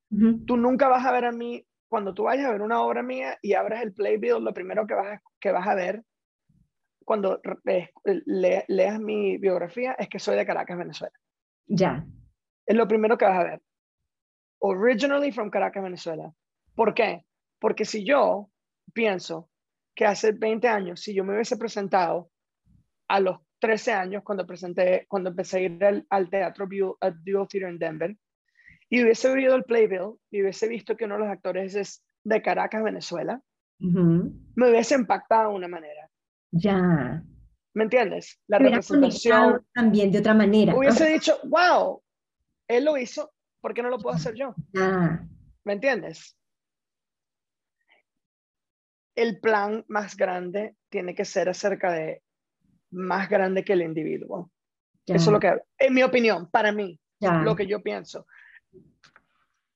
Tú 0.46 0.56
nunca 0.56 0.88
vas 0.88 1.04
a 1.04 1.12
ver 1.12 1.24
a 1.24 1.32
mí, 1.32 1.64
cuando 1.88 2.14
tú 2.14 2.24
vayas 2.24 2.46
a 2.46 2.52
ver 2.52 2.62
una 2.62 2.82
obra 2.82 3.02
mía 3.02 3.38
y 3.42 3.54
abras 3.54 3.82
el 3.82 3.92
playbill, 3.92 4.42
lo 4.42 4.54
primero 4.54 4.86
que 4.86 4.94
vas 4.94 5.06
a, 5.06 5.22
que 5.40 5.52
vas 5.52 5.66
a 5.66 5.74
ver 5.74 6.04
cuando 7.04 7.40
leas 8.04 9.00
mi 9.00 9.38
biografía 9.38 9.92
es 9.92 10.08
que 10.08 10.18
soy 10.20 10.36
de 10.36 10.46
Caracas, 10.46 10.78
Venezuela. 10.78 11.16
Ya. 11.66 12.04
Es 12.66 12.76
lo 12.76 12.86
primero 12.86 13.18
que 13.18 13.24
vas 13.24 13.38
a 13.38 13.44
ver 13.44 13.62
originally 14.60 15.32
from 15.32 15.50
Caracas, 15.50 15.82
Venezuela. 15.82 16.32
¿Por 16.74 16.94
qué? 16.94 17.24
Porque 17.58 17.84
si 17.84 18.04
yo 18.04 18.50
pienso 18.92 19.48
que 19.94 20.06
hace 20.06 20.32
20 20.32 20.68
años, 20.68 21.00
si 21.00 21.14
yo 21.14 21.24
me 21.24 21.34
hubiese 21.34 21.56
presentado 21.56 22.30
a 23.08 23.20
los 23.20 23.38
13 23.58 23.92
años 23.92 24.22
cuando 24.24 24.46
presenté, 24.46 25.06
cuando 25.08 25.30
empecé 25.30 25.58
a 25.58 25.60
ir 25.60 26.06
al, 26.08 26.30
teatro 26.30 26.68
al 27.00 27.24
Dual 27.24 27.48
Theater 27.48 27.68
en 27.68 27.78
Denver, 27.78 28.16
y 28.88 29.02
hubiese 29.02 29.28
oído 29.28 29.54
el 29.54 29.64
playbill 29.64 30.16
y 30.30 30.42
hubiese 30.42 30.68
visto 30.68 30.96
que 30.96 31.04
uno 31.04 31.14
de 31.14 31.20
los 31.20 31.28
actores 31.28 31.74
es 31.74 32.02
de 32.24 32.42
Caracas, 32.42 32.82
Venezuela, 32.82 33.40
me 33.78 34.70
hubiese 34.70 34.94
impactado 34.94 35.50
de 35.50 35.56
una 35.56 35.68
manera. 35.68 36.10
Ya. 36.50 37.22
¿Me 37.72 37.84
entiendes? 37.84 38.40
La 38.48 38.58
representación. 38.58 39.64
También 39.72 40.10
de 40.10 40.18
otra 40.18 40.34
manera. 40.34 40.74
Hubiese 40.74 41.08
dicho, 41.08 41.38
wow, 41.44 42.02
él 42.68 42.84
lo 42.84 42.96
hizo, 42.96 43.32
¿por 43.60 43.74
qué 43.74 43.82
no 43.82 43.90
lo 43.90 43.98
puedo 43.98 44.16
hacer 44.16 44.34
yo? 44.34 44.54
Ah. 44.76 45.20
¿Me 45.64 45.74
entiendes? 45.74 46.36
El 49.14 49.40
plan 49.40 49.84
más 49.88 50.16
grande 50.16 50.76
tiene 50.88 51.14
que 51.14 51.24
ser 51.24 51.48
acerca 51.48 51.92
de 51.92 52.22
más 52.90 53.28
grande 53.28 53.64
que 53.64 53.74
el 53.74 53.82
individuo. 53.82 54.50
Eso 55.06 55.30
es 55.30 55.32
lo 55.32 55.40
que, 55.40 55.60
en 55.78 55.94
mi 55.94 56.02
opinión, 56.02 56.48
para 56.50 56.72
mí, 56.72 56.98
lo 57.20 57.56
que 57.56 57.66
yo 57.66 57.82
pienso. 57.82 58.26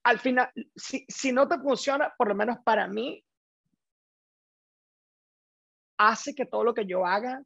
Al 0.04 0.18
final, 0.18 0.50
si, 0.76 1.04
si 1.08 1.32
no 1.32 1.48
te 1.48 1.58
funciona, 1.58 2.14
por 2.16 2.28
lo 2.28 2.34
menos 2.34 2.58
para 2.64 2.86
mí, 2.86 3.24
hace 5.98 6.34
que 6.34 6.46
todo 6.46 6.64
lo 6.64 6.74
que 6.74 6.86
yo 6.86 7.06
haga 7.06 7.42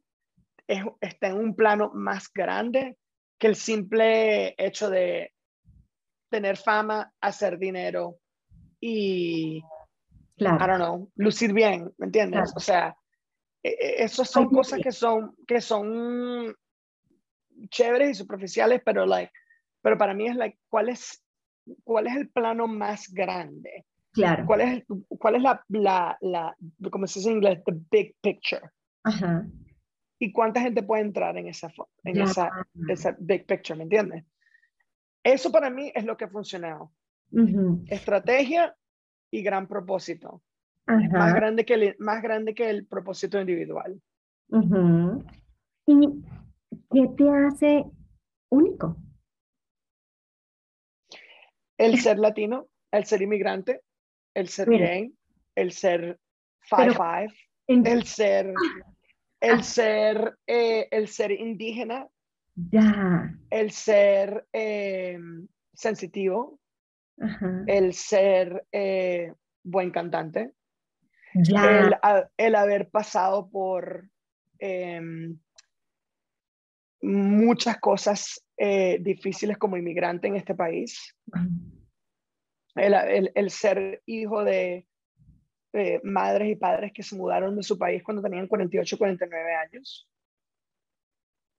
esté 0.67 1.27
en 1.27 1.37
un 1.37 1.55
plano 1.55 1.91
más 1.93 2.31
grande 2.31 2.97
que 3.39 3.47
el 3.47 3.55
simple 3.55 4.53
hecho 4.57 4.89
de 4.89 5.33
tener 6.29 6.57
fama, 6.57 7.11
hacer 7.21 7.57
dinero 7.57 8.17
y, 8.79 9.61
claro. 10.37 10.63
I 10.63 10.67
don't 10.67 10.79
know, 10.79 11.11
lucir 11.15 11.53
bien, 11.53 11.93
¿me 11.97 12.05
entiendes? 12.07 12.53
O 12.55 12.59
sea, 12.59 12.95
e, 13.63 13.69
e, 13.69 14.03
esas 14.03 14.29
son 14.29 14.49
cosas 14.49 14.79
que 14.81 14.91
son, 14.91 15.35
que 15.47 15.59
son 15.59 16.55
chéveres 17.69 18.11
y 18.11 18.13
superficiales, 18.15 18.81
pero, 18.85 19.05
like, 19.05 19.31
pero 19.81 19.97
para 19.97 20.13
mí 20.13 20.27
es, 20.27 20.35
like, 20.35 20.57
¿cuál 20.69 20.89
es, 20.89 21.23
cuál 21.83 22.07
es 22.07 22.15
el 22.15 22.29
plano 22.29 22.67
más 22.67 23.09
grande? 23.11 23.85
Claro. 24.11 24.45
¿Cuál 24.45 24.61
es, 24.61 24.83
cuál 25.07 25.35
es 25.35 25.41
la, 25.43 25.63
la, 25.67 26.17
la, 26.21 26.55
como 26.89 27.05
se 27.05 27.19
dice 27.19 27.29
en 27.29 27.35
inglés, 27.37 27.61
the 27.65 27.73
big 27.91 28.15
picture? 28.21 28.69
Ajá. 29.03 29.45
y 30.19 30.31
cuánta 30.33 30.59
gente 30.59 30.83
puede 30.83 31.03
entrar 31.03 31.37
en 31.37 31.47
esa, 31.47 31.71
en 32.03 32.21
esa, 32.21 32.49
esa 32.89 33.15
big 33.19 33.45
picture, 33.45 33.77
¿me 33.77 33.83
entiendes? 33.83 34.25
Eso 35.23 35.51
para 35.51 35.69
mí 35.69 35.91
es 35.93 36.05
lo 36.05 36.17
que 36.17 36.25
ha 36.25 36.29
funcionado. 36.29 36.91
Estrategia 37.87 38.75
y 39.31 39.43
gran 39.43 39.67
propósito. 39.67 40.41
Más, 40.87 41.35
grande 41.35 41.65
que 41.65 41.73
el, 41.75 41.95
más 41.99 42.21
grande 42.23 42.55
que 42.55 42.69
el 42.69 42.87
propósito 42.87 43.39
individual. 43.39 44.01
¿Y 45.85 46.23
qué 46.91 47.07
te 47.15 47.29
hace 47.29 47.85
único? 48.49 48.97
El 51.77 51.99
ser 51.99 52.17
latino, 52.17 52.67
el 52.91 53.05
ser 53.05 53.21
inmigrante, 53.21 53.81
el 54.33 54.47
ser 54.47 54.69
gay, 54.69 55.13
el 55.55 55.71
ser 55.71 56.19
five 56.61 56.93
five, 56.93 57.33
el 57.67 58.03
ser 58.03 58.53
el 59.41 59.63
ser 59.63 60.37
eh, 60.47 60.87
el 60.91 61.07
ser 61.07 61.31
indígena, 61.31 62.07
ya. 62.71 63.33
el 63.49 63.71
ser 63.71 64.45
eh, 64.53 65.19
sensitivo, 65.73 66.59
el 67.67 67.93
ser 67.93 68.65
eh, 68.71 69.33
buen 69.63 69.91
cantante, 69.91 70.53
ya. 71.33 71.91
El, 72.37 72.55
haber 72.55 72.89
pasado 72.89 73.49
por 73.49 74.09
em, 74.57 75.37
muchas 77.01 77.77
cosas 77.79 78.43
difíciles 78.99 79.57
como 79.57 79.77
inmigrante 79.77 80.27
en 80.27 80.35
este 80.35 80.53
país, 80.53 81.15
el, 82.75 83.31
el 83.33 83.49
ser 83.49 84.01
hijo 84.05 84.43
de 84.43 84.85
eh, 85.71 86.01
madres 86.03 86.49
y 86.49 86.55
padres 86.55 86.91
que 86.91 87.03
se 87.03 87.15
mudaron 87.15 87.55
de 87.55 87.61
su 87.61 87.77
país 87.77 88.01
cuando 88.03 88.23
tenían 88.23 88.47
48, 88.47 88.97
49 88.97 89.55
años. 89.55 90.09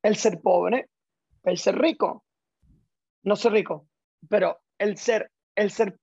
El 0.02 0.16
ser 0.16 0.40
pobre, 0.40 0.88
el 1.44 1.58
ser 1.58 1.78
rico. 1.78 2.24
No 3.22 3.36
ser 3.36 3.52
rico, 3.52 3.86
pero 4.28 4.60
el 4.78 4.96
ser, 4.96 5.30
el 5.54 5.70
ser, 5.70 5.98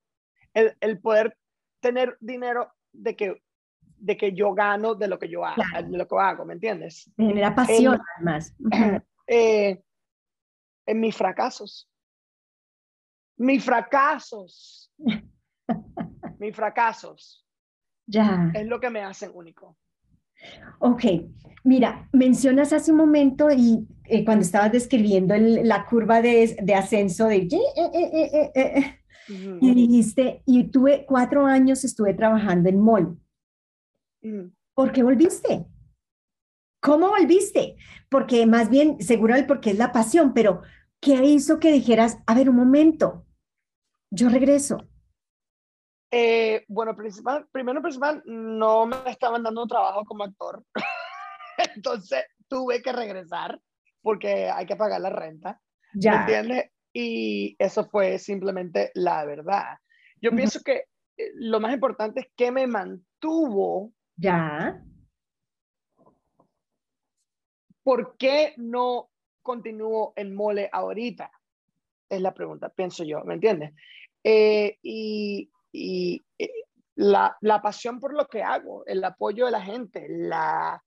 el, 0.54 0.76
el 0.80 1.00
poder 1.00 1.36
tener 1.80 2.16
dinero 2.20 2.72
de 2.92 3.16
que, 3.16 3.42
de 3.80 4.16
que 4.16 4.32
yo 4.32 4.54
gano 4.54 4.94
de 4.94 5.08
lo 5.08 5.18
que 5.18 5.28
yo 5.28 5.44
hago, 5.44 5.62
de 5.74 5.98
lo 5.98 6.06
que 6.06 6.16
hago, 6.16 6.44
¿me 6.44 6.54
entiendes? 6.54 7.10
Genera 7.16 7.54
pasión, 7.54 8.00
además. 8.16 8.54
Eh, 9.30 9.82
en 10.86 11.00
mis 11.00 11.14
fracasos. 11.14 11.86
Mis 13.36 13.62
fracasos. 13.62 14.90
mis 16.38 16.56
fracasos 16.56 17.46
ya. 18.08 18.50
Es 18.54 18.66
lo 18.66 18.80
que 18.80 18.90
me 18.90 19.02
hace 19.02 19.28
único. 19.28 19.76
Ok, 20.78 21.04
mira, 21.64 22.08
mencionas 22.12 22.72
hace 22.72 22.92
un 22.92 22.98
momento 22.98 23.50
y 23.50 23.86
eh, 24.04 24.24
cuando 24.24 24.44
estabas 24.44 24.72
describiendo 24.72 25.34
la 25.36 25.86
curva 25.86 26.22
de, 26.22 26.56
ascenso 26.74 27.26
de... 27.26 27.36
Eh, 27.36 28.50
eh, 28.54 28.94
y 29.60 29.74
dijiste, 29.74 30.42
y 30.46 30.64
tuve 30.70 31.04
cuatro 31.06 31.44
años, 31.44 31.84
estuve 31.84 32.14
trabajando 32.14 32.68
en 32.68 32.80
mall. 32.80 33.18
¿Por 34.74 34.92
qué 34.92 35.02
volviste? 35.02 35.66
¿Cómo 36.80 37.08
volviste? 37.08 37.76
Porque 38.08 38.46
más 38.46 38.70
bien, 38.70 39.00
seguro 39.00 39.34
el 39.34 39.46
porque 39.46 39.70
es 39.70 39.78
la 39.78 39.92
pasión, 39.92 40.32
pero 40.32 40.62
¿qué 41.00 41.24
hizo 41.24 41.58
que 41.58 41.72
dijeras, 41.72 42.18
a 42.26 42.34
ver, 42.34 42.48
un 42.48 42.56
momento, 42.56 43.26
yo 44.10 44.28
regreso? 44.28 44.88
Eh, 46.10 46.64
bueno, 46.68 46.96
principal, 46.96 47.46
primero 47.52 47.82
principal, 47.82 48.22
no 48.24 48.86
me 48.86 48.96
estaban 49.06 49.42
dando 49.42 49.66
trabajo 49.66 50.04
como 50.04 50.24
actor. 50.24 50.64
Entonces 51.76 52.24
tuve 52.48 52.82
que 52.82 52.92
regresar 52.92 53.60
porque 54.00 54.48
hay 54.48 54.66
que 54.66 54.76
pagar 54.76 55.00
la 55.00 55.10
renta. 55.10 55.60
Ya. 55.94 56.12
¿Me 56.12 56.18
entiendes? 56.20 56.70
Y 56.92 57.56
eso 57.58 57.86
fue 57.88 58.18
simplemente 58.18 58.90
la 58.94 59.24
verdad. 59.24 59.78
Yo 60.20 60.30
pienso 60.32 60.60
que 60.62 60.84
eh, 61.16 61.32
lo 61.34 61.60
más 61.60 61.72
importante 61.74 62.20
es 62.20 62.26
que 62.34 62.50
me 62.50 62.66
mantuvo. 62.66 63.92
Ya. 64.16 64.82
¿Por 67.82 68.16
qué 68.16 68.54
no 68.56 69.10
continúo 69.42 70.12
en 70.16 70.34
mole 70.34 70.68
ahorita? 70.72 71.30
Es 72.08 72.20
la 72.20 72.32
pregunta, 72.32 72.70
pienso 72.70 73.04
yo, 73.04 73.22
¿me 73.24 73.34
entiendes? 73.34 73.74
Eh, 74.24 74.78
y 74.82 75.50
y 75.72 76.24
eh, 76.38 76.48
la, 76.96 77.36
la, 77.40 77.62
pasión 77.62 78.00
por 78.00 78.14
lo 78.14 78.26
que 78.26 78.42
hago, 78.42 78.84
el 78.86 79.02
apoyo 79.04 79.46
de 79.46 79.52
la 79.52 79.60
gente, 79.60 80.06
la, 80.08 80.82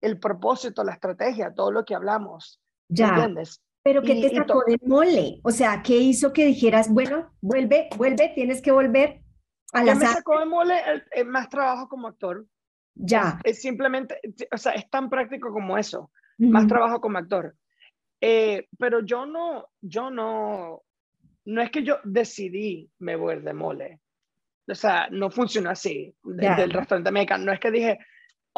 el 0.00 0.18
propósito, 0.18 0.84
la 0.84 0.92
estrategia, 0.92 1.54
todo 1.54 1.70
lo 1.72 1.84
que 1.84 1.94
hablamos. 1.94 2.60
Ya. 2.88 3.08
¿Entiendes? 3.08 3.60
Pero 3.82 4.02
¿qué 4.02 4.20
te 4.20 4.34
sacó 4.34 4.64
de 4.66 4.78
mole? 4.84 5.40
O 5.44 5.50
sea, 5.50 5.82
¿qué 5.82 5.96
hizo 5.96 6.32
que 6.32 6.44
dijeras, 6.44 6.92
bueno, 6.92 7.32
vuelve, 7.40 7.88
vuelve, 7.96 8.32
tienes 8.34 8.60
que 8.60 8.72
volver 8.72 9.22
a 9.72 9.84
la 9.84 9.94
me 9.94 10.06
sacó 10.06 10.38
de 10.38 10.46
mole 10.46 10.74
el, 11.12 11.26
más 11.26 11.48
trabajo 11.48 11.88
como 11.88 12.08
actor. 12.08 12.46
Ya. 12.94 13.38
Es, 13.44 13.60
simplemente, 13.60 14.18
o 14.52 14.56
sea, 14.56 14.72
es 14.72 14.88
tan 14.88 15.10
práctico 15.10 15.52
como 15.52 15.76
eso, 15.76 16.10
más 16.38 16.66
trabajo 16.66 17.00
como 17.00 17.18
actor. 17.18 17.54
Eh, 18.20 18.68
pero 18.78 19.04
yo 19.04 19.26
no, 19.26 19.68
yo 19.80 20.10
no, 20.10 20.82
no 21.44 21.62
es 21.62 21.70
que 21.70 21.82
yo 21.82 21.98
decidí 22.04 22.90
me 22.98 23.16
voy 23.16 23.40
de 23.40 23.52
mole. 23.52 24.00
O 24.68 24.74
sea, 24.74 25.08
no 25.10 25.30
funciona 25.30 25.70
así 25.70 26.14
del 26.24 26.70
restaurante 26.70 27.12
mexicano. 27.12 27.44
No 27.44 27.52
es 27.52 27.60
que 27.60 27.70
dije, 27.70 27.98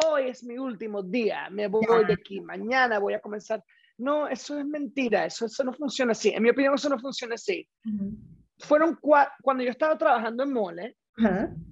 hoy 0.07 0.29
es 0.29 0.43
mi 0.43 0.57
último 0.57 1.03
día, 1.03 1.49
me 1.49 1.67
voy 1.67 2.05
de 2.05 2.13
aquí, 2.13 2.41
mañana 2.41 2.99
voy 2.99 3.13
a 3.13 3.19
comenzar. 3.19 3.63
No, 3.97 4.27
eso 4.27 4.57
es 4.57 4.65
mentira, 4.65 5.25
eso, 5.25 5.45
eso 5.45 5.63
no 5.63 5.73
funciona 5.73 6.13
así. 6.13 6.29
En 6.29 6.41
mi 6.43 6.49
opinión, 6.49 6.73
eso 6.73 6.89
no 6.89 6.97
funciona 6.99 7.35
así. 7.35 7.67
Fueron 8.59 8.97
cuando 9.41 9.63
yo 9.63 9.69
estaba 9.69 9.97
trabajando 9.97 10.43
en 10.43 10.53
Mole, 10.53 10.97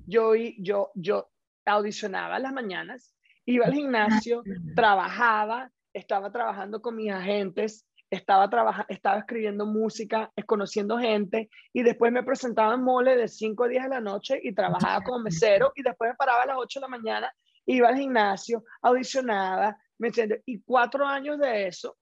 yo, 0.06 0.34
yo, 0.60 0.92
yo 0.96 1.30
audicionaba 1.66 2.38
las 2.40 2.54
mañanas, 2.54 3.16
iba 3.46 3.66
al 3.66 3.74
gimnasio, 3.74 4.44
trabajaba, 4.76 5.72
estaba 5.94 6.32
trabajando 6.32 6.82
con 6.82 6.96
mis 6.96 7.12
agentes, 7.12 7.88
estaba, 8.10 8.50
trabajando, 8.50 8.88
estaba 8.90 9.20
escribiendo 9.20 9.66
música, 9.66 10.32
conociendo 10.46 10.98
gente 10.98 11.50
y 11.74 11.84
después 11.84 12.12
me 12.12 12.24
presentaba 12.24 12.74
en 12.74 12.84
mole 12.84 13.16
de 13.18 13.28
5 13.28 13.64
a 13.64 13.68
10 13.68 13.84
de 13.84 13.90
la 13.90 14.02
noche 14.02 14.40
y 14.42 14.54
trabajaba 14.54 15.04
como 15.04 15.20
mesero 15.20 15.72
y 15.76 15.84
después 15.84 16.12
me 16.12 16.16
paraba 16.16 16.44
a 16.44 16.48
las 16.48 16.58
8 16.58 16.80
de 16.80 16.82
la 16.82 16.88
mañana, 16.88 17.34
iba 17.66 17.90
al 17.90 17.98
gimnasio, 17.98 18.64
audicionaba, 18.82 19.78
¿me 19.98 20.08
entiendes? 20.08 20.42
Y 20.46 20.62
cuatro 20.62 21.06
años 21.06 21.38
de 21.40 21.68
eso 21.68 21.98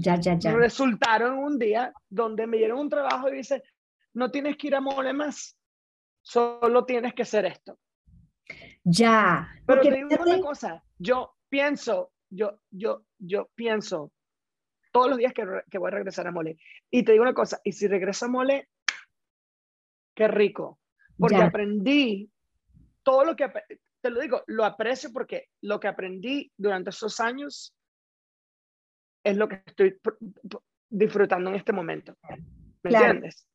ya, 0.00 0.16
ya, 0.16 0.38
ya. 0.38 0.52
resultaron 0.52 1.38
un 1.38 1.58
día 1.58 1.92
donde 2.08 2.46
me 2.46 2.56
dieron 2.56 2.78
un 2.78 2.88
trabajo 2.88 3.28
y 3.28 3.36
dice, 3.36 3.62
no 4.14 4.30
tienes 4.30 4.56
que 4.56 4.68
ir 4.68 4.74
a 4.74 4.80
mole 4.80 5.12
más, 5.12 5.56
solo 6.22 6.84
tienes 6.84 7.14
que 7.14 7.22
hacer 7.22 7.44
esto. 7.44 7.78
Ya. 8.82 9.48
Pero 9.66 9.82
te 9.82 9.90
digo 9.90 10.08
una 10.22 10.40
cosa, 10.40 10.82
yo 10.98 11.36
pienso, 11.48 12.12
yo, 12.30 12.60
yo, 12.70 13.04
yo 13.18 13.50
pienso 13.54 14.12
todos 14.92 15.08
los 15.08 15.18
días 15.18 15.32
que, 15.32 15.44
que, 15.70 15.78
voy 15.78 15.88
a 15.88 15.94
regresar 15.94 16.26
a 16.26 16.32
Mole. 16.32 16.58
Y 16.90 17.04
te 17.04 17.12
digo 17.12 17.22
una 17.22 17.34
cosa, 17.34 17.60
y 17.64 17.72
si 17.72 17.86
regreso 17.86 18.26
a 18.26 18.28
Mole, 18.28 18.68
qué 20.14 20.28
rico, 20.28 20.78
porque 21.18 21.36
aprendí 21.36 22.30
todo 23.02 23.24
lo 23.24 23.36
que, 23.36 23.50
te 24.00 24.10
lo 24.10 24.20
digo, 24.20 24.42
lo 24.46 24.64
aprecio 24.64 25.12
porque 25.12 25.48
lo 25.60 25.80
que 25.80 25.88
aprendí 25.88 26.52
durante 26.56 26.90
esos 26.90 27.20
años 27.20 27.74
es 29.24 29.36
lo 29.36 29.48
que 29.48 29.62
estoy 29.66 29.98
disfrutando 30.88 31.50
en 31.50 31.56
este 31.56 31.72
momento. 31.72 32.14
¿Me 32.82 32.90
entiendes? 32.90 33.46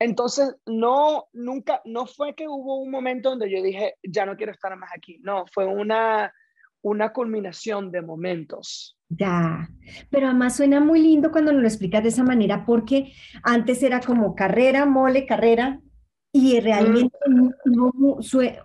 Entonces, 0.00 0.56
no, 0.66 1.28
nunca, 1.32 1.80
no 1.84 2.06
fue 2.06 2.34
que 2.34 2.46
hubo 2.48 2.80
un 2.80 2.90
momento 2.90 3.30
donde 3.30 3.50
yo 3.50 3.62
dije, 3.62 3.94
ya 4.02 4.26
no 4.26 4.36
quiero 4.36 4.52
estar 4.52 4.76
más 4.76 4.90
aquí. 4.94 5.18
No, 5.22 5.44
fue 5.52 5.66
una, 5.66 6.32
una 6.82 7.12
culminación 7.12 7.90
de 7.90 8.02
momentos. 8.02 8.97
Ya, 9.10 9.70
pero 10.10 10.26
además 10.26 10.56
suena 10.56 10.80
muy 10.80 11.00
lindo 11.00 11.30
cuando 11.30 11.52
nos 11.52 11.62
lo 11.62 11.68
explicas 11.68 12.02
de 12.02 12.10
esa 12.10 12.24
manera, 12.24 12.66
porque 12.66 13.12
antes 13.42 13.82
era 13.82 14.00
como 14.00 14.34
carrera, 14.34 14.84
mole, 14.84 15.24
carrera, 15.24 15.80
y 16.30 16.60
realmente 16.60 17.16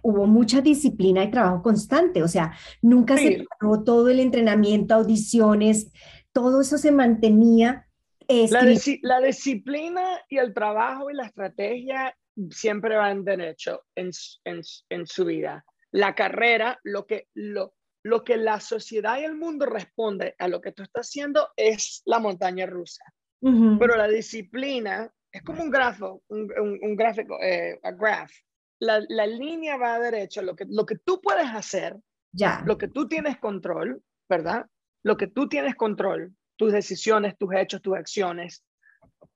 hubo, 0.01 0.27
mucha 0.27 0.61
disciplina 0.61 1.23
y 1.23 1.31
trabajo 1.31 1.61
constante, 1.61 2.21
o 2.21 2.27
sea, 2.27 2.51
nunca 2.81 3.17
se 3.17 3.45
paró 3.59 3.83
todo 3.83 4.09
el 4.09 4.19
entrenamiento, 4.19 4.95
audiciones, 4.95 5.91
todo 6.33 6.61
eso 6.61 6.77
se 6.77 6.91
mantenía. 6.91 7.87
La, 8.27 8.63
la, 9.01 9.21
disciplina 9.21 10.03
y 10.29 10.37
el 10.37 10.53
trabajo 10.53 11.09
y 11.09 11.13
la 11.13 11.25
estrategia 11.25 12.15
siempre 12.49 12.95
van 12.95 13.23
derecho 13.23 13.83
en, 13.95 14.11
en, 14.43 14.61
en 14.89 15.07
su 15.07 15.25
vida. 15.25 15.63
La 15.91 16.15
carrera, 16.15 16.79
lo 16.83 17.05
que, 17.05 17.27
lo, 17.33 17.73
lo 18.03 18.23
que 18.23 18.37
la 18.37 18.59
sociedad 18.59 19.19
y 19.19 19.23
el 19.23 19.35
mundo 19.35 19.65
responde 19.65 20.35
a 20.37 20.47
lo 20.47 20.61
que 20.61 20.71
tú 20.71 20.83
estás 20.83 21.07
haciendo 21.07 21.49
es 21.55 22.01
la 22.05 22.19
montaña 22.19 22.65
rusa. 22.65 23.03
Pero 23.41 23.97
la 23.97 24.07
disciplina 24.07 25.11
es 25.29 25.43
como 25.43 25.63
un 25.63 25.69
grafo, 25.69 26.21
un, 26.29 26.95
gráfico, 26.95 27.37
eh, 27.41 27.77
a 27.83 27.91
graph. 27.91 28.31
La, 28.79 28.99
línea 29.27 29.75
va 29.75 29.95
a 29.95 29.99
derecho, 29.99 30.41
lo 30.41 30.55
que, 30.55 30.65
lo 30.69 30.85
que 30.85 30.97
tú 30.97 31.19
puedes 31.21 31.47
hacer 31.47 31.97
Ya. 32.33 32.63
Lo 32.65 32.77
que 32.77 32.87
tú 32.87 33.07
tienes 33.07 33.37
control, 33.37 34.01
¿verdad? 34.27 34.65
Lo 35.03 35.17
que 35.17 35.27
tú 35.27 35.47
tienes 35.47 35.75
control, 35.75 36.33
tus 36.55 36.73
decisiones, 36.73 37.37
tus 37.37 37.53
hechos, 37.53 37.81
tus 37.81 37.95
acciones, 37.95 38.63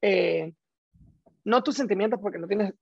eh, 0.01 0.53
no 1.45 1.63
tus 1.63 1.75
sentimientos, 1.75 2.19
porque 2.19 2.39
no 2.39 2.47
tienes, 2.47 2.73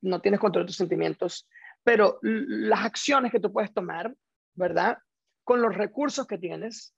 no 0.00 0.20
tienes 0.20 0.40
control 0.40 0.64
de 0.64 0.68
tus 0.68 0.76
sentimientos, 0.76 1.48
pero 1.82 2.18
las 2.22 2.84
acciones 2.84 3.32
que 3.32 3.40
tú 3.40 3.52
puedes 3.52 3.74
tomar, 3.74 4.14
¿verdad? 4.54 4.98
Con 5.46 5.62
los 5.62 5.76
recursos 5.76 6.26
que 6.26 6.38
tienes, 6.38 6.92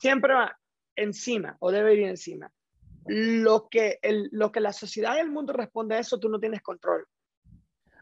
siempre 0.00 0.34
va 0.34 0.58
encima 0.96 1.56
o 1.60 1.70
debe 1.70 1.94
ir 1.94 2.02
encima. 2.02 2.50
Lo 3.06 3.68
que, 3.68 4.00
el, 4.02 4.28
lo 4.32 4.50
que 4.50 4.58
la 4.58 4.72
sociedad 4.72 5.16
y 5.16 5.20
el 5.20 5.30
mundo 5.30 5.52
responde 5.52 5.94
a 5.94 6.00
eso, 6.00 6.18
tú 6.18 6.28
no 6.28 6.40
tienes 6.40 6.62
control. 6.62 7.06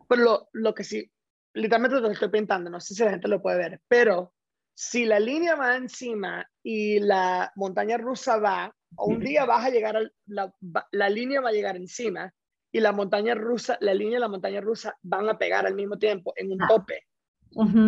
Pero 0.09 0.23
lo, 0.23 0.49
lo 0.53 0.75
que 0.75 0.85
sí, 0.85 1.13
literalmente 1.53 1.97
te 1.97 2.03
lo 2.03 2.13
estoy 2.13 2.31
pintando, 2.31 2.71
no 2.71 2.81
sé 2.81 2.95
si 2.95 3.05
la 3.05 3.11
gente 3.11 3.29
lo 3.29 3.43
puede 3.43 3.59
ver, 3.59 3.83
pero 3.89 4.33
si 4.73 5.05
la 5.05 5.21
línea 5.21 5.55
va 5.55 5.77
encima 5.77 6.49
y 6.63 7.01
la 7.01 7.53
montaña 7.57 7.99
rusa 7.99 8.39
va, 8.39 8.75
un 8.97 9.21
día 9.21 9.45
vas 9.45 9.67
a 9.67 9.71
llegar, 9.71 9.99
a 9.99 10.03
la, 10.29 10.55
la 10.93 11.11
línea 11.11 11.43
va 11.43 11.51
a 11.51 11.53
llegar 11.53 11.77
encima 11.77 12.33
y 12.73 12.81
la 12.81 12.93
montaña 12.93 13.35
rusa, 13.35 13.77
la 13.81 13.93
línea 13.93 14.17
y 14.17 14.21
la 14.21 14.29
montaña 14.29 14.63
rusa 14.63 14.97
van 15.03 15.29
a 15.29 15.37
pegar 15.37 15.67
al 15.67 15.75
mismo 15.75 15.99
tiempo 15.99 16.33
en 16.37 16.53
un 16.53 16.63
ah. 16.63 16.69
tope. 16.69 17.07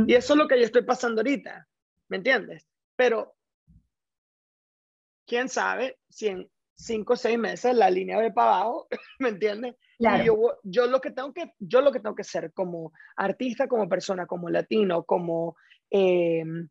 Y 0.07 0.15
eso 0.15 0.33
es 0.35 0.39
lo 0.39 0.49
que 0.49 0.59
yo 0.59 0.65
estoy 0.65 0.83
pasando 0.83 1.21
ahorita, 1.21 1.67
¿me 2.09 2.19
entiendes? 2.19 2.67
Pero, 2.95 3.35
¿quién 5.27 5.49
sabe 5.49 5.99
si 6.09 6.29
en 6.29 6.51
cinco 6.77 7.15
o 7.15 7.17
seis 7.17 7.39
meses 7.39 7.75
la 7.75 7.91
línea 7.91 8.19
va 8.19 8.33
para 8.33 8.57
abajo, 8.57 8.89
¿me 9.19 9.31
entiendes? 9.31 9.77
yo, 9.99 10.59
yo, 10.63 10.87
lo 10.87 11.01
que 11.01 11.11
tengo 11.11 11.33
que, 11.33 11.53
yo 11.59 11.81
lo 11.81 11.91
que 11.91 12.01
tengo 12.01 12.15
que 12.15 12.25
ser 12.25 12.53
como 12.53 12.93
artista, 13.17 13.67
como 13.67 13.89
persona, 13.89 14.27
como 14.27 14.51
latino, 14.51 15.05
como, 15.05 15.57
em, 15.91 16.69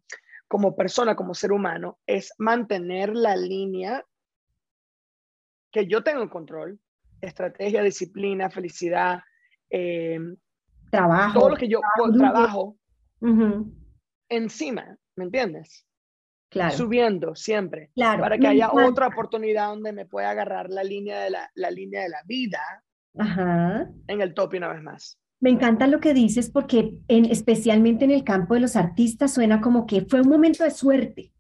como 0.48 0.76
persona, 0.76 1.16
como 1.16 1.34
ser 1.34 1.52
humano, 1.52 1.98
es 2.06 2.34
mantener 2.38 3.16
la 3.16 3.36
línea 3.36 4.06
que 5.72 5.88
yo 5.88 6.04
tengo 6.04 6.22
en 6.22 6.30
control, 6.30 6.80
estrategia, 7.20 7.82
disciplina, 7.82 8.50
felicidad, 8.50 9.24
em, 9.70 10.38
trabajo. 10.92 11.40
Todo 11.40 11.50
lo 11.50 11.58
que 11.58 11.68
yo 11.68 11.82
trabajo, 12.18 12.78
encima, 14.30 14.98
¿me 15.16 15.26
entiendes? 15.26 15.86
Claro. 16.50 16.76
Subiendo 16.76 17.36
siempre. 17.36 17.92
Claro. 17.96 18.22
Para 18.22 18.38
que 18.38 18.48
haya 18.48 18.72
otra 18.72 19.08
oportunidad 19.08 19.70
donde 19.70 19.92
me 19.92 20.06
pueda 20.06 20.30
agarrar 20.30 20.70
la 20.70 20.84
línea 20.84 21.22
de 21.22 21.30
la, 21.32 21.52
la 21.56 21.72
línea 21.72 22.04
de 22.04 22.10
la 22.10 22.22
vida 22.26 22.62
Ajá. 23.18 23.90
en 24.08 24.22
el 24.22 24.34
top 24.34 24.54
una 24.56 24.70
vez 24.72 24.82
más. 24.82 25.20
Me 25.42 25.50
encanta 25.50 25.88
lo 25.88 26.00
que 26.00 26.14
dices 26.14 26.50
porque 26.50 26.98
en, 27.08 27.26
especialmente 27.26 28.06
en 28.06 28.12
el 28.12 28.24
campo 28.24 28.54
de 28.54 28.62
los 28.62 28.76
artistas 28.76 29.34
suena 29.34 29.60
como 29.60 29.86
que 29.86 30.06
fue 30.06 30.22
un 30.22 30.30
momento 30.30 30.64
de 30.64 30.72
suerte 30.72 31.34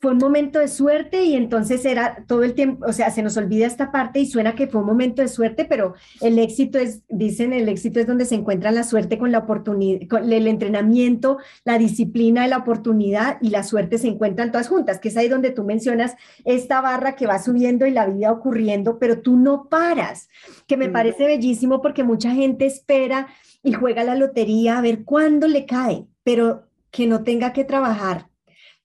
fue 0.00 0.12
un 0.12 0.18
momento 0.18 0.58
de 0.58 0.68
suerte 0.68 1.24
y 1.24 1.36
entonces 1.36 1.84
era 1.84 2.24
todo 2.26 2.42
el 2.42 2.54
tiempo, 2.54 2.86
o 2.86 2.92
sea, 2.92 3.10
se 3.10 3.22
nos 3.22 3.36
olvida 3.36 3.66
esta 3.66 3.92
parte 3.92 4.18
y 4.18 4.26
suena 4.26 4.54
que 4.54 4.66
fue 4.66 4.80
un 4.80 4.86
momento 4.86 5.20
de 5.20 5.28
suerte, 5.28 5.66
pero 5.66 5.94
el 6.22 6.38
éxito 6.38 6.78
es, 6.78 7.02
dicen, 7.10 7.52
el 7.52 7.68
éxito 7.68 8.00
es 8.00 8.06
donde 8.06 8.24
se 8.24 8.34
encuentra 8.34 8.70
la 8.70 8.82
suerte 8.82 9.18
con 9.18 9.30
la 9.30 9.40
oportunidad, 9.40 10.08
con 10.08 10.32
el 10.32 10.46
entrenamiento, 10.46 11.36
la 11.64 11.76
disciplina 11.76 12.48
la 12.48 12.56
oportunidad 12.56 13.36
y 13.42 13.50
la 13.50 13.62
suerte 13.62 13.98
se 13.98 14.08
encuentran 14.08 14.50
todas 14.52 14.68
juntas, 14.68 15.00
que 15.00 15.08
es 15.08 15.16
ahí 15.18 15.28
donde 15.28 15.50
tú 15.50 15.64
mencionas 15.64 16.16
esta 16.46 16.80
barra 16.80 17.14
que 17.14 17.26
va 17.26 17.38
subiendo 17.38 17.84
y 17.86 17.90
la 17.90 18.06
vida 18.06 18.32
ocurriendo, 18.32 18.98
pero 18.98 19.20
tú 19.20 19.36
no 19.36 19.68
paras, 19.68 20.30
que 20.66 20.78
me 20.78 20.88
parece 20.88 21.26
bellísimo 21.26 21.82
porque 21.82 22.04
mucha 22.04 22.30
gente 22.30 22.64
espera 22.64 23.28
y 23.62 23.72
juega 23.72 24.02
la 24.02 24.14
lotería 24.14 24.78
a 24.78 24.80
ver 24.80 25.04
cuándo 25.04 25.46
le 25.46 25.66
cae, 25.66 26.06
pero 26.24 26.64
que 26.90 27.06
no 27.06 27.22
tenga 27.22 27.52
que 27.52 27.64
trabajar 27.64 28.29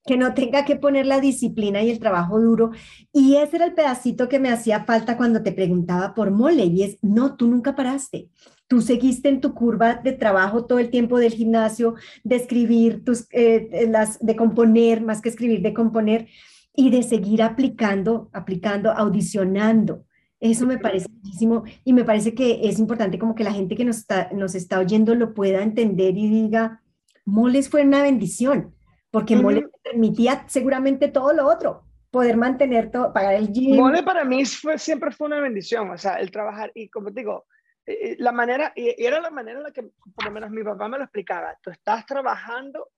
que 0.06 0.18
no 0.18 0.34
tenga 0.34 0.66
que 0.66 0.76
poner 0.76 1.08
la 1.08 1.20
disciplina 1.20 1.82
y 1.82 1.90
el 1.90 2.00
trabajo 2.00 2.40
duro. 2.40 2.72
Y 3.12 3.38
ese 3.38 3.56
era 3.58 3.66
el 3.66 3.74
pedacito 3.74 4.30
que 4.30 4.40
me 4.40 4.52
hacía 4.52 4.86
falta 4.86 5.18
cuando 5.18 5.42
te 5.42 5.52
preguntaba 5.52 6.14
por 6.14 6.32
mole. 6.32 6.66
Y 6.66 6.84
es, 6.84 6.98
no, 7.02 7.36
tú 7.36 7.48
nunca 7.48 7.76
paraste. 7.76 8.30
Tú 8.68 8.82
seguiste 8.82 9.30
en 9.30 9.42
tu 9.42 9.54
curva 9.54 9.96
de 9.96 10.14
trabajo 10.14 10.66
todo 10.66 10.80
el 10.80 10.90
tiempo 10.92 11.20
del 11.20 11.34
gimnasio, 11.34 11.96
de 12.24 12.36
escribir, 12.36 13.04
tus, 13.04 13.28
eh, 13.32 13.88
las, 13.90 14.20
de 14.20 14.36
componer, 14.36 15.02
más 15.02 15.22
que 15.22 15.30
escribir, 15.30 15.62
de 15.62 15.74
componer, 15.74 16.28
y 16.76 16.90
de 16.90 17.04
seguir 17.04 17.42
aplicando, 17.42 18.30
aplicando, 18.34 18.92
audicionando. 18.92 20.06
Eso 20.40 20.68
me 20.68 20.78
parece 20.78 21.08
muchísimo 21.10 21.64
y 21.84 21.94
me 21.94 22.04
parece 22.04 22.36
que 22.36 22.68
es 22.68 22.78
importante 22.78 23.18
como 23.18 23.34
que 23.34 23.44
la 23.44 23.54
gente 23.54 23.76
que 23.76 23.86
nos 23.86 23.98
está, 23.98 24.30
nos 24.34 24.54
está 24.54 24.80
oyendo 24.80 25.16
lo 25.16 25.34
pueda 25.34 25.64
entender 25.64 26.18
y 26.18 26.28
diga, 26.28 26.84
moles 27.24 27.70
fue 27.70 27.84
una 27.84 28.02
bendición 28.02 28.75
porque 29.16 29.38
Mole 29.38 29.70
permitía 29.82 30.44
seguramente 30.50 31.08
todo 31.08 31.32
lo 31.32 31.48
otro, 31.48 31.86
poder 32.12 32.36
mantener 32.36 32.92
todo, 32.92 33.14
pagar 33.14 33.36
el 33.36 33.48
gym. 33.48 33.78
Mole 33.78 34.04
para 34.04 34.26
mí 34.26 34.44
fue, 34.44 34.78
siempre 34.78 35.10
fue 35.10 35.28
una 35.28 35.40
bendición, 35.40 35.90
o 35.90 35.98
sea, 35.98 36.16
el 36.16 36.32
trabajar, 36.32 36.70
y 36.76 36.90
como 36.90 37.14
te 37.14 37.22
digo, 37.22 37.46
eh, 37.86 37.94
eh, 37.94 38.16
la 38.20 38.34
manera, 38.34 38.74
y 38.76 38.94
era 39.02 39.22
la 39.22 39.30
manera 39.30 39.60
en 39.60 39.64
la 39.64 39.72
que 39.72 39.84
por 39.84 40.26
lo 40.26 40.32
menos 40.32 40.52
mi 40.52 40.66
papá 40.66 40.90
me 40.90 40.98
lo 40.98 41.06
explicaba, 41.06 41.58
tú 41.62 41.70
estás 41.70 42.06
trabajando 42.06 42.90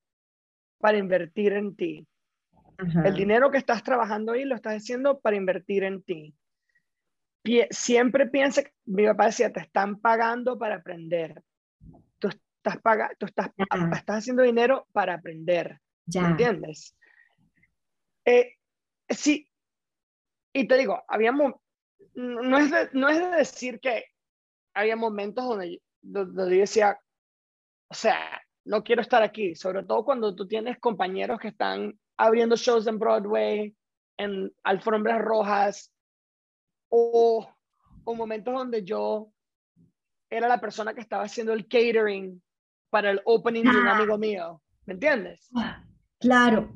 para 0.80 0.98
invertir 0.98 1.54
en 1.54 1.76
ti. 1.76 2.08
El 3.06 3.14
dinero 3.14 3.52
que 3.52 3.60
estás 3.60 3.84
trabajando 3.84 4.32
ahí 4.32 4.44
lo 4.44 4.56
estás 4.56 4.78
haciendo 4.78 5.20
para 5.20 5.36
invertir 5.36 5.84
en 5.84 6.02
ti. 6.02 6.34
siempre 7.70 8.26
piensa, 8.26 8.64
mi 8.86 9.06
papá 9.06 9.28
decía, 9.28 9.54
te 9.54 9.60
están 9.60 10.00
pagando 10.00 10.58
para 10.58 10.78
aprender. 10.78 11.44
Tú 12.18 12.30
estás, 12.30 12.82
paga, 12.82 13.12
tú 13.20 13.28
estás, 13.28 13.52
estás 13.94 14.18
haciendo 14.18 14.42
dinero 14.42 14.88
para 14.92 15.14
aprender. 15.14 15.80
Ya. 16.08 16.30
¿Entiendes? 16.30 16.96
Eh, 18.26 18.56
sí, 19.10 19.48
y 20.54 20.68
te 20.68 20.78
digo, 20.78 21.04
habíamos, 21.08 21.54
no 22.16 22.58
es, 22.58 22.72
de, 22.72 22.90
no 22.94 23.10
es 23.10 23.20
de 23.20 23.28
decir 23.28 23.80
que 23.80 24.06
había 24.74 24.96
momentos 24.96 25.46
donde, 25.46 25.82
donde 26.02 26.56
yo 26.56 26.62
decía, 26.62 27.00
o 27.90 27.94
sea, 27.94 28.42
no 28.66 28.84
quiero 28.84 29.02
estar 29.02 29.22
aquí, 29.22 29.56
sobre 29.56 29.84
todo 29.84 30.04
cuando 30.04 30.36
tú 30.36 30.48
tienes 30.48 30.80
compañeros 30.80 31.40
que 31.40 31.50
están 31.50 31.98
abriendo 32.18 32.56
shows 32.56 32.88
en 32.88 33.00
Broadway, 33.00 33.76
en 34.18 34.52
alfombras 34.64 35.22
rojas, 35.22 35.94
o, 36.90 37.48
o 38.04 38.16
momentos 38.16 38.54
donde 38.54 38.84
yo 38.84 39.32
era 40.30 40.48
la 40.48 40.60
persona 40.60 40.94
que 40.94 41.02
estaba 41.02 41.24
haciendo 41.24 41.54
el 41.54 41.68
catering 41.68 42.42
para 42.90 43.12
el 43.12 43.22
opening 43.26 43.64
de 43.64 43.70
un 43.70 43.88
ah. 43.88 43.96
amigo 43.98 44.18
mío, 44.18 44.62
¿me 44.86 44.94
entiendes? 44.94 45.50
Claro. 46.20 46.76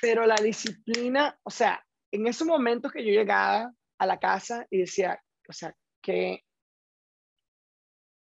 Pero 0.00 0.26
la 0.26 0.36
disciplina, 0.36 1.38
o 1.42 1.50
sea, 1.50 1.84
en 2.10 2.26
esos 2.26 2.46
momentos 2.46 2.92
que 2.92 3.04
yo 3.04 3.12
llegaba 3.12 3.72
a 3.98 4.06
la 4.06 4.18
casa 4.18 4.66
y 4.70 4.78
decía, 4.78 5.22
o 5.48 5.52
sea, 5.52 5.74
que 6.02 6.44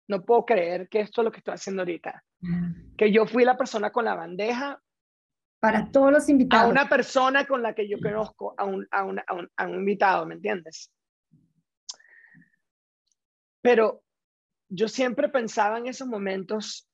no 0.08 0.24
puedo 0.24 0.46
creer 0.46 0.88
que 0.88 1.02
esto 1.02 1.22
es 1.22 1.26
lo 1.26 1.32
que 1.32 1.40
estoy 1.40 1.56
haciendo 1.56 1.82
ahorita. 1.82 2.24
Que 2.98 3.12
yo 3.12 3.26
fui 3.26 3.44
la 3.44 3.58
persona 3.58 3.92
con 3.92 4.06
la 4.06 4.16
bandeja. 4.16 4.82
Para 5.60 5.92
todos 5.92 6.12
los 6.12 6.30
invitados. 6.30 6.66
A 6.66 6.70
una 6.70 6.88
persona 6.88 7.46
con 7.46 7.64
la 7.64 7.74
que 7.74 7.90
yo 7.90 7.98
conozco, 8.00 8.54
a 8.58 8.66
un, 8.66 8.88
a 8.92 9.04
un, 9.04 9.20
a 9.58 9.68
un 9.68 9.74
invitado, 9.74 10.26
¿me 10.26 10.36
entiendes? 10.36 10.92
Pero 13.62 14.04
yo 14.70 14.88
siempre 14.88 15.28
pensaba 15.28 15.80
en 15.80 15.88
esos 15.88 16.08
momentos 16.08 16.88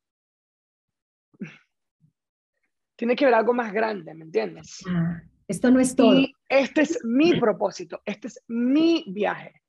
tiene 3.01 3.15
que 3.15 3.25
ver 3.25 3.33
algo 3.33 3.51
más 3.51 3.73
grande, 3.73 4.13
¿me 4.13 4.25
entiendes? 4.25 4.77
Ah, 4.87 5.23
esto 5.47 5.71
no 5.71 5.79
es 5.79 5.95
todo. 5.95 6.19
Y 6.19 6.35
este 6.47 6.81
es 6.81 7.03
mi 7.03 7.39
propósito, 7.39 7.99
este 8.05 8.27
es 8.27 8.43
mi 8.47 9.05
viaje, 9.07 9.59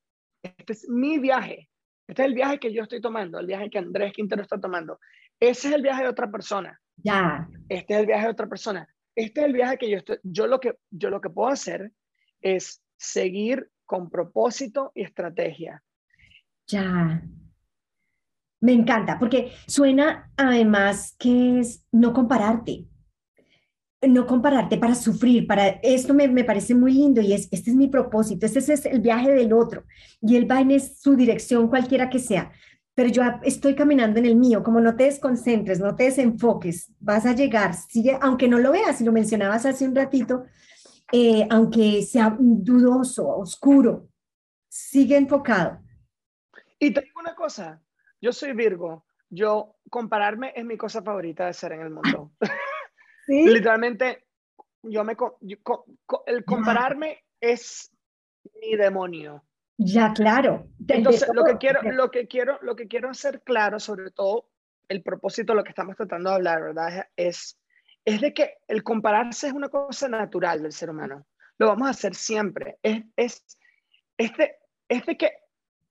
este 0.43 0.75
es 0.75 0.87
mi 0.87 1.19
viaje. 1.19 1.71
Este 2.07 2.25
es 2.25 2.29
el 2.29 2.35
viaje 2.35 2.59
que 2.59 2.75
yo 2.75 2.83
estoy 2.83 3.01
tomando, 3.01 3.39
el 3.39 3.47
viaje 3.47 3.71
que 3.71 3.79
Andrés 3.79 4.13
Quintero 4.13 4.43
está 4.43 4.61
tomando. 4.61 5.01
Ese 5.41 5.69
es 5.69 5.75
el 5.75 5.81
viaje 5.81 6.03
de 6.03 6.11
otra 6.11 6.31
persona. 6.31 6.79
Ya. 6.97 7.49
Este 7.71 7.95
es 7.95 8.01
el 8.01 8.07
viaje 8.07 8.25
de 8.25 8.33
otra 8.33 8.49
persona. 8.51 8.87
Este 9.17 9.41
es 9.41 9.47
el 9.47 9.55
viaje 9.55 9.79
que 9.79 9.89
yo 9.89 9.97
estoy, 9.97 10.19
yo 10.23 10.47
lo 10.47 10.61
que, 10.61 10.75
yo 10.91 11.09
lo 11.09 11.23
que 11.23 11.31
puedo 11.31 11.49
hacer 11.49 11.91
es 12.43 12.83
seguir 12.99 13.67
con 13.87 14.11
propósito 14.11 14.93
y 14.95 15.05
estrategia. 15.05 15.83
Ya. 16.67 17.23
Me 18.61 18.73
encanta, 18.75 19.19
porque 19.19 19.53
suena 19.67 20.31
además 20.37 21.17
que 21.19 21.61
es 21.61 21.87
no 21.93 22.13
compararte 22.13 22.92
no 24.09 24.27
compararte 24.27 24.79
para 24.79 24.95
sufrir, 24.95 25.47
para 25.47 25.69
esto 25.83 26.13
me, 26.13 26.45
parece 26.45 26.75
muy 26.75 26.93
lindo 26.93 27.21
y 27.21 27.33
es, 27.33 27.49
este 27.53 27.71
es 27.71 27.77
mi 27.77 27.89
propósito, 27.89 28.47
este 28.47 28.59
es 28.59 28.87
el 28.87 29.01
viaje 29.01 29.31
del 29.31 29.53
otro 29.53 29.85
y 30.21 30.37
él 30.37 30.51
va 30.51 30.61
en 30.61 30.81
su 30.81 31.15
dirección 31.15 31.69
cualquiera 31.69 32.11
que 32.11 32.19
sea, 32.19 32.51
pero 32.95 33.09
yo 33.09 33.23
estoy 33.43 33.75
caminando 33.75 34.19
en 34.19 34.27
el 34.27 34.37
mío, 34.37 34.63
como 34.63 34.81
no 34.81 34.97
te 34.97 35.05
desconcentres, 35.05 35.79
no 35.81 35.95
te 35.95 36.05
desenfoques, 36.05 36.93
vas 36.99 37.27
a 37.27 37.35
llegar, 37.35 37.75
sigue, 37.75 38.19
aunque 38.21 38.49
no 38.49 38.59
lo 38.59 38.73
veas, 38.73 39.01
y 39.01 39.05
lo 39.05 39.13
mencionabas 39.13 39.65
hace 39.67 39.87
un 39.87 39.95
ratito, 39.95 40.45
eh, 41.13 41.47
aunque 41.51 42.03
sea 42.03 42.37
dudoso, 42.39 43.29
oscuro, 43.29 44.09
sigue 44.69 45.17
enfocado. 45.17 45.81
Y 46.79 46.93
te 46.93 47.03
digo 47.03 47.21
una 47.21 47.35
cosa, 47.35 47.81
yo 48.21 48.33
soy 48.33 48.53
Virgo, 48.53 49.07
yo 49.31 49.77
compararme 49.89 50.53
es 50.55 50.65
mi 50.65 50.77
cosa 50.77 51.03
favorita 51.03 51.47
de 51.47 51.55
ser 51.55 51.73
en 51.73 51.83
el 51.83 51.91
mundo. 51.91 52.33
¿Sí? 53.33 53.47
Literalmente, 53.47 54.27
yo 54.83 55.05
me, 55.05 55.17
el 56.27 56.45
compararme 56.45 57.25
es 57.41 57.91
mi 58.61 58.77
demonio. 58.77 59.43
Ya, 59.79 60.13
claro. 60.13 60.67
Entonces, 60.87 61.31
lo 61.33 61.43
que, 61.43 61.57
quiero, 61.57 61.81
lo, 61.93 62.11
que 62.11 62.29
quiero, 62.29 62.59
lo 62.61 62.77
que 62.77 62.89
quiero 62.89 63.09
hacer 63.09 63.41
claro, 63.41 63.81
sobre 63.81 64.11
todo 64.11 64.51
el 64.87 65.03
propósito 65.03 65.55
de 65.55 65.57
lo 65.57 65.65
que 65.65 65.71
estamos 65.71 65.97
tratando 65.97 66.29
de 66.29 66.37
hablar, 66.37 66.63
¿verdad? 66.63 67.07
Es, 67.17 67.59
es 68.05 68.21
de 68.21 68.35
que 68.35 68.59
el 68.69 68.83
compararse 68.83 69.47
es 69.47 69.55
una 69.55 69.71
cosa 69.71 70.09
natural 70.09 70.61
del 70.61 70.73
ser 70.73 70.91
humano. 70.91 71.27
Lo 71.57 71.69
vamos 71.69 71.87
a 71.87 71.93
hacer 71.93 72.15
siempre. 72.15 72.77
Es, 72.83 73.03
es, 73.17 73.59
es, 74.19 74.37
de, 74.37 74.57
es 74.91 75.07
de 75.07 75.17
que 75.17 75.33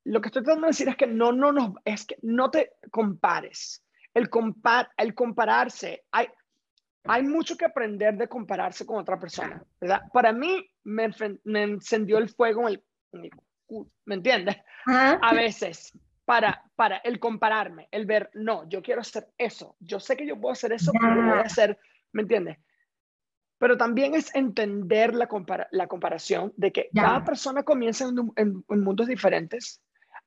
lo 0.04 0.22
que 0.22 0.28
estoy 0.28 0.44
tratando 0.44 0.68
de 0.68 0.74
decir 0.74 0.89
es 0.89 0.96
que 0.96 1.08
no, 1.08 1.32
no, 1.32 1.52
no, 1.52 1.74
es 1.86 2.06
que 2.06 2.18
no 2.22 2.52
te 2.52 2.74
compares. 2.92 3.84
El, 4.14 4.30
compar, 4.30 4.92
el 4.96 5.16
compararse, 5.16 6.06
hay, 6.12 6.28
hay 7.06 7.24
mucho 7.24 7.58
que 7.58 7.66
aprender 7.66 8.18
de 8.18 8.28
compararse 8.28 8.86
con 8.86 8.97
otra 8.97 9.20
persona, 9.20 9.64
¿verdad? 9.80 10.02
Para 10.14 10.32
mí 10.34 10.70
me, 10.84 11.10
me 11.43 11.64
encendió 11.64 12.18
el 12.18 12.30
fuego 12.30 12.68
en 12.70 12.76
el, 13.14 13.32
¿me 14.06 14.16
entiendes? 14.16 14.58
A 14.86 15.34
veces, 15.34 15.97
para, 16.26 16.64
para 16.76 16.97
el 16.97 17.20
compararme, 17.20 17.88
el 17.91 18.06
ver, 18.06 18.30
no, 18.34 18.68
yo 18.70 18.82
quiero 18.82 19.02
hacer 19.02 19.30
eso, 19.38 19.76
yo 19.80 19.99
sé 19.99 20.16
que 20.16 20.28
yo 20.28 20.39
puedo 20.39 20.54
hacer 20.54 20.74
eso, 20.74 20.91
pero 20.99 21.16
lo 21.16 21.30
voy 21.30 21.39
a 21.39 21.41
hacer, 21.41 21.80
¿me 22.12 22.22
entiendes? 22.22 22.58
Pero 23.58 23.78
también 23.78 24.16
es 24.16 24.34
entender 24.36 25.14
la, 25.14 25.30
la 25.72 25.88
comparación 25.88 26.54
de 26.58 26.72
que 26.72 26.89
cada 26.95 27.24
persona 27.24 27.64
comienza 27.64 28.06
en, 28.06 28.64
en 28.68 28.84
mundos 28.84 29.08
diferentes. 29.08 29.82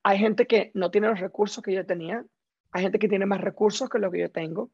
Hay 0.04 0.18
gente 0.18 0.46
que 0.46 0.70
no 0.74 0.92
tiene 0.92 1.08
los 1.08 1.18
recursos 1.18 1.62
que 1.62 1.72
yo 1.72 1.84
tenía, 1.84 2.24
hay 2.70 2.82
gente 2.82 2.98
que 2.98 3.08
tiene 3.08 3.26
más 3.26 3.40
recursos 3.40 3.88
que 3.88 3.98
lo 3.98 4.10
que 4.10 4.20
yo 4.20 4.30
tengo 4.30 4.70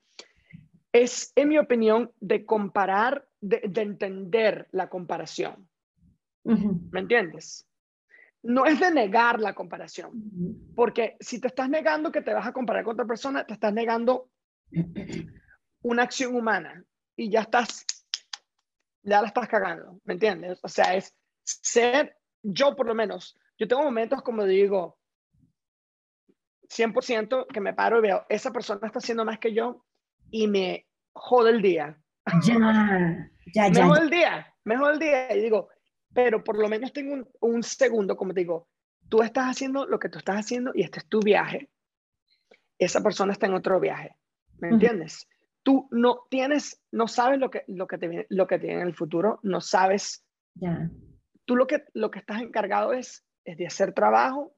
es, 0.93 1.32
en 1.36 1.49
mi 1.49 1.59
opinión, 1.59 2.12
de 2.20 2.45
comparar, 2.45 3.28
de, 3.41 3.61
entender 3.74 4.68
la 4.72 4.88
comparación. 4.88 5.68
¿Me 6.45 7.01
entiendes? 7.01 7.66
No 8.43 8.64
es 8.64 8.80
de 8.80 8.91
negar 8.91 9.38
la 9.41 9.55
comparación, 9.55 10.12
porque 10.74 11.16
si 11.20 11.41
te 11.41 11.49
estás 11.49 11.68
negando 11.68 12.11
que 12.11 12.22
te 12.22 12.32
vas 12.32 12.47
a 12.47 12.53
comparar 12.53 12.84
con 12.84 12.95
otra 12.95 13.05
persona, 13.05 13.47
te 13.47 13.53
estás 13.53 13.72
negando 13.72 14.30
una 15.82 16.03
acción 16.05 16.34
humana 16.34 16.82
y 17.16 17.30
ya 17.30 17.41
estás, 17.41 17.84
ya 19.03 19.20
la 19.20 19.28
estás 19.28 19.47
cagando, 19.47 20.01
¿me 20.05 20.14
entiendes? 20.14 20.59
O 20.62 20.68
sea, 20.68 20.95
es 20.95 21.14
ser, 21.45 22.16
yo 22.43 22.74
por 22.74 22.86
lo 22.86 22.95
menos, 22.95 23.38
yo 23.59 23.68
tengo 23.68 23.82
momentos 23.82 24.22
como 24.22 24.47
digo, 24.47 24.99
100% 26.70 27.47
que 27.49 27.61
me 27.61 27.74
paro 27.74 27.99
y 27.99 28.03
veo, 28.03 28.24
esa 28.30 28.51
persona 28.53 28.86
está 28.86 29.01
haciendo 29.01 29.24
más 29.26 29.38
que 29.38 29.53
yo, 29.53 29.84
y 30.31 30.47
me 30.49 30.87
jode 31.12 31.51
el 31.51 31.62
día. 31.62 31.99
Ya, 32.45 33.31
ya, 33.55 33.70
ya. 33.70 33.70
Me 33.70 33.89
jode 33.89 34.01
el 34.03 34.11
día, 34.11 34.55
me 34.64 34.76
jode 34.76 34.93
el 34.93 34.99
día. 34.99 35.37
Y 35.37 35.41
digo, 35.43 35.68
pero 36.12 36.43
por 36.43 36.59
lo 36.59 36.68
menos 36.68 36.93
tengo 36.93 37.14
un, 37.14 37.28
un, 37.41 37.62
segundo, 37.62 38.16
como 38.16 38.35
te 38.35 38.41
digo, 38.41 38.68
tú 39.09 39.22
estás 39.22 39.47
haciendo 39.47 39.87
lo 39.87 39.99
que 39.99 40.09
tú 40.09 40.18
estás 40.18 40.37
haciendo 40.37 40.72
y 40.74 40.83
este 40.83 41.01
es 41.01 41.07
tu 41.07 41.20
viaje. 41.20 41.70
Esa 42.78 43.03
persona 43.03 43.33
está 43.33 43.47
en 43.47 43.55
otro 43.55 43.78
viaje. 43.78 44.16
¿Me 44.59 44.68
entiendes? 44.68 45.28
Tú 45.62 45.89
no 45.91 46.26
tienes, 46.31 46.83
no 46.91 47.09
sabes 47.09 47.39
lo 47.39 47.51
que, 47.51 47.64
lo 47.66 47.87
que, 47.87 47.99
te, 47.99 48.26
lo 48.31 48.47
que 48.47 48.59
tiene 48.59 48.81
en 48.83 48.89
el 48.89 48.95
futuro, 48.95 49.41
no 49.43 49.61
sabes. 49.61 50.24
Ya. 50.55 50.91
Tú 51.45 51.57
lo 51.57 51.66
que, 51.66 51.85
lo 51.95 52.11
que 52.11 52.20
estás 52.20 52.41
encargado 52.41 52.93
es, 52.93 53.26
es 53.45 53.57
de 53.57 53.66
hacer 53.66 53.93
trabajo 53.93 54.55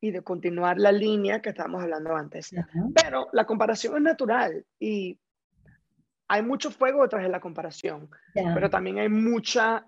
y 0.00 0.10
de 0.10 0.22
continuar 0.22 0.78
la 0.78 0.92
línea 0.92 1.42
que 1.42 1.50
estábamos 1.50 1.82
hablando 1.82 2.14
antes. 2.14 2.50
Pero 2.94 3.28
la 3.32 3.44
comparación 3.44 3.96
es 3.96 4.02
natural 4.02 4.64
y 4.78 5.18
hay 6.28 6.42
mucho 6.42 6.70
fuego 6.70 7.02
detrás 7.02 7.22
de 7.22 7.30
la 7.30 7.40
comparación, 7.40 8.10
pero 8.32 8.70
también 8.70 8.98
hay 8.98 9.08
mucha... 9.08 9.86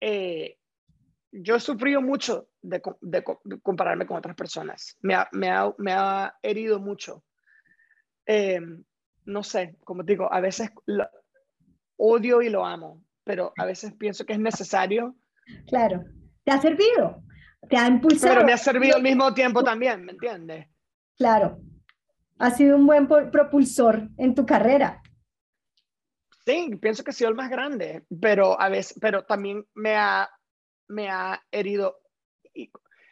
Eh, 0.00 0.58
yo 1.32 1.56
he 1.56 1.60
sufrido 1.60 2.00
mucho 2.00 2.48
de, 2.62 2.82
compararme 3.62 4.06
con 4.06 4.16
otras 4.16 4.36
personas. 4.36 4.96
Me 5.00 5.14
ha, 5.14 5.28
me 5.32 5.50
me 5.78 5.92
ha 5.92 6.34
herido 6.42 6.80
mucho. 6.80 7.24
Eh, 8.26 8.60
no 9.24 9.42
sé, 9.42 9.76
como 9.84 10.02
digo, 10.02 10.32
a 10.32 10.40
veces 10.40 10.70
lo, 10.86 11.08
odio 11.96 12.42
y 12.42 12.48
lo 12.48 12.64
amo, 12.64 13.02
pero 13.24 13.52
a 13.56 13.64
veces 13.64 13.92
pienso 13.94 14.24
que 14.24 14.34
es 14.34 14.38
necesario. 14.38 15.16
Claro, 15.66 16.04
te 16.44 16.52
ha 16.52 16.60
servido 16.60 17.22
te 17.68 17.76
ha 17.76 17.86
impulsado. 17.86 18.34
Pero 18.34 18.46
me 18.46 18.52
ha 18.52 18.58
servido 18.58 18.96
al 18.96 19.02
mismo 19.02 19.32
tiempo 19.34 19.62
también, 19.62 20.04
¿me 20.04 20.12
entiendes? 20.12 20.66
Claro. 21.16 21.60
Ha 22.38 22.50
sido 22.50 22.76
un 22.76 22.86
buen 22.86 23.08
propulsor 23.08 24.08
en 24.18 24.34
tu 24.34 24.44
carrera. 24.44 25.02
Sí, 26.44 26.78
pienso 26.80 27.02
que 27.02 27.10
ha 27.10 27.14
sido 27.14 27.30
el 27.30 27.36
más 27.36 27.50
grande, 27.50 28.04
pero 28.20 28.60
a 28.60 28.68
veces, 28.68 28.98
pero 29.00 29.24
también 29.24 29.64
me 29.74 29.96
ha, 29.96 30.28
me 30.88 31.08
ha 31.10 31.42
herido, 31.50 31.98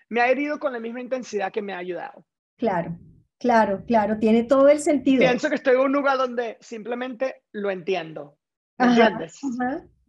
me 0.08 0.20
ha 0.20 0.28
herido 0.28 0.60
con 0.60 0.72
la 0.72 0.78
misma 0.78 1.00
intensidad 1.00 1.50
que 1.50 1.62
me 1.62 1.72
ha 1.72 1.78
ayudado. 1.78 2.24
Claro, 2.56 2.96
claro, 3.38 3.82
claro, 3.86 4.18
tiene 4.18 4.44
todo 4.44 4.68
el 4.68 4.78
sentido. 4.78 5.20
Pienso 5.20 5.48
que 5.48 5.56
estoy 5.56 5.74
en 5.74 5.80
un 5.80 5.92
lugar 5.92 6.16
donde 6.16 6.58
simplemente 6.60 7.42
lo 7.50 7.70
entiendo. 7.70 8.38
¿Me 8.78 8.86
entiendes? 8.86 9.40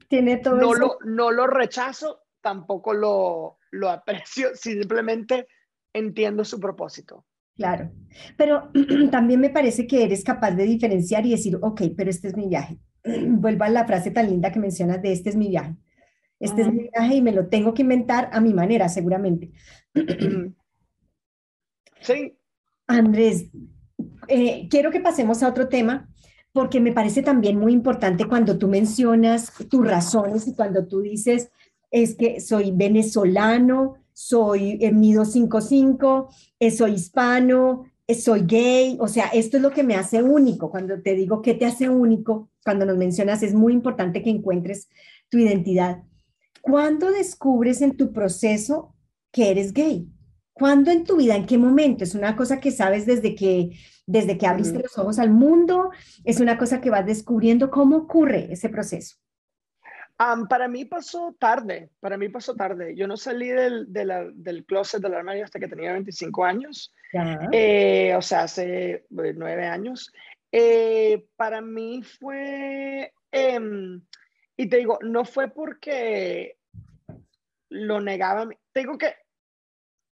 Tiene 0.08 0.38
todo 0.38 0.58
no 0.58 0.74
lo, 0.76 0.98
no 1.04 1.32
lo 1.32 1.48
rechazo, 1.48 2.26
tampoco 2.42 2.94
lo, 2.94 3.58
lo 3.76 3.90
aprecio, 3.90 4.50
simplemente 4.56 5.48
entiendo 5.94 6.44
su 6.44 6.60
propósito. 6.60 7.26
Claro, 7.56 7.92
pero 8.38 8.70
también 9.12 9.40
me 9.40 9.50
parece 9.50 9.88
que 9.88 10.04
eres 10.04 10.24
capaz 10.24 10.52
de 10.52 10.66
diferenciar 10.66 11.26
y 11.26 11.32
decir, 11.32 11.58
ok, 11.62 11.84
pero 11.96 12.10
este 12.10 12.28
es 12.28 12.36
mi 12.36 12.48
viaje. 12.48 12.80
Vuelvo 13.04 13.64
a 13.64 13.70
la 13.70 13.86
frase 13.86 14.12
tan 14.12 14.30
linda 14.30 14.52
que 14.52 14.60
mencionas 14.60 15.02
de 15.02 15.14
este 15.14 15.30
es 15.30 15.36
mi 15.36 15.50
viaje. 15.50 15.76
Este 16.38 16.64
es 16.64 16.72
mi 16.72 16.90
viaje 16.90 17.16
y 17.16 17.22
me 17.22 17.32
lo 17.32 17.48
tengo 17.48 17.74
que 17.74 17.84
inventar 17.84 18.30
a 18.34 18.42
mi 18.42 18.54
manera, 18.54 18.90
seguramente. 18.90 19.52
Sí. 22.02 22.38
Andrés, 22.88 23.50
eh, 24.28 24.68
quiero 24.70 24.92
que 24.92 25.00
pasemos 25.00 25.42
a 25.42 25.48
otro 25.48 25.70
tema 25.70 26.10
porque 26.52 26.80
me 26.80 26.94
parece 26.94 27.22
también 27.22 27.60
muy 27.60 27.74
importante 27.74 28.28
cuando 28.28 28.58
tú 28.58 28.68
mencionas 28.68 29.52
tus 29.70 29.86
razones 29.86 30.48
y 30.48 30.56
cuando 30.56 30.88
tú 30.88 31.02
dices, 31.02 31.52
es 31.96 32.16
que 32.16 32.42
soy 32.42 32.72
venezolano, 32.72 33.96
soy 34.12 34.78
eh, 34.82 34.92
mido 34.92 35.24
5'5, 35.24 36.28
eh, 36.60 36.70
soy 36.70 36.92
hispano, 36.92 37.86
eh, 38.06 38.16
soy 38.16 38.42
gay, 38.46 38.98
o 39.00 39.08
sea, 39.08 39.28
esto 39.28 39.56
es 39.56 39.64
lo 39.64 39.72
que 39.72 39.84
me 39.84 39.96
hace 39.96 40.22
único. 40.22 40.70
Cuando 40.70 41.02
te 41.02 41.16
digo 41.16 41.42
qué 41.42 41.54
te 41.54 41.66
hace 41.66 41.88
único, 41.90 42.50
cuando 42.66 42.86
nos 42.86 42.98
mencionas, 42.98 43.44
es 43.44 43.54
muy 43.54 43.72
importante 43.72 44.22
que 44.22 44.30
encuentres 44.30 44.90
tu 45.30 45.38
identidad. 45.38 46.04
¿Cuándo 46.62 47.12
descubres 47.12 47.82
en 47.82 47.96
tu 47.96 48.12
proceso 48.12 48.94
que 49.32 49.50
eres 49.52 49.72
gay? 49.72 50.10
¿Cuándo 50.52 50.92
en 50.92 51.06
tu 51.06 51.16
vida? 51.16 51.38
¿En 51.38 51.46
qué 51.46 51.58
momento? 51.58 52.04
¿Es 52.04 52.14
una 52.14 52.36
cosa 52.36 52.60
que 52.60 52.72
sabes 52.72 53.06
desde 53.06 53.36
que, 53.36 53.72
desde 54.06 54.38
que 54.38 54.48
abriste 54.48 54.80
los 54.80 54.98
ojos 54.98 55.18
al 55.18 55.30
mundo? 55.32 55.92
¿Es 56.26 56.42
una 56.42 56.58
cosa 56.58 56.82
que 56.82 56.90
vas 56.90 57.06
descubriendo? 57.06 57.72
¿Cómo 57.72 57.96
ocurre 57.96 58.52
ese 58.52 58.68
proceso? 58.68 59.16
Para 60.18 60.68
mí 60.68 60.86
pasó 60.86 61.36
tarde, 61.40 61.90
para 62.00 62.18
mí 62.18 62.30
pasó 62.30 62.56
tarde. 62.56 62.96
Yo 62.96 63.08
no 63.08 63.18
salí 63.18 63.50
del, 63.50 63.86
del 63.90 64.66
closet 64.66 65.02
del 65.02 65.14
armario 65.14 65.44
hasta 65.44 65.60
que 65.60 65.68
tenía 65.68 65.94
25 65.94 66.46
años, 66.46 66.94
eh, 67.52 68.14
o 68.16 68.22
sea, 68.22 68.44
hace 68.44 68.94
eh, 68.94 69.06
nueve 69.10 69.66
años. 69.66 70.12
Eh, 70.52 71.26
para 71.36 71.62
mí 71.62 72.02
fue, 72.02 73.14
em, 73.32 74.02
y 74.56 74.70
te 74.70 74.78
digo, 74.78 75.00
no 75.02 75.26
fue 75.26 75.50
porque 75.50 76.58
lo 77.70 78.00
negaba, 78.00 78.48
te 78.72 78.80
digo 78.80 78.98
que 78.98 79.16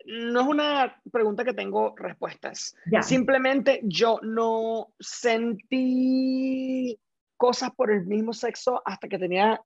no 0.06 0.42
es 0.42 0.48
una 0.48 1.02
pregunta 1.14 1.46
que 1.46 1.54
tengo 1.54 1.96
respuestas. 1.96 2.76
Simplemente 3.02 3.80
yo 3.84 4.20
no 4.22 4.94
sentí 5.00 7.00
cosas 7.38 7.72
por 7.72 7.90
el 7.90 8.06
mismo 8.06 8.34
sexo 8.34 8.82
hasta 8.86 9.08
que 9.08 9.18
tenía 9.18 9.62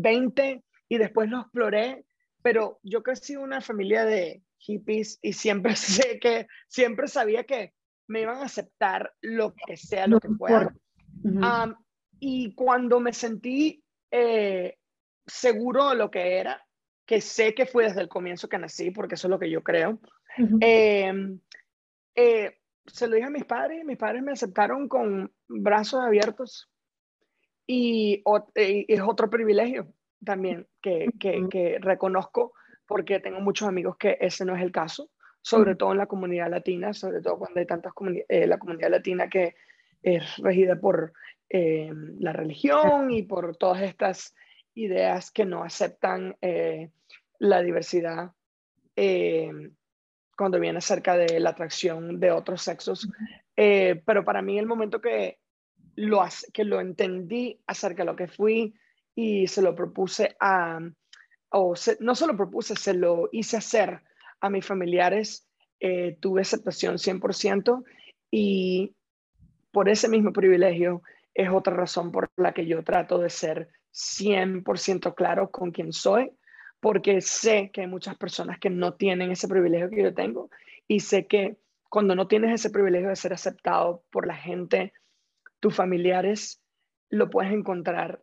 20 0.00 0.62
y 0.88 0.98
después 0.98 1.28
lo 1.30 1.40
exploré, 1.40 2.04
pero 2.42 2.78
yo 2.82 3.02
crecí 3.02 3.34
en 3.34 3.40
una 3.40 3.60
familia 3.60 4.04
de 4.04 4.42
hippies 4.58 5.18
y 5.22 5.32
siempre 5.32 5.76
sé 5.76 6.18
que, 6.20 6.46
siempre 6.68 7.08
sabía 7.08 7.44
que 7.44 7.72
me 8.08 8.20
iban 8.22 8.38
a 8.38 8.44
aceptar 8.44 9.12
lo 9.20 9.54
que 9.66 9.76
sea, 9.76 10.06
lo 10.06 10.20
que 10.20 10.28
fuera. 10.28 10.74
y 12.20 12.54
cuando 12.54 13.00
me 13.00 13.12
sentí 13.12 13.82
eh, 14.10 14.78
seguro 15.26 15.90
de 15.90 15.96
lo 15.96 16.10
que 16.10 16.38
era, 16.38 16.64
que 17.04 17.20
sé 17.20 17.54
que 17.54 17.66
fue 17.66 17.84
desde 17.84 18.00
el 18.00 18.08
comienzo 18.08 18.48
que 18.48 18.58
nací, 18.58 18.90
porque 18.90 19.16
eso 19.16 19.26
es 19.26 19.30
lo 19.30 19.38
que 19.38 19.50
yo 19.50 19.62
creo, 19.62 20.00
em, 20.60 21.40
eh, 22.14 22.58
se 22.86 23.08
lo 23.08 23.16
dije 23.16 23.26
a 23.26 23.30
mis 23.30 23.44
padres 23.44 23.80
y 23.82 23.84
mis 23.84 23.96
padres 23.96 24.22
me 24.22 24.32
aceptaron 24.32 24.88
con 24.88 25.32
brazos 25.48 26.00
abiertos 26.04 26.70
y, 27.66 28.22
es 28.54 29.00
otro 29.00 29.28
privilegio 29.28 29.92
también 30.24 30.66
que, 30.80 31.08
que, 31.18 31.46
que, 31.50 31.78
reconozco 31.80 32.52
porque 32.86 33.20
tengo 33.20 33.40
muchos 33.40 33.68
amigos 33.68 33.96
que 33.96 34.16
ese 34.20 34.44
no 34.44 34.56
es 34.56 34.62
el 34.62 34.72
caso. 34.72 35.10
sobre 35.42 35.76
todo 35.76 35.92
en 35.92 35.98
la 35.98 36.06
comunidad 36.06 36.50
latina, 36.50 36.92
sobre 36.92 37.20
todo 37.20 37.38
cuando 37.38 37.60
hay 37.60 37.66
tantas 37.66 37.92
comunidades, 37.92 38.48
la 38.48 38.58
comunidad 38.58 38.90
latina 38.90 39.28
que 39.28 39.54
es 40.02 40.36
regida 40.38 40.80
por 40.80 41.12
la 41.48 42.32
religión 42.32 43.12
y 43.12 43.22
por 43.22 43.56
todas 43.56 43.82
estas 43.82 44.34
ideas 44.74 45.30
que 45.30 45.44
no 45.44 45.62
aceptan 45.62 46.36
la 47.38 47.62
diversidad 47.62 48.32
cuando 50.36 50.60
viene 50.60 50.78
acerca 50.78 51.16
de 51.16 51.40
la 51.40 51.50
atracción 51.50 52.20
de 52.20 52.30
otros 52.30 52.62
sexos. 52.62 53.08
Eh, 53.56 54.02
pero 54.04 54.24
para 54.24 54.42
mí 54.42 54.58
el 54.58 54.66
momento 54.66 55.00
que 55.00 55.38
lo, 55.96 56.24
que 56.52 56.64
lo 56.64 56.80
entendí 56.80 57.60
acerca 57.66 58.02
de 58.02 58.06
lo 58.06 58.16
que 58.16 58.28
fui 58.28 58.74
y 59.14 59.46
se 59.48 59.62
lo 59.62 59.74
propuse 59.74 60.36
a, 60.38 60.78
o 61.50 61.74
no 62.00 62.14
se 62.14 62.26
lo 62.26 62.36
propuse, 62.36 62.76
se 62.76 62.94
lo 62.94 63.28
hice 63.32 63.56
hacer 63.56 64.02
a 64.40 64.50
mis 64.50 64.64
familiares, 64.64 65.46
eh, 65.80 66.16
tuve 66.20 66.42
aceptación 66.42 66.96
100% 66.96 67.82
y 68.30 68.94
por 69.72 69.88
ese 69.88 70.08
mismo 70.08 70.32
privilegio 70.32 71.02
es 71.34 71.50
otra 71.50 71.74
razón 71.74 72.12
por 72.12 72.30
la 72.36 72.52
que 72.52 72.66
yo 72.66 72.82
trato 72.82 73.18
de 73.18 73.30
ser 73.30 73.68
100% 73.92 75.14
claro 75.14 75.50
con 75.50 75.70
quién 75.70 75.92
soy, 75.92 76.30
porque 76.80 77.20
sé 77.20 77.70
que 77.72 77.82
hay 77.82 77.86
muchas 77.86 78.16
personas 78.16 78.58
que 78.58 78.70
no 78.70 78.94
tienen 78.94 79.30
ese 79.30 79.48
privilegio 79.48 79.90
que 79.90 80.02
yo 80.02 80.14
tengo 80.14 80.50
y 80.86 81.00
sé 81.00 81.26
que 81.26 81.56
cuando 81.88 82.14
no 82.14 82.26
tienes 82.26 82.52
ese 82.52 82.70
privilegio 82.70 83.08
de 83.08 83.16
ser 83.16 83.32
aceptado 83.32 84.04
por 84.10 84.26
la 84.26 84.34
gente, 84.34 84.92
tus 85.66 85.74
familiares, 85.74 86.62
lo 87.10 87.28
puedes 87.28 87.52
encontrar 87.52 88.22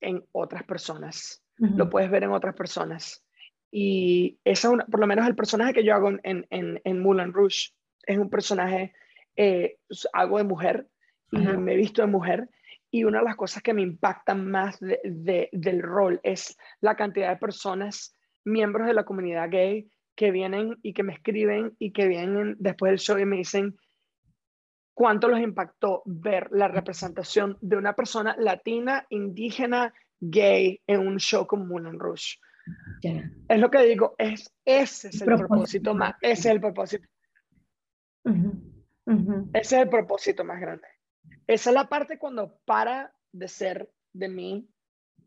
en 0.00 0.24
otras 0.30 0.62
personas, 0.62 1.42
lo 1.58 1.90
puedes 1.90 2.08
ver 2.12 2.22
en 2.22 2.30
otras 2.30 2.54
personas. 2.54 3.24
Y 3.72 4.38
esa 4.44 4.68
es 4.68 4.84
por 4.88 5.00
lo 5.00 5.08
menos 5.08 5.26
el 5.26 5.34
personaje 5.34 5.72
que 5.72 5.82
yo 5.82 5.96
hago 5.96 6.10
en, 6.22 6.46
en, 6.48 6.80
en 6.84 7.02
Moulin 7.02 7.32
Rouge, 7.32 7.72
es 8.06 8.18
un 8.18 8.30
personaje, 8.30 8.92
eh, 9.34 9.78
hago 10.12 10.38
de 10.38 10.44
mujer 10.44 10.86
y 11.32 11.38
me 11.38 11.72
he 11.72 11.76
visto 11.76 12.02
de 12.02 12.06
mujer 12.06 12.48
y 12.88 13.02
una 13.02 13.18
de 13.18 13.24
las 13.24 13.34
cosas 13.34 13.64
que 13.64 13.74
me 13.74 13.82
impactan 13.82 14.48
más 14.48 14.78
del 14.80 15.82
rol 15.82 16.20
es 16.22 16.56
la 16.80 16.94
cantidad 16.94 17.30
de 17.30 17.36
personas, 17.36 18.16
miembros 18.44 18.86
de 18.86 18.94
la 18.94 19.04
comunidad 19.04 19.50
gay, 19.50 19.90
que 20.14 20.30
vienen 20.30 20.78
y 20.82 20.92
que 20.92 21.02
me 21.02 21.14
escriben 21.14 21.74
y 21.80 21.90
que 21.90 22.06
vienen 22.06 22.54
después 22.60 22.90
del 22.90 23.00
show 23.00 23.18
y 23.18 23.26
me 23.26 23.38
dicen 23.38 23.76
cuánto 25.00 25.28
los 25.28 25.40
impactó 25.40 26.02
ver 26.04 26.50
la 26.52 26.68
representación 26.68 27.56
de 27.62 27.78
una 27.78 27.94
persona 27.94 28.36
latina, 28.38 29.06
indígena, 29.08 29.94
gay 30.20 30.78
en 30.86 31.00
un 31.00 31.18
show 31.18 31.46
como 31.46 31.64
Moulin 31.64 31.98
Rouge. 31.98 32.36
Es 33.48 33.58
lo 33.58 33.70
que 33.70 33.82
digo, 33.84 34.14
es, 34.18 34.52
ese 34.62 35.08
es 35.08 35.22
el 35.22 35.38
propósito, 35.38 35.94
más, 35.94 36.16
ese 36.20 36.32
es 36.32 36.54
el 36.54 36.60
propósito. 36.60 37.08
Ese 39.54 39.76
es 39.76 39.82
el 39.84 39.88
propósito 39.88 40.44
más 40.44 40.60
grande. 40.60 40.86
Esa 41.46 41.70
es 41.70 41.74
la 41.74 41.88
parte 41.88 42.18
cuando 42.18 42.58
para 42.66 43.14
de 43.32 43.48
ser 43.48 43.90
de 44.12 44.28
mí 44.28 44.68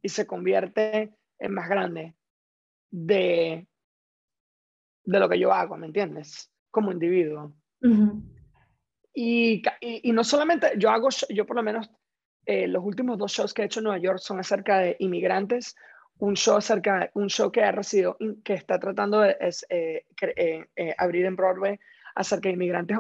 y 0.03 0.09
se 0.09 0.28
convierte 0.28 1.15
en 1.39 1.51
más 1.51 1.67
grande 1.67 2.15
de, 2.91 3.67
de 5.03 5.19
lo 5.19 5.28
que 5.28 5.39
yo 5.39 5.51
hago, 5.51 5.78
¿me 5.78 5.88
entiendes? 5.88 6.53
Como 6.69 6.91
individuo. 6.91 7.55
Y, 9.14 9.61
y, 9.82 10.11
no 10.11 10.24
solamente, 10.24 10.72
yo 10.78 10.89
hago, 10.89 11.09
yo 11.30 11.45
por 11.45 11.55
lo 11.55 11.64
menos 11.64 11.89
eh, 12.45 12.68
los 12.68 12.84
últimos 12.84 13.18
dos 13.18 13.32
shows 13.32 13.53
que 13.53 13.61
he 13.61 13.66
hecho 13.66 13.80
en 13.80 13.86
Nueva 13.86 13.99
York 13.99 14.20
son 14.20 14.39
acerca 14.39 14.80
de 14.80 14.95
inmigrantes. 14.99 15.76
Un 16.18 16.36
show 16.36 16.57
acerca, 16.57 17.09
un 17.16 17.28
show 17.28 17.51
que 17.51 17.64
ha 17.64 17.72
recibido, 17.72 18.18
que 18.43 18.53
está 18.53 18.80
tratando 18.80 19.22
de 19.22 19.36
es, 19.39 19.66
eh, 19.70 20.05
eh, 20.22 20.95
abrir 20.97 21.26
en 21.26 21.36
Broadway 21.36 21.80
acerca 22.16 22.49
de 22.49 22.53
inmigrantes 22.53 22.97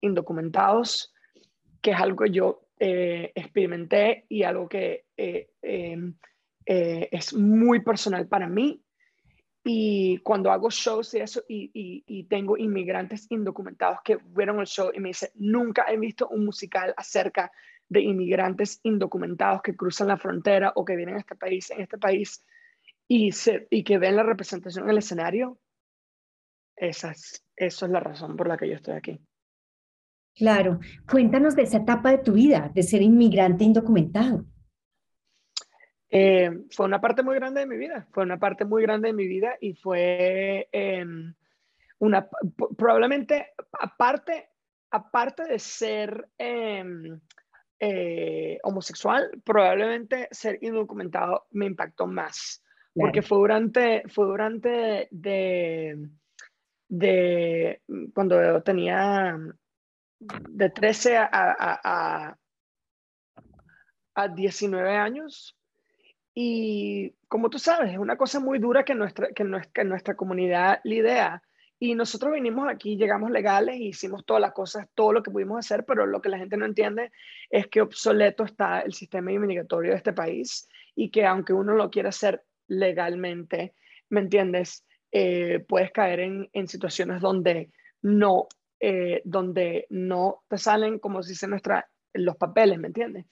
indocumentados 0.00 1.12
que 1.80 1.90
es 1.90 2.00
algo 2.00 2.24
que 2.24 2.30
yo 2.30 2.60
experimenté 2.78 4.24
y 4.28 4.42
algo 4.42 4.68
que 4.68 5.04
em, 5.16 6.14
es 6.66 7.34
muy 7.34 7.80
personal 7.80 8.26
para 8.26 8.48
mí. 8.48 8.82
Y 9.66 10.18
cuando 10.18 10.52
hago 10.52 10.68
shows 10.68 11.14
y 11.14 11.20
eso, 11.20 11.42
y, 11.48 11.70
y, 12.06 12.24
tengo 12.24 12.58
inmigrantes 12.58 13.26
indocumentados 13.30 14.00
que 14.04 14.18
vieron 14.36 14.60
el 14.60 14.66
show 14.66 14.90
y 14.92 15.00
me 15.00 15.08
dicen, 15.08 15.30
nunca 15.36 15.86
he 15.88 15.96
visto 15.96 16.28
un 16.28 16.44
musical 16.44 16.92
acerca 16.98 17.50
de 17.88 18.02
inmigrantes 18.02 18.80
indocumentados 18.82 19.62
que 19.62 19.74
cruzan 19.74 20.08
la 20.08 20.18
frontera 20.18 20.72
o 20.76 20.84
que 20.84 20.96
vienen 20.96 21.16
a 21.16 21.20
este 21.20 21.34
país, 21.34 21.70
en 21.70 21.80
este 21.80 21.96
país, 21.96 22.44
y, 23.08 23.32
se, 23.32 23.66
y 23.70 23.84
que 23.84 23.96
ven 23.96 24.16
la 24.16 24.22
representación 24.22 24.84
en 24.84 24.90
el 24.90 24.98
escenario. 24.98 25.58
Esa 26.76 27.12
es, 27.12 27.42
eso 27.56 27.86
es 27.86 27.92
la 27.92 28.00
razón 28.00 28.36
por 28.36 28.48
la 28.48 28.58
que 28.58 28.68
yo 28.68 28.74
estoy 28.74 28.94
aquí. 28.94 29.18
Claro, 30.34 30.80
cuéntanos 31.10 31.56
de 31.56 31.62
esa 31.62 31.78
etapa 31.78 32.10
de 32.10 32.18
tu 32.18 32.32
vida, 32.32 32.70
de 32.74 32.82
ser 32.82 33.00
inmigrante 33.00 33.64
indocumentado. 33.64 34.44
Eh, 36.16 36.48
fue 36.70 36.86
una 36.86 37.00
parte 37.00 37.24
muy 37.24 37.34
grande 37.34 37.58
de 37.58 37.66
mi 37.66 37.76
vida, 37.76 38.06
fue 38.12 38.22
una 38.22 38.38
parte 38.38 38.64
muy 38.64 38.82
grande 38.82 39.08
de 39.08 39.14
mi 39.14 39.26
vida 39.26 39.56
y 39.60 39.74
fue 39.74 40.68
em, 40.70 41.34
una, 41.98 42.28
probablemente, 42.78 43.48
aparte, 43.72 44.48
aparte 44.92 45.42
de 45.42 45.58
ser 45.58 46.28
em, 46.38 47.20
eh, 47.80 48.60
homosexual, 48.62 49.28
probablemente 49.44 50.28
ser 50.30 50.60
indocumentado 50.62 51.48
me 51.50 51.66
impactó 51.66 52.06
más, 52.06 52.62
porque 52.94 53.20
fue 53.20 53.38
durante, 53.38 54.04
fue 54.06 54.26
durante 54.26 55.08
de, 55.10 55.98
de, 56.88 57.82
cuando 58.14 58.62
tenía 58.62 59.36
de 60.20 60.70
13 60.70 61.16
a, 61.16 61.28
a, 61.32 62.38
a, 64.14 64.28
19 64.28 64.96
años. 64.96 65.58
Y 66.34 67.14
como 67.28 67.48
tú 67.48 67.58
sabes, 67.58 67.92
es 67.92 67.98
una 67.98 68.16
cosa 68.16 68.40
muy 68.40 68.58
dura 68.58 68.84
que 68.84 68.94
nuestra, 68.94 69.28
que 69.28 69.44
nuestra, 69.44 69.84
nuestra 69.84 70.16
comunidad 70.16 70.80
lidera. 70.84 71.42
Y 71.78 71.94
nosotros 71.94 72.32
vinimos 72.32 72.68
aquí, 72.68 72.96
llegamos 72.96 73.30
legales 73.30 73.76
y 73.76 73.88
hicimos 73.88 74.24
todas 74.24 74.40
las 74.40 74.52
cosas, 74.52 74.88
todo 74.94 75.12
lo 75.12 75.22
que 75.22 75.30
pudimos 75.30 75.58
hacer, 75.58 75.84
pero 75.84 76.06
lo 76.06 76.20
que 76.20 76.28
la 76.28 76.38
gente 76.38 76.56
no 76.56 76.64
entiende 76.66 77.12
es 77.50 77.68
que 77.68 77.82
obsoleto 77.82 78.44
está 78.44 78.80
el 78.80 78.94
sistema 78.94 79.32
inmigratorio 79.32 79.90
de 79.90 79.96
este 79.96 80.12
país 80.12 80.68
y 80.94 81.10
que 81.10 81.26
aunque 81.26 81.52
uno 81.52 81.74
lo 81.74 81.90
quiera 81.90 82.08
hacer 82.08 82.44
legalmente, 82.68 83.74
¿me 84.08 84.20
entiendes? 84.20 84.84
Eh, 85.12 85.64
puedes 85.68 85.92
caer 85.92 86.20
en, 86.20 86.48
en 86.52 86.68
situaciones 86.68 87.20
donde 87.20 87.70
no 88.02 88.48
eh, 88.86 89.22
donde 89.24 89.86
no 89.88 90.42
te 90.46 90.58
salen, 90.58 90.98
como 90.98 91.22
se 91.22 91.30
dice 91.30 91.48
nuestra, 91.48 91.88
los 92.12 92.36
papeles, 92.36 92.78
¿me 92.78 92.88
entiendes? 92.88 93.24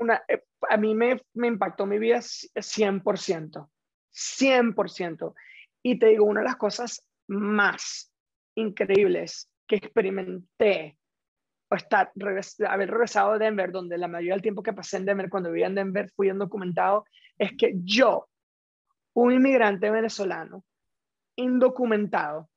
una, 0.00 0.22
eh, 0.28 0.44
a 0.68 0.76
mí 0.76 0.94
me, 0.94 1.20
impactó 1.34 1.86
mi 1.86 1.98
vida 1.98 2.18
100%, 2.18 3.68
100%. 4.12 5.34
Y 5.82 5.98
te 5.98 6.06
digo, 6.06 6.24
una 6.24 6.40
de 6.40 6.46
las 6.46 6.56
cosas 6.56 7.06
más 7.28 8.12
increíbles 8.54 9.50
que 9.66 9.76
experimenté 9.76 10.98
o 11.70 11.74
estar, 11.74 12.12
haber 12.68 12.90
regresado 12.90 13.32
a 13.32 13.38
Denver, 13.38 13.72
donde 13.72 13.98
la 13.98 14.08
mayoría 14.08 14.34
del 14.34 14.42
tiempo 14.42 14.62
que 14.62 14.72
pasé 14.72 14.98
en 14.98 15.06
Denver, 15.06 15.30
cuando 15.30 15.50
vivía 15.50 15.66
en 15.66 15.74
Denver, 15.74 16.10
fui 16.14 16.30
un 16.30 16.38
documentado, 16.38 17.04
es 17.38 17.52
que 17.56 17.74
yo, 17.82 18.28
un 19.14 19.32
inmigrante 19.32 19.90
venezolano, 19.90 20.64
indocumentado, 21.36 22.48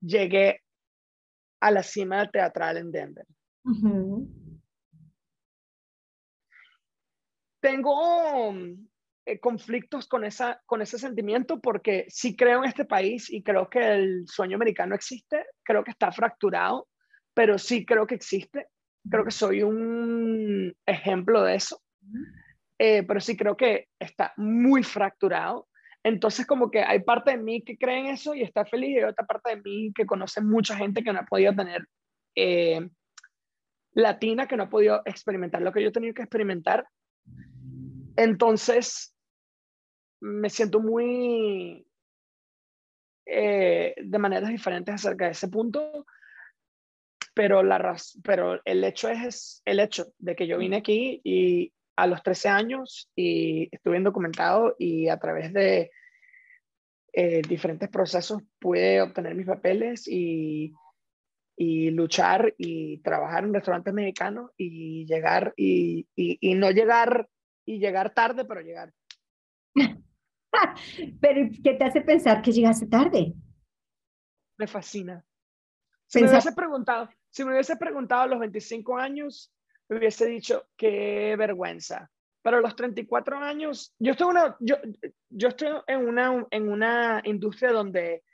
llegué 0.00 0.60
a 1.60 1.70
la 1.70 1.82
cima 1.82 2.28
teatral 2.30 2.76
en 2.76 2.90
Denver. 2.90 3.26
Tengo 7.62 8.54
eh, 9.24 9.40
conflictos 9.40 10.06
con, 10.06 10.24
esa, 10.24 10.60
con 10.66 10.82
ese 10.82 10.98
sentimiento 10.98 11.60
porque 11.60 12.04
sí 12.08 12.36
creo 12.36 12.62
en 12.62 12.68
este 12.68 12.84
país 12.84 13.30
y 13.30 13.42
creo 13.42 13.70
que 13.70 13.94
el 13.94 14.24
sueño 14.26 14.56
americano 14.56 14.94
existe, 14.94 15.46
creo 15.62 15.82
que 15.82 15.92
está 15.92 16.12
fracturado, 16.12 16.88
pero 17.32 17.56
sí 17.56 17.86
creo 17.86 18.06
que 18.06 18.16
existe. 18.16 18.66
Creo 19.08 19.24
que 19.24 19.30
soy 19.30 19.62
un 19.62 20.74
ejemplo 20.84 21.42
de 21.42 21.54
eso. 21.54 21.82
Eh, 22.78 23.04
pero 23.04 23.20
sí 23.20 23.36
creo 23.36 23.56
que 23.56 23.88
está 23.98 24.34
muy 24.36 24.82
fracturado 24.82 25.68
entonces, 26.04 26.46
como 26.46 26.70
que 26.70 26.82
hay 26.82 27.00
parte 27.00 27.32
de 27.32 27.36
mí 27.36 27.62
que 27.62 27.78
cree 27.78 28.00
en 28.00 28.06
eso 28.06 28.34
y 28.34 28.42
está 28.42 28.64
feliz, 28.64 28.90
y 28.90 28.98
hay 28.98 29.04
otra 29.04 29.24
parte 29.24 29.50
de 29.50 29.62
mí 29.62 29.92
que 29.94 30.06
conoce 30.06 30.40
mucha 30.40 30.76
gente 30.76 31.02
que 31.02 31.12
no 31.12 31.20
ha 31.20 31.24
podido 31.24 31.54
tener, 31.54 31.86
eh, 32.34 32.88
latina, 33.92 34.48
que 34.48 34.56
no 34.56 34.64
ha 34.64 34.70
podido 34.70 35.02
experimentar 35.04 35.62
lo 35.62 35.72
que 35.72 35.82
yo 35.82 35.88
he 35.88 35.92
tenido 35.92 36.14
que 36.14 36.22
experimentar. 36.22 36.86
Entonces, 38.16 39.14
me 40.20 40.50
siento 40.50 40.80
muy 40.80 41.86
eh, 43.26 43.94
de 43.96 44.18
maneras 44.18 44.50
diferentes 44.50 44.94
acerca 44.94 45.26
de 45.26 45.32
ese 45.32 45.48
punto, 45.48 46.06
pero, 47.34 47.62
la 47.62 47.96
pero 48.22 48.60
el 48.64 48.84
hecho 48.84 49.08
es 49.08 49.62
el 49.64 49.80
hecho 49.80 50.06
de 50.18 50.36
que 50.36 50.46
yo 50.46 50.58
vine 50.58 50.76
aquí 50.76 51.20
y 51.24 51.72
a 51.96 52.06
los 52.06 52.22
13 52.22 52.48
años 52.48 53.10
y 53.14 53.68
estuve 53.70 54.00
documentado 54.00 54.76
y 54.78 55.08
a 55.08 55.18
través 55.18 55.52
de 55.52 55.90
eh, 57.12 57.42
diferentes 57.46 57.88
procesos 57.90 58.42
pude 58.58 59.02
obtener 59.02 59.34
mis 59.34 59.46
papeles 59.46 60.08
y, 60.08 60.72
y, 61.56 61.90
luchar 61.90 62.54
y 62.56 62.98
trabajar 62.98 63.44
en 63.44 63.54
restaurantes 63.54 63.92
mexicanos 63.92 64.50
y 64.56 65.04
llegar 65.06 65.52
y, 65.56 66.06
y, 66.16 66.54
no 66.54 66.70
llegar 66.70 67.28
y 67.64 67.78
llegar 67.78 68.14
tarde, 68.14 68.44
pero 68.44 68.60
llegar. 68.60 68.92
pero 71.20 71.50
¿qué 71.62 71.74
te 71.74 71.84
hace 71.84 72.00
pensar 72.00 72.42
que 72.42 72.52
llegaste 72.52 72.86
tarde? 72.86 73.34
Me 74.58 74.66
fascina. 74.66 75.24
Si 76.06 76.20
me 76.22 76.28
hubiese 76.28 76.52
preguntado, 76.52 77.08
si 77.30 77.44
me 77.44 77.52
hubiese 77.52 77.76
preguntado 77.76 78.22
a 78.22 78.26
los 78.26 78.38
25 78.38 78.98
años, 78.98 79.52
me 79.88 79.96
hubiese 79.98 80.26
dicho, 80.26 80.66
qué 80.76 81.34
vergüenza. 81.38 82.10
Pero 82.42 82.58
a 82.58 82.60
los 82.60 82.76
34 82.76 83.38
años, 83.38 83.94
yo 83.98 84.12
estoy, 84.12 84.28
una, 84.28 84.56
yo, 84.60 84.76
yo 85.30 85.48
estoy 85.48 85.68
en, 85.86 86.08
una, 86.08 86.46
en 86.50 86.68
una 86.68 87.22
industria 87.24 87.72
donde 87.72 88.24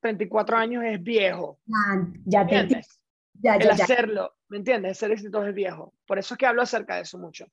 34 0.00 0.56
años 0.56 0.84
es 0.84 1.02
viejo. 1.02 1.60
Ah, 1.72 2.06
ya 2.24 2.46
te 2.46 2.56
entiendes. 2.56 3.00
Ya, 3.34 3.56
ya, 3.56 3.66
El 3.66 3.70
hacerlo, 3.70 4.34
¿me 4.48 4.56
entiendes? 4.56 4.98
Ser 4.98 5.12
exitoso 5.12 5.46
es 5.46 5.54
viejo. 5.54 5.94
Por 6.06 6.18
eso 6.18 6.34
es 6.34 6.38
que 6.38 6.46
hablo 6.46 6.62
acerca 6.62 6.96
de 6.96 7.02
eso 7.02 7.18
mucho. 7.18 7.46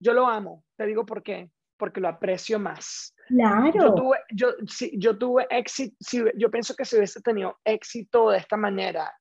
Yo 0.00 0.12
lo 0.12 0.26
amo. 0.26 0.64
Te 0.76 0.86
digo 0.86 1.04
por 1.06 1.22
qué. 1.22 1.50
Porque 1.76 2.00
lo 2.00 2.08
aprecio 2.08 2.58
más. 2.58 3.14
Claro. 3.28 3.72
Yo 3.72 3.94
tuve, 3.94 4.18
yo, 4.30 4.48
si, 4.66 4.98
yo 4.98 5.18
tuve 5.18 5.46
éxito, 5.50 5.96
si, 6.00 6.22
yo 6.36 6.50
pienso 6.50 6.74
que 6.74 6.84
si 6.84 6.96
hubiese 6.96 7.20
tenido 7.20 7.58
éxito 7.64 8.30
de 8.30 8.38
esta 8.38 8.56
manera, 8.56 9.12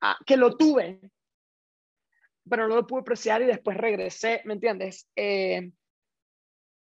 ah, 0.00 0.16
que 0.24 0.36
lo 0.36 0.56
tuve, 0.56 1.00
pero 2.48 2.68
no 2.68 2.76
lo 2.76 2.86
pude 2.86 3.00
apreciar 3.00 3.42
y 3.42 3.46
después 3.46 3.76
regresé, 3.76 4.42
¿me 4.44 4.54
entiendes? 4.54 5.08
Eh, 5.16 5.72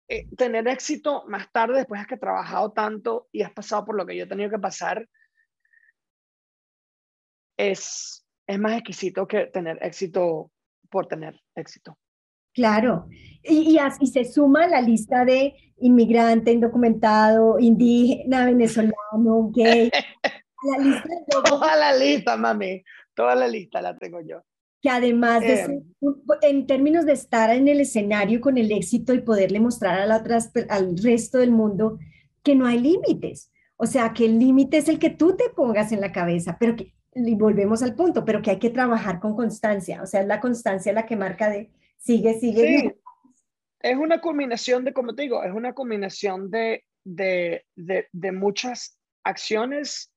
eh, 0.10 0.28
tener 0.38 0.68
éxito 0.68 1.26
más 1.28 1.52
tarde, 1.52 1.80
después 1.80 2.02
de 2.02 2.08
que 2.08 2.14
has 2.14 2.20
trabajado 2.20 2.72
tanto 2.72 3.28
y 3.32 3.42
has 3.42 3.52
pasado 3.52 3.86
por 3.86 3.96
lo 3.96 4.06
que 4.06 4.16
yo 4.16 4.24
he 4.24 4.28
tenido 4.28 4.50
que 4.50 4.60
pasar, 4.60 5.08
es, 7.58 8.26
es 8.48 8.60
más 8.60 8.74
exquisito 8.74 9.28
que 9.28 9.48
tener 9.48 9.78
éxito 9.82 10.52
por 10.90 11.08
tener 11.08 11.42
éxito. 11.56 11.98
Claro, 12.58 13.05
y, 13.43 13.78
y, 13.99 14.08
se 14.08 14.26
suma 14.26 14.66
la 14.68 14.82
lista 14.82 15.24
de 15.24 15.53
inmigrante, 15.80 16.51
indocumentado, 16.51 17.60
indígena, 17.60 18.45
venezolano, 18.45 19.51
gay. 19.53 19.91
la 20.64 20.84
lista 20.84 21.10
Toda 21.45 21.76
la 21.76 21.95
lista, 21.95 22.36
mami, 22.36 22.84
toda 23.14 23.36
la 23.36 23.47
lista 23.47 23.80
la 23.80 23.95
tengo 23.95 24.22
yo 24.22 24.41
que 24.82 24.89
además 24.89 25.41
de 25.41 25.62
em. 25.62 25.84
en 26.41 26.68
términos 26.68 27.05
de 27.05 27.14
estar 27.14 27.49
en 27.49 27.68
el 27.68 27.82
escenario 27.82 28.41
con 28.41 28.58
el 28.58 28.72
éxito 28.72 29.14
y 29.14 29.22
poderle 29.22 29.60
mostrar 29.60 29.99
a 29.99 30.05
la 30.05 30.18
otras, 30.18 30.51
al 30.70 30.97
resto 30.97 31.39
del 31.39 31.51
mundo 31.51 31.99
que 32.43 32.55
no 32.55 32.66
hay 32.66 32.80
límites. 32.80 33.51
O 33.76 33.86
sea, 33.86 34.14
que 34.14 34.26
el 34.26 34.39
límite 34.39 34.78
es 34.78 34.88
el 34.88 34.99
que 34.99 35.10
tú 35.10 35.36
te 35.36 35.49
pongas 35.55 35.91
en 35.91 36.01
la 36.01 36.12
cabeza, 36.12 36.58
pero 36.60 36.76
que, 36.76 36.93
y 37.14 37.36
volvemos 37.36 37.82
al 37.84 37.95
punto, 37.95 38.26
pero 38.26 38.41
que 38.41 38.51
hay 38.51 38.60
que 38.60 38.70
trabajar 38.70 39.20
con 39.20 39.36
constancia. 39.36 40.01
O 40.01 40.05
sea, 40.05 40.22
es 40.22 40.28
la 40.28 40.39
constancia 40.39 40.93
la 40.93 41.05
que 41.05 41.16
marca 41.16 41.49
de 41.49 41.72
sigue, 41.98 42.39
sigue. 42.39 42.80
Sí. 42.80 42.93
Es 43.80 43.98
una 43.98 44.22
combinación 44.22 44.84
de, 44.84 44.93
como 44.93 45.14
te 45.14 45.24
digo, 45.24 45.43
es 45.43 45.54
una 45.54 45.74
combinación 45.74 46.50
de, 46.50 46.86
de, 47.04 47.66
de, 47.76 48.08
de 48.12 48.32
muchas 48.32 48.98
acciones 49.24 50.12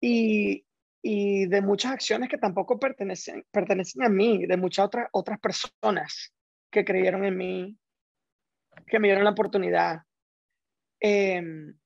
y, 0.00 0.64
y 1.02 1.46
de 1.46 1.60
muchas 1.60 1.92
acciones 1.92 2.28
que 2.28 2.38
tampoco 2.38 2.78
pertenecen, 2.78 3.44
pertenecen 3.50 4.02
a 4.04 4.08
mí, 4.08 4.46
de 4.46 4.56
muchas 4.56 4.86
otras, 4.86 5.08
otras 5.12 5.38
personas 5.40 6.32
que 6.70 6.84
creyeron 6.84 7.24
en 7.24 7.36
mí, 7.36 7.78
que 8.86 8.98
me 8.98 9.08
dieron 9.08 9.24
la 9.24 9.30
oportunidad. 9.30 10.02
Em, 11.00 11.76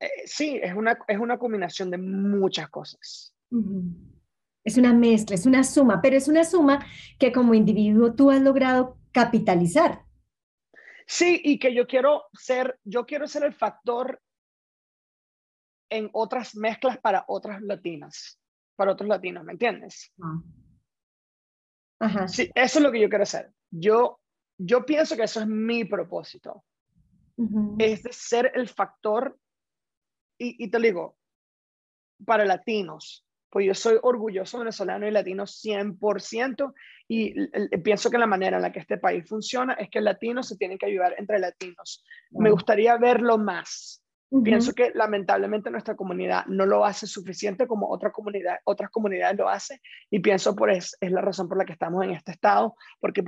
eh, 0.00 0.22
sí, 0.26 0.60
es 0.62 0.74
una, 0.74 0.98
es 1.06 1.18
una 1.18 1.38
combinación 1.38 1.90
de 1.90 1.98
muchas 1.98 2.68
cosas. 2.70 3.34
Es 4.64 4.78
una 4.78 4.94
mezcla, 4.94 5.34
es 5.34 5.46
una 5.46 5.62
suma, 5.62 6.00
pero 6.00 6.16
es 6.16 6.26
una 6.26 6.42
suma 6.42 6.84
que 7.18 7.32
como 7.32 7.54
individuo 7.54 8.14
tú 8.14 8.30
has 8.30 8.40
logrado 8.40 8.98
capitalizar. 9.12 10.04
Sí, 11.06 11.40
y 11.44 11.58
que 11.58 11.74
yo 11.74 11.86
quiero 11.86 12.24
ser, 12.32 12.80
yo 12.82 13.04
quiero 13.04 13.28
ser 13.28 13.44
el 13.44 13.52
factor 13.52 14.20
en 15.90 16.08
otras 16.12 16.56
mezclas 16.56 16.98
para 16.98 17.24
otras 17.28 17.60
latinas, 17.60 18.40
para 18.74 18.92
otros 18.92 19.08
latinos, 19.08 19.44
¿me 19.44 19.52
entiendes? 19.52 20.12
Ah. 20.20 20.42
Ajá. 22.00 22.28
Sí, 22.28 22.50
eso 22.54 22.78
es 22.78 22.82
lo 22.82 22.90
que 22.90 23.00
yo 23.00 23.08
quiero 23.08 23.22
hacer. 23.22 23.52
Yo, 23.70 24.18
yo 24.58 24.84
pienso 24.84 25.14
que 25.14 25.24
eso 25.24 25.40
es 25.40 25.46
mi 25.46 25.84
propósito. 25.84 26.64
Es 27.78 28.02
de 28.02 28.12
ser 28.12 28.52
el 28.54 28.68
factor, 28.68 29.38
y, 30.38 30.64
y 30.64 30.70
te 30.70 30.78
digo, 30.78 31.16
para 32.24 32.44
latinos, 32.44 33.23
pues 33.54 33.66
yo 33.66 33.74
soy 33.74 34.00
orgulloso 34.02 34.58
venezolano 34.58 35.06
y 35.06 35.12
latino 35.12 35.44
100% 35.44 36.74
y 37.06 37.34
pienso 37.84 38.10
que 38.10 38.18
la 38.18 38.26
manera 38.26 38.56
en 38.56 38.62
la 38.62 38.72
que 38.72 38.80
este 38.80 38.98
país 38.98 39.28
funciona 39.28 39.74
es 39.74 39.88
que 39.90 40.00
latinos 40.00 40.48
se 40.48 40.56
tienen 40.56 40.76
que 40.76 40.86
ayudar 40.86 41.14
entre 41.18 41.38
latinos. 41.38 42.04
Me 42.32 42.50
gustaría 42.50 42.98
verlo 42.98 43.38
más. 43.38 44.03
Pienso 44.42 44.72
que 44.72 44.90
lamentablemente 44.94 45.70
nuestra 45.70 45.94
comunidad 45.94 46.46
no 46.46 46.66
lo 46.66 46.84
hace 46.84 47.06
suficiente 47.06 47.66
como 47.66 47.88
otra 47.88 48.10
comunidad, 48.10 48.56
otras 48.64 48.90
comunidades 48.90 49.38
lo 49.38 49.48
hacen 49.48 49.78
y 50.10 50.18
pienso 50.20 50.56
por 50.56 50.70
es, 50.70 50.96
es 51.00 51.12
la 51.12 51.20
razón 51.20 51.48
por 51.48 51.58
la 51.58 51.64
que 51.64 51.72
estamos 51.72 52.02
en 52.04 52.10
este 52.10 52.32
estado, 52.32 52.74
porque 53.00 53.24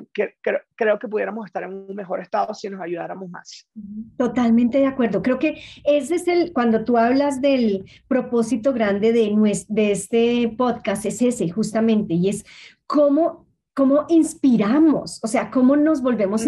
creo 0.75 0.99
que 0.99 1.09
pudiéramos 1.09 1.47
estar 1.47 1.63
en 1.63 1.75
un 1.75 1.95
mejor 1.95 2.21
estado 2.21 2.55
si 2.55 2.69
nos 2.69 2.81
ayudáramos 2.81 3.31
más. 3.31 3.69
Totalmente 4.17 4.79
de 4.79 4.87
acuerdo. 4.87 5.23
Creo 5.23 5.39
que 5.39 5.61
ese 5.85 6.17
es 6.17 6.27
el, 6.29 6.53
cuando 6.53 6.85
tú 6.85 6.97
hablas 6.97 7.41
del 7.41 7.85
propósito 8.09 8.73
grande 8.73 9.13
de, 9.13 9.65
de 9.69 9.93
este 9.93 10.55
podcast, 10.57 11.07
es 11.07 11.23
ese 11.23 11.49
justamente, 11.51 12.15
y 12.15 12.29
es 12.29 12.45
cómo, 12.87 13.47
cómo 13.75 14.07
inspiramos, 14.09 15.21
o 15.23 15.27
sea, 15.27 15.51
cómo 15.51 15.77
nos 15.77 16.03
volvemos 16.03 16.45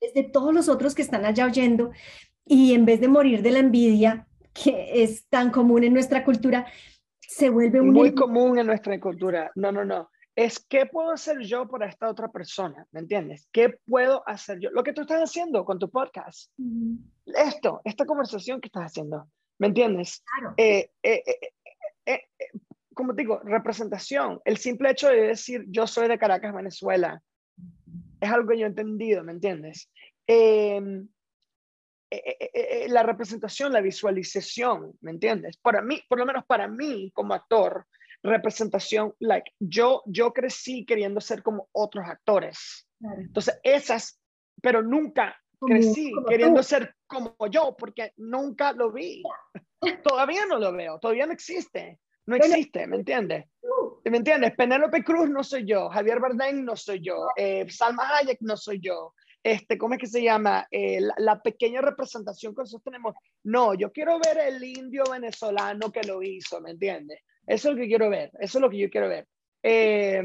desde 0.00 0.22
todos 0.22 0.54
los 0.54 0.68
otros 0.68 0.94
que 0.94 1.02
están 1.02 1.24
allá 1.24 1.46
oyendo, 1.46 1.90
y 2.48 2.74
en 2.74 2.84
vez 2.84 3.00
de 3.00 3.08
morir 3.08 3.42
de 3.42 3.50
la 3.50 3.58
envidia, 3.58 4.26
que 4.52 5.02
es 5.02 5.26
tan 5.28 5.50
común 5.50 5.84
en 5.84 5.92
nuestra 5.92 6.24
cultura, 6.24 6.66
se 7.20 7.50
vuelve 7.50 7.80
un... 7.80 7.92
Muy 7.92 8.14
común 8.14 8.58
en 8.58 8.66
nuestra 8.66 8.98
cultura. 8.98 9.50
No, 9.54 9.70
no, 9.70 9.84
no. 9.84 10.10
Es 10.34 10.58
qué 10.60 10.86
puedo 10.86 11.10
hacer 11.10 11.40
yo 11.40 11.68
para 11.68 11.86
esta 11.86 12.08
otra 12.08 12.28
persona, 12.28 12.86
¿me 12.92 13.00
entiendes? 13.00 13.48
¿Qué 13.52 13.78
puedo 13.86 14.26
hacer 14.26 14.60
yo? 14.60 14.70
Lo 14.70 14.84
que 14.84 14.92
tú 14.92 15.02
estás 15.02 15.20
haciendo 15.20 15.64
con 15.64 15.78
tu 15.78 15.90
podcast. 15.90 16.52
Esto, 17.26 17.80
esta 17.84 18.06
conversación 18.06 18.60
que 18.60 18.68
estás 18.68 18.84
haciendo, 18.84 19.28
¿me 19.58 19.66
entiendes? 19.66 20.22
Claro. 20.24 20.54
Eh, 20.56 20.90
eh, 21.02 21.22
eh, 22.06 22.20
como 22.94 23.12
digo, 23.12 23.40
representación. 23.44 24.40
El 24.44 24.58
simple 24.58 24.90
hecho 24.90 25.08
de 25.08 25.22
decir 25.22 25.64
yo 25.68 25.86
soy 25.86 26.08
de 26.08 26.18
Caracas, 26.18 26.54
Venezuela, 26.54 27.20
es 28.20 28.30
algo 28.30 28.48
que 28.48 28.58
yo 28.58 28.64
he 28.64 28.68
entendido, 28.68 29.24
¿me 29.24 29.32
entiendes? 29.32 29.90
Eh, 32.10 32.36
eh, 32.40 32.50
eh, 32.54 32.88
la 32.88 33.02
representación, 33.02 33.72
la 33.72 33.82
visualización, 33.82 34.96
¿me 35.02 35.10
entiendes? 35.10 35.58
Para 35.58 35.82
mí, 35.82 36.00
por 36.08 36.18
lo 36.18 36.24
menos 36.24 36.44
para 36.46 36.66
mí 36.66 37.10
como 37.12 37.34
actor, 37.34 37.86
representación, 38.22 39.14
like, 39.18 39.52
yo, 39.58 40.02
yo 40.06 40.32
crecí 40.32 40.86
queriendo 40.86 41.20
ser 41.20 41.42
como 41.42 41.68
otros 41.72 42.06
actores. 42.06 42.88
Entonces, 43.00 43.60
esas, 43.62 44.20
pero 44.62 44.82
nunca 44.82 45.36
crecí 45.60 46.10
queriendo 46.26 46.62
ser 46.62 46.94
como 47.06 47.36
yo, 47.50 47.76
porque 47.78 48.12
nunca 48.16 48.72
lo 48.72 48.90
vi. 48.90 49.22
todavía 50.02 50.46
no 50.46 50.58
lo 50.58 50.72
veo, 50.72 50.98
todavía 50.98 51.26
no 51.26 51.32
existe. 51.32 52.00
No 52.26 52.36
existe, 52.36 52.86
¿me 52.86 52.96
entiendes? 52.96 53.46
¿Me 54.04 54.16
entiendes? 54.16 54.54
Penélope 54.56 55.04
Cruz 55.04 55.30
no 55.30 55.44
soy 55.44 55.64
yo, 55.66 55.88
Javier 55.90 56.20
Bardem 56.20 56.64
no 56.64 56.74
soy 56.76 57.00
yo, 57.02 57.28
Salma 57.68 58.16
Hayek 58.16 58.38
no 58.40 58.56
soy 58.56 58.80
yo, 58.80 59.14
este, 59.52 59.78
¿cómo 59.78 59.94
es 59.94 60.00
que 60.00 60.06
se 60.06 60.22
llama? 60.22 60.66
Eh, 60.70 61.00
la, 61.16 61.40
pequeña 61.40 61.80
representación 61.80 62.54
que 62.54 62.62
nosotros 62.62 62.84
tenemos. 62.84 63.14
No, 63.44 63.74
yo 63.74 63.90
quiero 63.92 64.18
ver 64.18 64.38
el 64.38 64.62
indio 64.62 65.04
venezolano 65.10 65.90
que 65.90 66.02
lo 66.02 66.22
hizo, 66.22 66.60
¿me 66.60 66.72
entiendes? 66.72 67.20
Eso 67.46 67.68
es 67.68 67.74
lo 67.74 67.80
que 67.80 67.88
quiero 67.88 68.10
ver, 68.10 68.30
eso 68.40 68.58
es 68.58 68.62
lo 68.62 68.70
que 68.70 68.78
yo 68.78 68.90
quiero 68.90 69.08
ver. 69.08 69.26
Eh, 69.62 70.22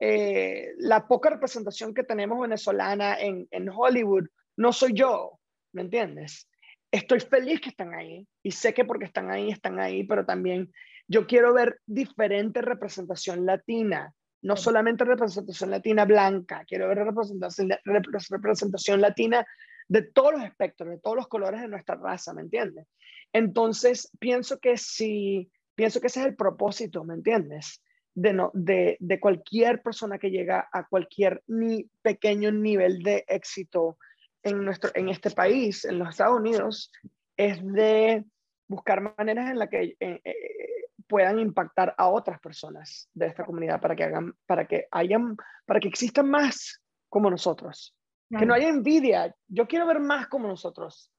eh, 0.00 0.72
la 0.78 1.06
poca 1.06 1.30
representación 1.30 1.94
que 1.94 2.02
tenemos 2.02 2.40
venezolana 2.40 3.20
en, 3.20 3.46
en 3.50 3.68
Hollywood, 3.68 4.26
no 4.56 4.72
soy 4.72 4.92
yo, 4.94 5.38
¿me 5.72 5.82
entiendes? 5.82 6.48
Estoy 6.90 7.20
feliz 7.20 7.60
que 7.60 7.68
están 7.68 7.94
ahí 7.94 8.26
y 8.42 8.50
sé 8.50 8.74
que 8.74 8.84
porque 8.84 9.04
están 9.04 9.30
ahí, 9.30 9.50
están 9.50 9.78
ahí, 9.78 10.04
pero 10.04 10.26
también 10.26 10.72
yo 11.06 11.26
quiero 11.26 11.52
ver 11.52 11.80
diferente 11.86 12.62
representación 12.62 13.46
latina 13.46 14.12
no 14.42 14.56
solamente 14.56 15.04
representación 15.04 15.70
latina 15.70 16.04
blanca, 16.04 16.64
quiero 16.66 16.88
ver 16.88 16.98
representación, 16.98 17.70
representación 17.84 19.00
latina 19.00 19.46
de 19.88 20.02
todos 20.02 20.34
los 20.34 20.44
espectros, 20.44 20.90
de 20.90 20.98
todos 20.98 21.16
los 21.16 21.28
colores 21.28 21.60
de 21.60 21.68
nuestra 21.68 21.96
raza, 21.96 22.32
¿me 22.32 22.42
entiendes? 22.42 22.86
Entonces, 23.32 24.10
pienso 24.18 24.58
que 24.58 24.76
sí, 24.76 25.50
pienso 25.74 26.00
que 26.00 26.06
ese 26.06 26.20
es 26.20 26.26
el 26.26 26.36
propósito, 26.36 27.04
¿me 27.04 27.14
entiendes? 27.14 27.82
De, 28.14 28.32
no, 28.32 28.50
de, 28.54 28.96
de 29.00 29.20
cualquier 29.20 29.82
persona 29.82 30.18
que 30.18 30.30
llega 30.30 30.68
a 30.72 30.86
cualquier 30.86 31.42
ni 31.46 31.88
pequeño 32.02 32.50
nivel 32.50 33.02
de 33.02 33.24
éxito 33.28 33.98
en, 34.42 34.64
nuestro, 34.64 34.90
en 34.94 35.08
este 35.08 35.30
país, 35.30 35.84
en 35.84 35.98
los 35.98 36.10
Estados 36.10 36.38
Unidos, 36.38 36.92
es 37.36 37.60
de 37.64 38.24
buscar 38.68 39.14
maneras 39.16 39.50
en 39.50 39.58
las 39.58 39.68
que 39.68 39.96
eh, 39.98 40.20
eh, 40.24 40.79
puedan 41.10 41.40
impactar 41.40 41.92
a 41.98 42.08
otras 42.08 42.38
personas 42.38 43.10
de 43.12 43.26
esta 43.26 43.44
comunidad 43.44 43.80
para 43.80 43.96
que 43.96 44.04
hagan, 44.04 44.32
para 44.46 44.64
que 44.66 44.86
hayan, 44.92 45.36
para 45.66 45.80
que 45.80 45.88
existan 45.88 46.30
más 46.30 46.80
como 47.08 47.28
nosotros. 47.28 47.96
Que 48.30 48.46
no 48.46 48.54
haya 48.54 48.68
envidia. 48.68 49.34
Yo 49.48 49.66
quiero 49.66 49.88
ver 49.88 49.98
más 49.98 50.28
como 50.28 50.46
nosotros. 50.46 51.10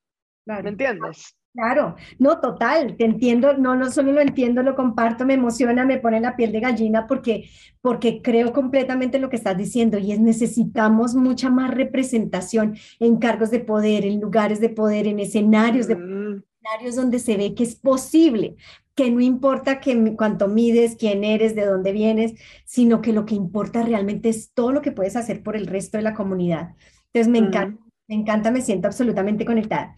¿Me 0.46 0.70
entiendes? 0.70 1.36
Claro, 1.54 1.98
no, 2.18 2.40
total, 2.40 2.96
te 2.96 3.04
entiendo, 3.04 3.58
no, 3.58 3.76
no 3.76 3.92
solo 3.92 4.14
lo 4.14 4.22
entiendo, 4.22 4.64
lo 4.64 4.74
comparto, 4.74 5.26
me 5.26 5.34
emociona, 5.34 5.84
me 5.84 5.98
pone 5.98 6.22
la 6.22 6.38
piel 6.38 6.54
de 6.54 6.62
gallina 6.62 7.08
porque, 7.08 7.50
porque 7.82 8.22
creo 8.22 8.54
completamente 8.54 9.20
lo 9.20 9.30
que 9.30 9.36
estás 9.36 9.58
diciendo 9.58 9.98
y 9.98 10.14
es 10.14 10.20
necesitamos 10.22 11.14
mucha 11.14 11.50
más 11.50 11.72
representación 11.72 12.78
en 13.02 13.18
cargos 13.18 13.52
de 13.52 13.60
poder, 13.60 14.06
en 14.06 14.22
lugares 14.22 14.62
de 14.62 14.70
poder, 14.70 15.08
en 15.08 15.20
escenarios 15.20 15.88
de 15.88 15.98
mm. 15.98 16.44
escenarios 16.62 16.96
donde 16.96 17.20
se 17.20 17.36
ve 17.36 17.54
que 17.54 17.64
es 17.64 17.76
posible, 17.76 18.56
que 19.02 19.10
no 19.10 19.20
importa 19.20 19.80
que, 19.80 20.16
cuánto 20.16 20.48
mides, 20.48 20.96
quién 20.96 21.24
eres, 21.24 21.56
de 21.56 21.66
dónde 21.66 21.92
vienes, 21.92 22.36
sino 22.66 23.02
que 23.02 23.14
lo 23.14 23.26
que 23.26 23.34
importa 23.34 23.82
realmente 23.82 24.30
es 24.30 24.54
todo 24.54 24.72
lo 24.72 24.84
que 24.84 24.92
puedes 24.92 25.16
hacer 25.16 25.42
por 25.42 25.56
el 25.56 25.66
resto 25.66 25.98
de 25.98 26.04
la 26.04 26.14
comunidad. 26.14 26.76
Entonces 27.08 27.28
me 27.28 27.40
encanta, 27.40 27.84
me 28.08 28.14
encanta, 28.14 28.52
me 28.52 28.62
siento 28.62 28.88
absolutamente 28.88 29.44
conectada. 29.44 29.96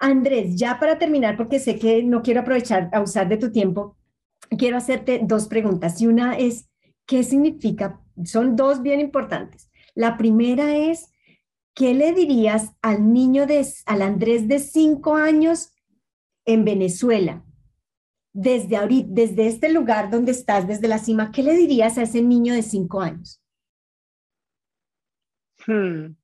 Andrés, 0.00 0.56
ya 0.56 0.80
para 0.80 0.98
terminar, 0.98 1.36
porque 1.36 1.58
sé 1.58 1.78
que 1.78 2.02
no 2.02 2.22
quiero 2.22 2.40
aprovechar 2.40 2.88
a 2.94 3.02
usar 3.02 3.28
de 3.28 3.36
tu 3.36 3.52
tiempo, 3.52 3.98
quiero 4.56 4.78
hacerte 4.78 5.20
dos 5.22 5.48
preguntas. 5.48 6.00
Y 6.00 6.06
una 6.06 6.38
es, 6.38 6.70
¿qué 7.04 7.24
significa? 7.24 8.00
Son 8.24 8.56
dos 8.56 8.80
bien 8.80 9.00
importantes. 9.00 9.68
La 9.94 10.16
primera 10.16 10.74
es, 10.74 11.12
¿qué 11.74 11.92
le 11.92 12.14
dirías 12.14 12.72
al 12.80 13.12
niño 13.12 13.46
de, 13.46 13.66
al 13.84 14.00
Andrés 14.00 14.48
de 14.48 14.60
cinco 14.60 15.14
años 15.14 15.74
en 16.46 16.64
Venezuela? 16.64 17.45
Desde 18.38 18.76
ahorita, 18.76 19.08
desde 19.12 19.46
este 19.46 19.70
lugar 19.72 20.10
donde 20.10 20.32
estás, 20.32 20.66
desde 20.68 20.88
la 20.88 20.98
cima, 20.98 21.32
¿qué 21.32 21.42
le 21.42 21.56
dirías 21.56 21.96
a 21.96 22.02
ese 22.02 22.20
niño 22.20 22.52
de 22.52 22.62
cinco 22.62 23.00
años? 23.00 23.40
Hmm. 25.66 26.16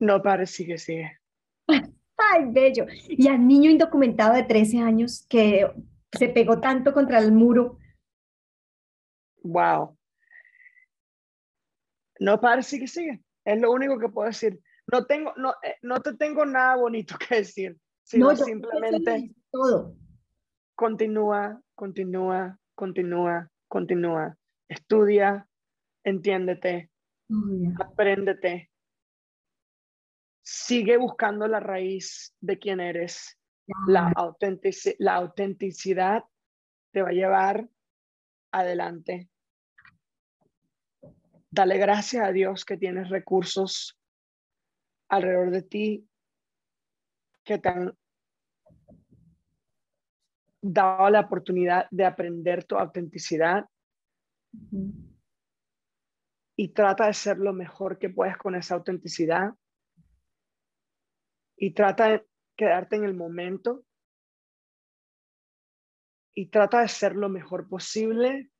No, 0.00 0.20
padre, 0.22 0.46
sigue, 0.46 0.78
sigue. 0.78 1.18
Ay, 1.68 2.44
bello. 2.48 2.86
Y 3.08 3.28
al 3.28 3.46
niño 3.46 3.70
indocumentado 3.70 4.34
de 4.34 4.44
13 4.44 4.78
años 4.78 5.26
que 5.28 5.66
se 6.12 6.28
pegó 6.28 6.60
tanto 6.60 6.92
contra 6.92 7.18
el 7.18 7.32
muro. 7.32 7.78
Wow. 9.44 9.96
No, 12.22 12.40
padre, 12.40 12.62
sigue, 12.62 12.86
sigue. 12.86 13.20
Es 13.44 13.60
lo 13.60 13.72
único 13.72 13.98
que 13.98 14.08
puedo 14.08 14.28
decir. 14.28 14.60
No 14.86 15.06
tengo, 15.06 15.32
no, 15.36 15.50
eh, 15.62 15.76
no 15.82 16.00
te 16.00 16.14
tengo 16.14 16.46
nada 16.46 16.76
bonito 16.76 17.16
que 17.18 17.36
decir, 17.36 17.76
sino 18.04 18.34
simplemente 18.36 19.34
todo. 19.50 19.96
Continúa, 20.76 21.60
continúa, 21.74 22.58
continúa, 22.76 23.50
continúa. 23.66 24.36
Estudia, 24.68 25.48
entiéndete, 26.04 26.90
apréndete, 27.80 28.70
sigue 30.42 30.96
buscando 30.98 31.48
la 31.48 31.58
raíz 31.58 32.34
de 32.40 32.58
quién 32.58 32.78
eres. 32.80 33.36
La, 33.86 34.12
la 34.98 35.14
autenticidad 35.14 36.24
te 36.92 37.02
va 37.02 37.08
a 37.08 37.12
llevar 37.12 37.68
adelante. 38.52 39.28
Dale 41.54 41.76
gracias 41.76 42.26
a 42.26 42.32
Dios 42.32 42.64
que 42.64 42.78
tienes 42.78 43.10
recursos 43.10 43.98
alrededor 45.10 45.50
de 45.50 45.60
ti 45.60 46.08
que 47.44 47.58
te 47.58 47.68
han 47.68 47.92
dado 50.62 51.10
la 51.10 51.20
oportunidad 51.20 51.88
de 51.90 52.06
aprender 52.06 52.64
tu 52.64 52.76
autenticidad. 52.76 53.68
Y 56.56 56.68
trata 56.68 57.08
de 57.08 57.12
ser 57.12 57.36
lo 57.36 57.52
mejor 57.52 57.98
que 57.98 58.08
puedes 58.08 58.38
con 58.38 58.54
esa 58.54 58.76
autenticidad. 58.76 59.50
Y 61.58 61.74
trata 61.74 62.08
de 62.08 62.26
quedarte 62.56 62.96
en 62.96 63.04
el 63.04 63.14
momento. 63.14 63.84
Y 66.34 66.46
trata 66.46 66.80
de 66.80 66.88
ser 66.88 67.14
lo 67.14 67.28
mejor 67.28 67.68
posible. 67.68 68.51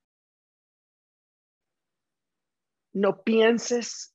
No 2.93 3.22
pienses 3.22 4.14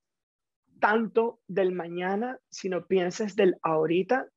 tanto 0.79 1.39
del 1.47 1.71
mañana, 1.71 2.39
sino 2.49 2.85
pienses 2.85 3.35
del 3.35 3.57
ahorita. 3.61 4.27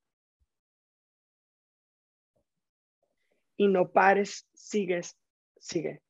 Y 3.57 3.68
no 3.68 3.91
pares, 3.91 4.49
sigues, 4.55 5.16
sigue. 5.59 6.03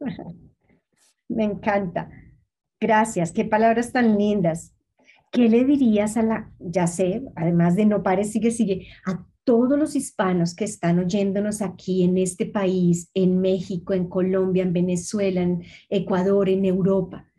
Me 1.28 1.44
encanta. 1.44 2.10
Gracias, 2.78 3.32
qué 3.32 3.44
palabras 3.44 3.92
tan 3.92 4.18
lindas. 4.18 4.74
¿qué 5.30 5.48
le 5.48 5.64
dirías 5.64 6.16
a 6.16 6.22
la, 6.22 6.52
ya 6.58 6.86
sé, 6.86 7.22
además 7.36 7.76
de 7.76 7.86
no 7.86 8.02
pare, 8.02 8.24
sigue, 8.24 8.50
sigue, 8.50 8.88
a 9.06 9.26
todos 9.44 9.78
los 9.78 9.96
hispanos 9.96 10.54
que 10.54 10.64
están 10.64 10.98
oyéndonos 10.98 11.62
aquí 11.62 12.04
en 12.04 12.18
este 12.18 12.46
país, 12.46 13.10
en 13.14 13.40
México, 13.40 13.94
en 13.94 14.08
Colombia, 14.08 14.62
en 14.62 14.72
Venezuela, 14.72 15.40
en 15.42 15.62
Ecuador, 15.88 16.48
en 16.48 16.64
Europa? 16.64 17.29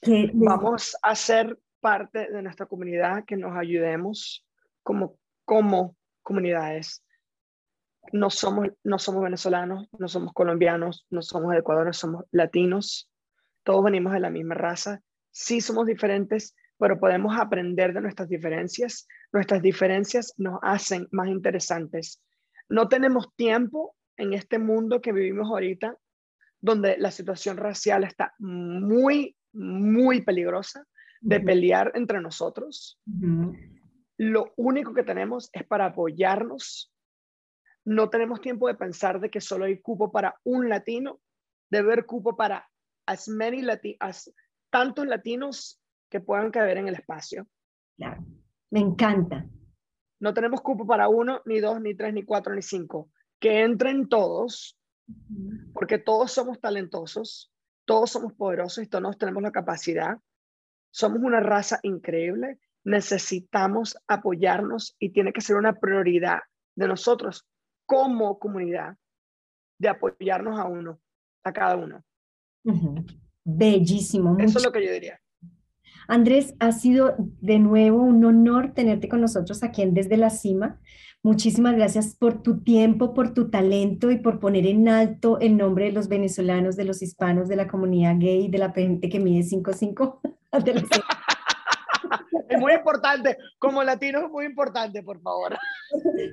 Que 0.00 0.30
Vamos 0.32 0.96
a 1.02 1.14
ser 1.14 1.58
parte 1.80 2.30
de 2.30 2.42
nuestra 2.42 2.66
comunidad, 2.66 3.24
que 3.24 3.36
nos 3.36 3.56
ayudemos 3.56 4.46
como, 4.82 5.18
como 5.44 5.96
comunidades. 6.22 7.04
No 8.12 8.30
somos, 8.30 8.68
no 8.82 8.98
somos 8.98 9.22
venezolanos, 9.22 9.88
no 9.98 10.08
somos 10.08 10.32
colombianos, 10.32 11.06
no 11.10 11.22
somos 11.22 11.52
de 11.52 11.58
Ecuador, 11.58 11.94
somos 11.94 12.24
latinos. 12.30 13.10
Todos 13.62 13.84
venimos 13.84 14.12
de 14.12 14.20
la 14.20 14.30
misma 14.30 14.54
raza. 14.54 15.02
Sí 15.30 15.60
somos 15.60 15.86
diferentes, 15.86 16.54
pero 16.78 16.98
podemos 16.98 17.38
aprender 17.38 17.92
de 17.92 18.00
nuestras 18.00 18.28
diferencias. 18.28 19.06
Nuestras 19.32 19.62
diferencias 19.62 20.34
nos 20.38 20.58
hacen 20.62 21.08
más 21.10 21.28
interesantes. 21.28 22.22
No 22.68 22.88
tenemos 22.88 23.34
tiempo 23.34 23.94
en 24.16 24.32
este 24.32 24.58
mundo 24.58 25.00
que 25.00 25.12
vivimos 25.12 25.48
ahorita, 25.50 25.96
donde 26.60 26.96
la 26.98 27.10
situación 27.10 27.56
racial 27.56 28.04
está 28.04 28.34
muy, 28.38 29.36
muy 29.52 30.22
peligrosa 30.22 30.86
de 31.20 31.40
pelear 31.40 31.92
entre 31.94 32.20
nosotros. 32.20 32.98
Lo 34.16 34.52
único 34.56 34.94
que 34.94 35.02
tenemos 35.02 35.50
es 35.52 35.66
para 35.66 35.86
apoyarnos. 35.86 36.92
No 37.84 38.10
tenemos 38.10 38.40
tiempo 38.40 38.68
de 38.68 38.74
pensar 38.74 39.20
de 39.20 39.30
que 39.30 39.40
solo 39.40 39.64
hay 39.64 39.80
cupo 39.80 40.12
para 40.12 40.38
un 40.44 40.68
latino, 40.68 41.20
debe 41.70 41.92
haber 41.92 42.06
cupo 42.06 42.36
para 42.36 42.68
as 43.06 43.28
many 43.28 43.66
as 44.00 44.32
tantos 44.70 45.06
latinos 45.06 45.80
que 46.10 46.20
puedan 46.20 46.50
caber 46.50 46.78
en 46.78 46.88
el 46.88 46.94
espacio. 46.94 47.46
Claro, 47.96 48.24
me 48.70 48.80
encanta. 48.80 49.46
No 50.20 50.34
tenemos 50.34 50.60
cupo 50.60 50.86
para 50.86 51.08
uno, 51.08 51.40
ni 51.46 51.60
dos, 51.60 51.80
ni 51.80 51.94
tres, 51.94 52.12
ni 52.12 52.24
cuatro, 52.24 52.54
ni 52.54 52.62
cinco. 52.62 53.10
Que 53.40 53.62
entren 53.62 54.08
todos, 54.08 54.78
porque 55.72 55.98
todos 55.98 56.32
somos 56.32 56.60
talentosos, 56.60 57.50
todos 57.90 58.12
somos 58.12 58.32
poderosos 58.34 58.84
y 58.84 58.86
todos 58.86 59.18
tenemos 59.18 59.42
la 59.42 59.50
capacidad. 59.50 60.16
Somos 60.92 61.18
una 61.24 61.40
raza 61.40 61.80
increíble. 61.82 62.60
Necesitamos 62.84 63.98
apoyarnos 64.06 64.94
y 65.00 65.10
tiene 65.10 65.32
que 65.32 65.40
ser 65.40 65.56
una 65.56 65.72
prioridad 65.72 66.38
de 66.76 66.86
nosotros 66.86 67.48
como 67.86 68.38
comunidad 68.38 68.96
de 69.80 69.88
apoyarnos 69.88 70.60
a 70.60 70.66
uno, 70.66 71.00
a 71.42 71.52
cada 71.52 71.74
uno. 71.74 72.04
Bellísimo. 73.44 74.36
Eso 74.38 74.58
es 74.58 74.64
lo 74.64 74.70
que 74.70 74.86
yo 74.86 74.92
diría. 74.92 75.19
Andrés, 76.10 76.54
ha 76.58 76.72
sido 76.72 77.14
de 77.40 77.60
nuevo 77.60 78.02
un 78.02 78.24
honor 78.24 78.72
tenerte 78.74 79.08
con 79.08 79.20
nosotros 79.20 79.62
aquí 79.62 79.82
en 79.82 79.94
Desde 79.94 80.16
la 80.16 80.30
Cima. 80.30 80.80
Muchísimas 81.22 81.76
gracias 81.76 82.16
por 82.16 82.42
tu 82.42 82.64
tiempo, 82.64 83.14
por 83.14 83.32
tu 83.32 83.48
talento 83.48 84.10
y 84.10 84.18
por 84.18 84.40
poner 84.40 84.66
en 84.66 84.88
alto 84.88 85.38
el 85.38 85.56
nombre 85.56 85.84
de 85.84 85.92
los 85.92 86.08
venezolanos, 86.08 86.74
de 86.74 86.84
los 86.84 87.00
hispanos, 87.00 87.48
de 87.48 87.54
la 87.54 87.68
comunidad 87.68 88.16
gay, 88.18 88.48
de 88.48 88.58
la 88.58 88.72
gente 88.72 89.08
que 89.08 89.20
mide 89.20 89.44
5'5". 89.44 90.20
es 92.48 92.58
muy 92.58 92.72
importante, 92.72 93.38
como 93.60 93.84
latino 93.84 94.26
es 94.26 94.30
muy 94.32 94.46
importante, 94.46 95.04
por 95.04 95.20
favor. 95.20 95.56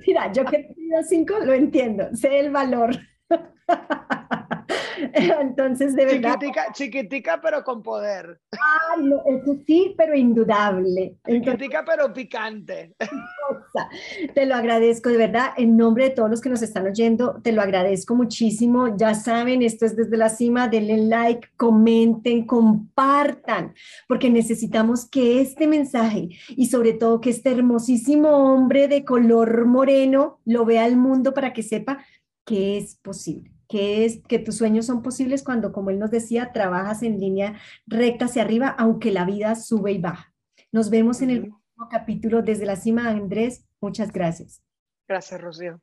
Mira, 0.04 0.32
yo 0.32 0.44
que 0.44 0.74
mido 0.76 1.02
5 1.04 1.34
lo 1.44 1.52
entiendo, 1.52 2.08
sé 2.14 2.40
el 2.40 2.50
valor. 2.50 2.96
Entonces, 5.40 5.94
de 5.94 6.04
verdad. 6.04 6.34
Chiquitica, 6.34 6.72
chiquitica 6.72 7.40
pero 7.40 7.64
con 7.64 7.82
poder. 7.82 8.40
Ah, 8.52 8.96
no, 9.00 9.22
eso 9.26 9.56
sí, 9.66 9.94
pero 9.96 10.14
indudable. 10.14 11.16
Chiquitica 11.26 11.84
pero 11.86 12.12
picante. 12.12 12.94
Te 14.34 14.46
lo 14.46 14.54
agradezco 14.54 15.08
de 15.08 15.16
verdad. 15.16 15.50
En 15.56 15.76
nombre 15.76 16.04
de 16.04 16.10
todos 16.10 16.30
los 16.30 16.40
que 16.40 16.48
nos 16.48 16.62
están 16.62 16.86
oyendo, 16.86 17.40
te 17.42 17.52
lo 17.52 17.62
agradezco 17.62 18.14
muchísimo. 18.14 18.96
Ya 18.96 19.14
saben, 19.14 19.62
esto 19.62 19.86
es 19.86 19.96
desde 19.96 20.16
la 20.16 20.28
cima. 20.28 20.68
Denle 20.68 20.98
like, 20.98 21.48
comenten, 21.56 22.46
compartan, 22.46 23.74
porque 24.06 24.30
necesitamos 24.30 25.08
que 25.08 25.40
este 25.40 25.66
mensaje 25.66 26.28
y 26.48 26.66
sobre 26.66 26.92
todo 26.92 27.20
que 27.20 27.30
este 27.30 27.50
hermosísimo 27.50 28.30
hombre 28.30 28.88
de 28.88 29.04
color 29.04 29.66
moreno 29.66 30.40
lo 30.44 30.64
vea 30.64 30.84
al 30.84 30.96
mundo 30.96 31.34
para 31.34 31.52
que 31.52 31.62
sepa 31.62 32.04
que 32.44 32.78
es 32.78 32.96
posible 32.96 33.57
que 33.68 34.04
es 34.04 34.20
que 34.26 34.38
tus 34.38 34.56
sueños 34.56 34.86
son 34.86 35.02
posibles 35.02 35.44
cuando, 35.44 35.72
como 35.72 35.90
él 35.90 35.98
nos 35.98 36.10
decía, 36.10 36.52
trabajas 36.52 37.02
en 37.02 37.20
línea 37.20 37.60
recta 37.86 38.24
hacia 38.24 38.42
arriba, 38.42 38.68
aunque 38.68 39.12
la 39.12 39.24
vida 39.24 39.54
sube 39.54 39.92
y 39.92 39.98
baja. 39.98 40.34
Nos 40.72 40.90
vemos 40.90 41.22
en 41.22 41.30
el 41.30 41.40
próximo 41.42 41.88
capítulo 41.90 42.42
desde 42.42 42.66
la 42.66 42.76
cima, 42.76 43.08
Andrés. 43.08 43.66
Muchas 43.80 44.12
gracias. 44.12 44.62
Gracias, 45.06 45.40
Rocío. 45.40 45.80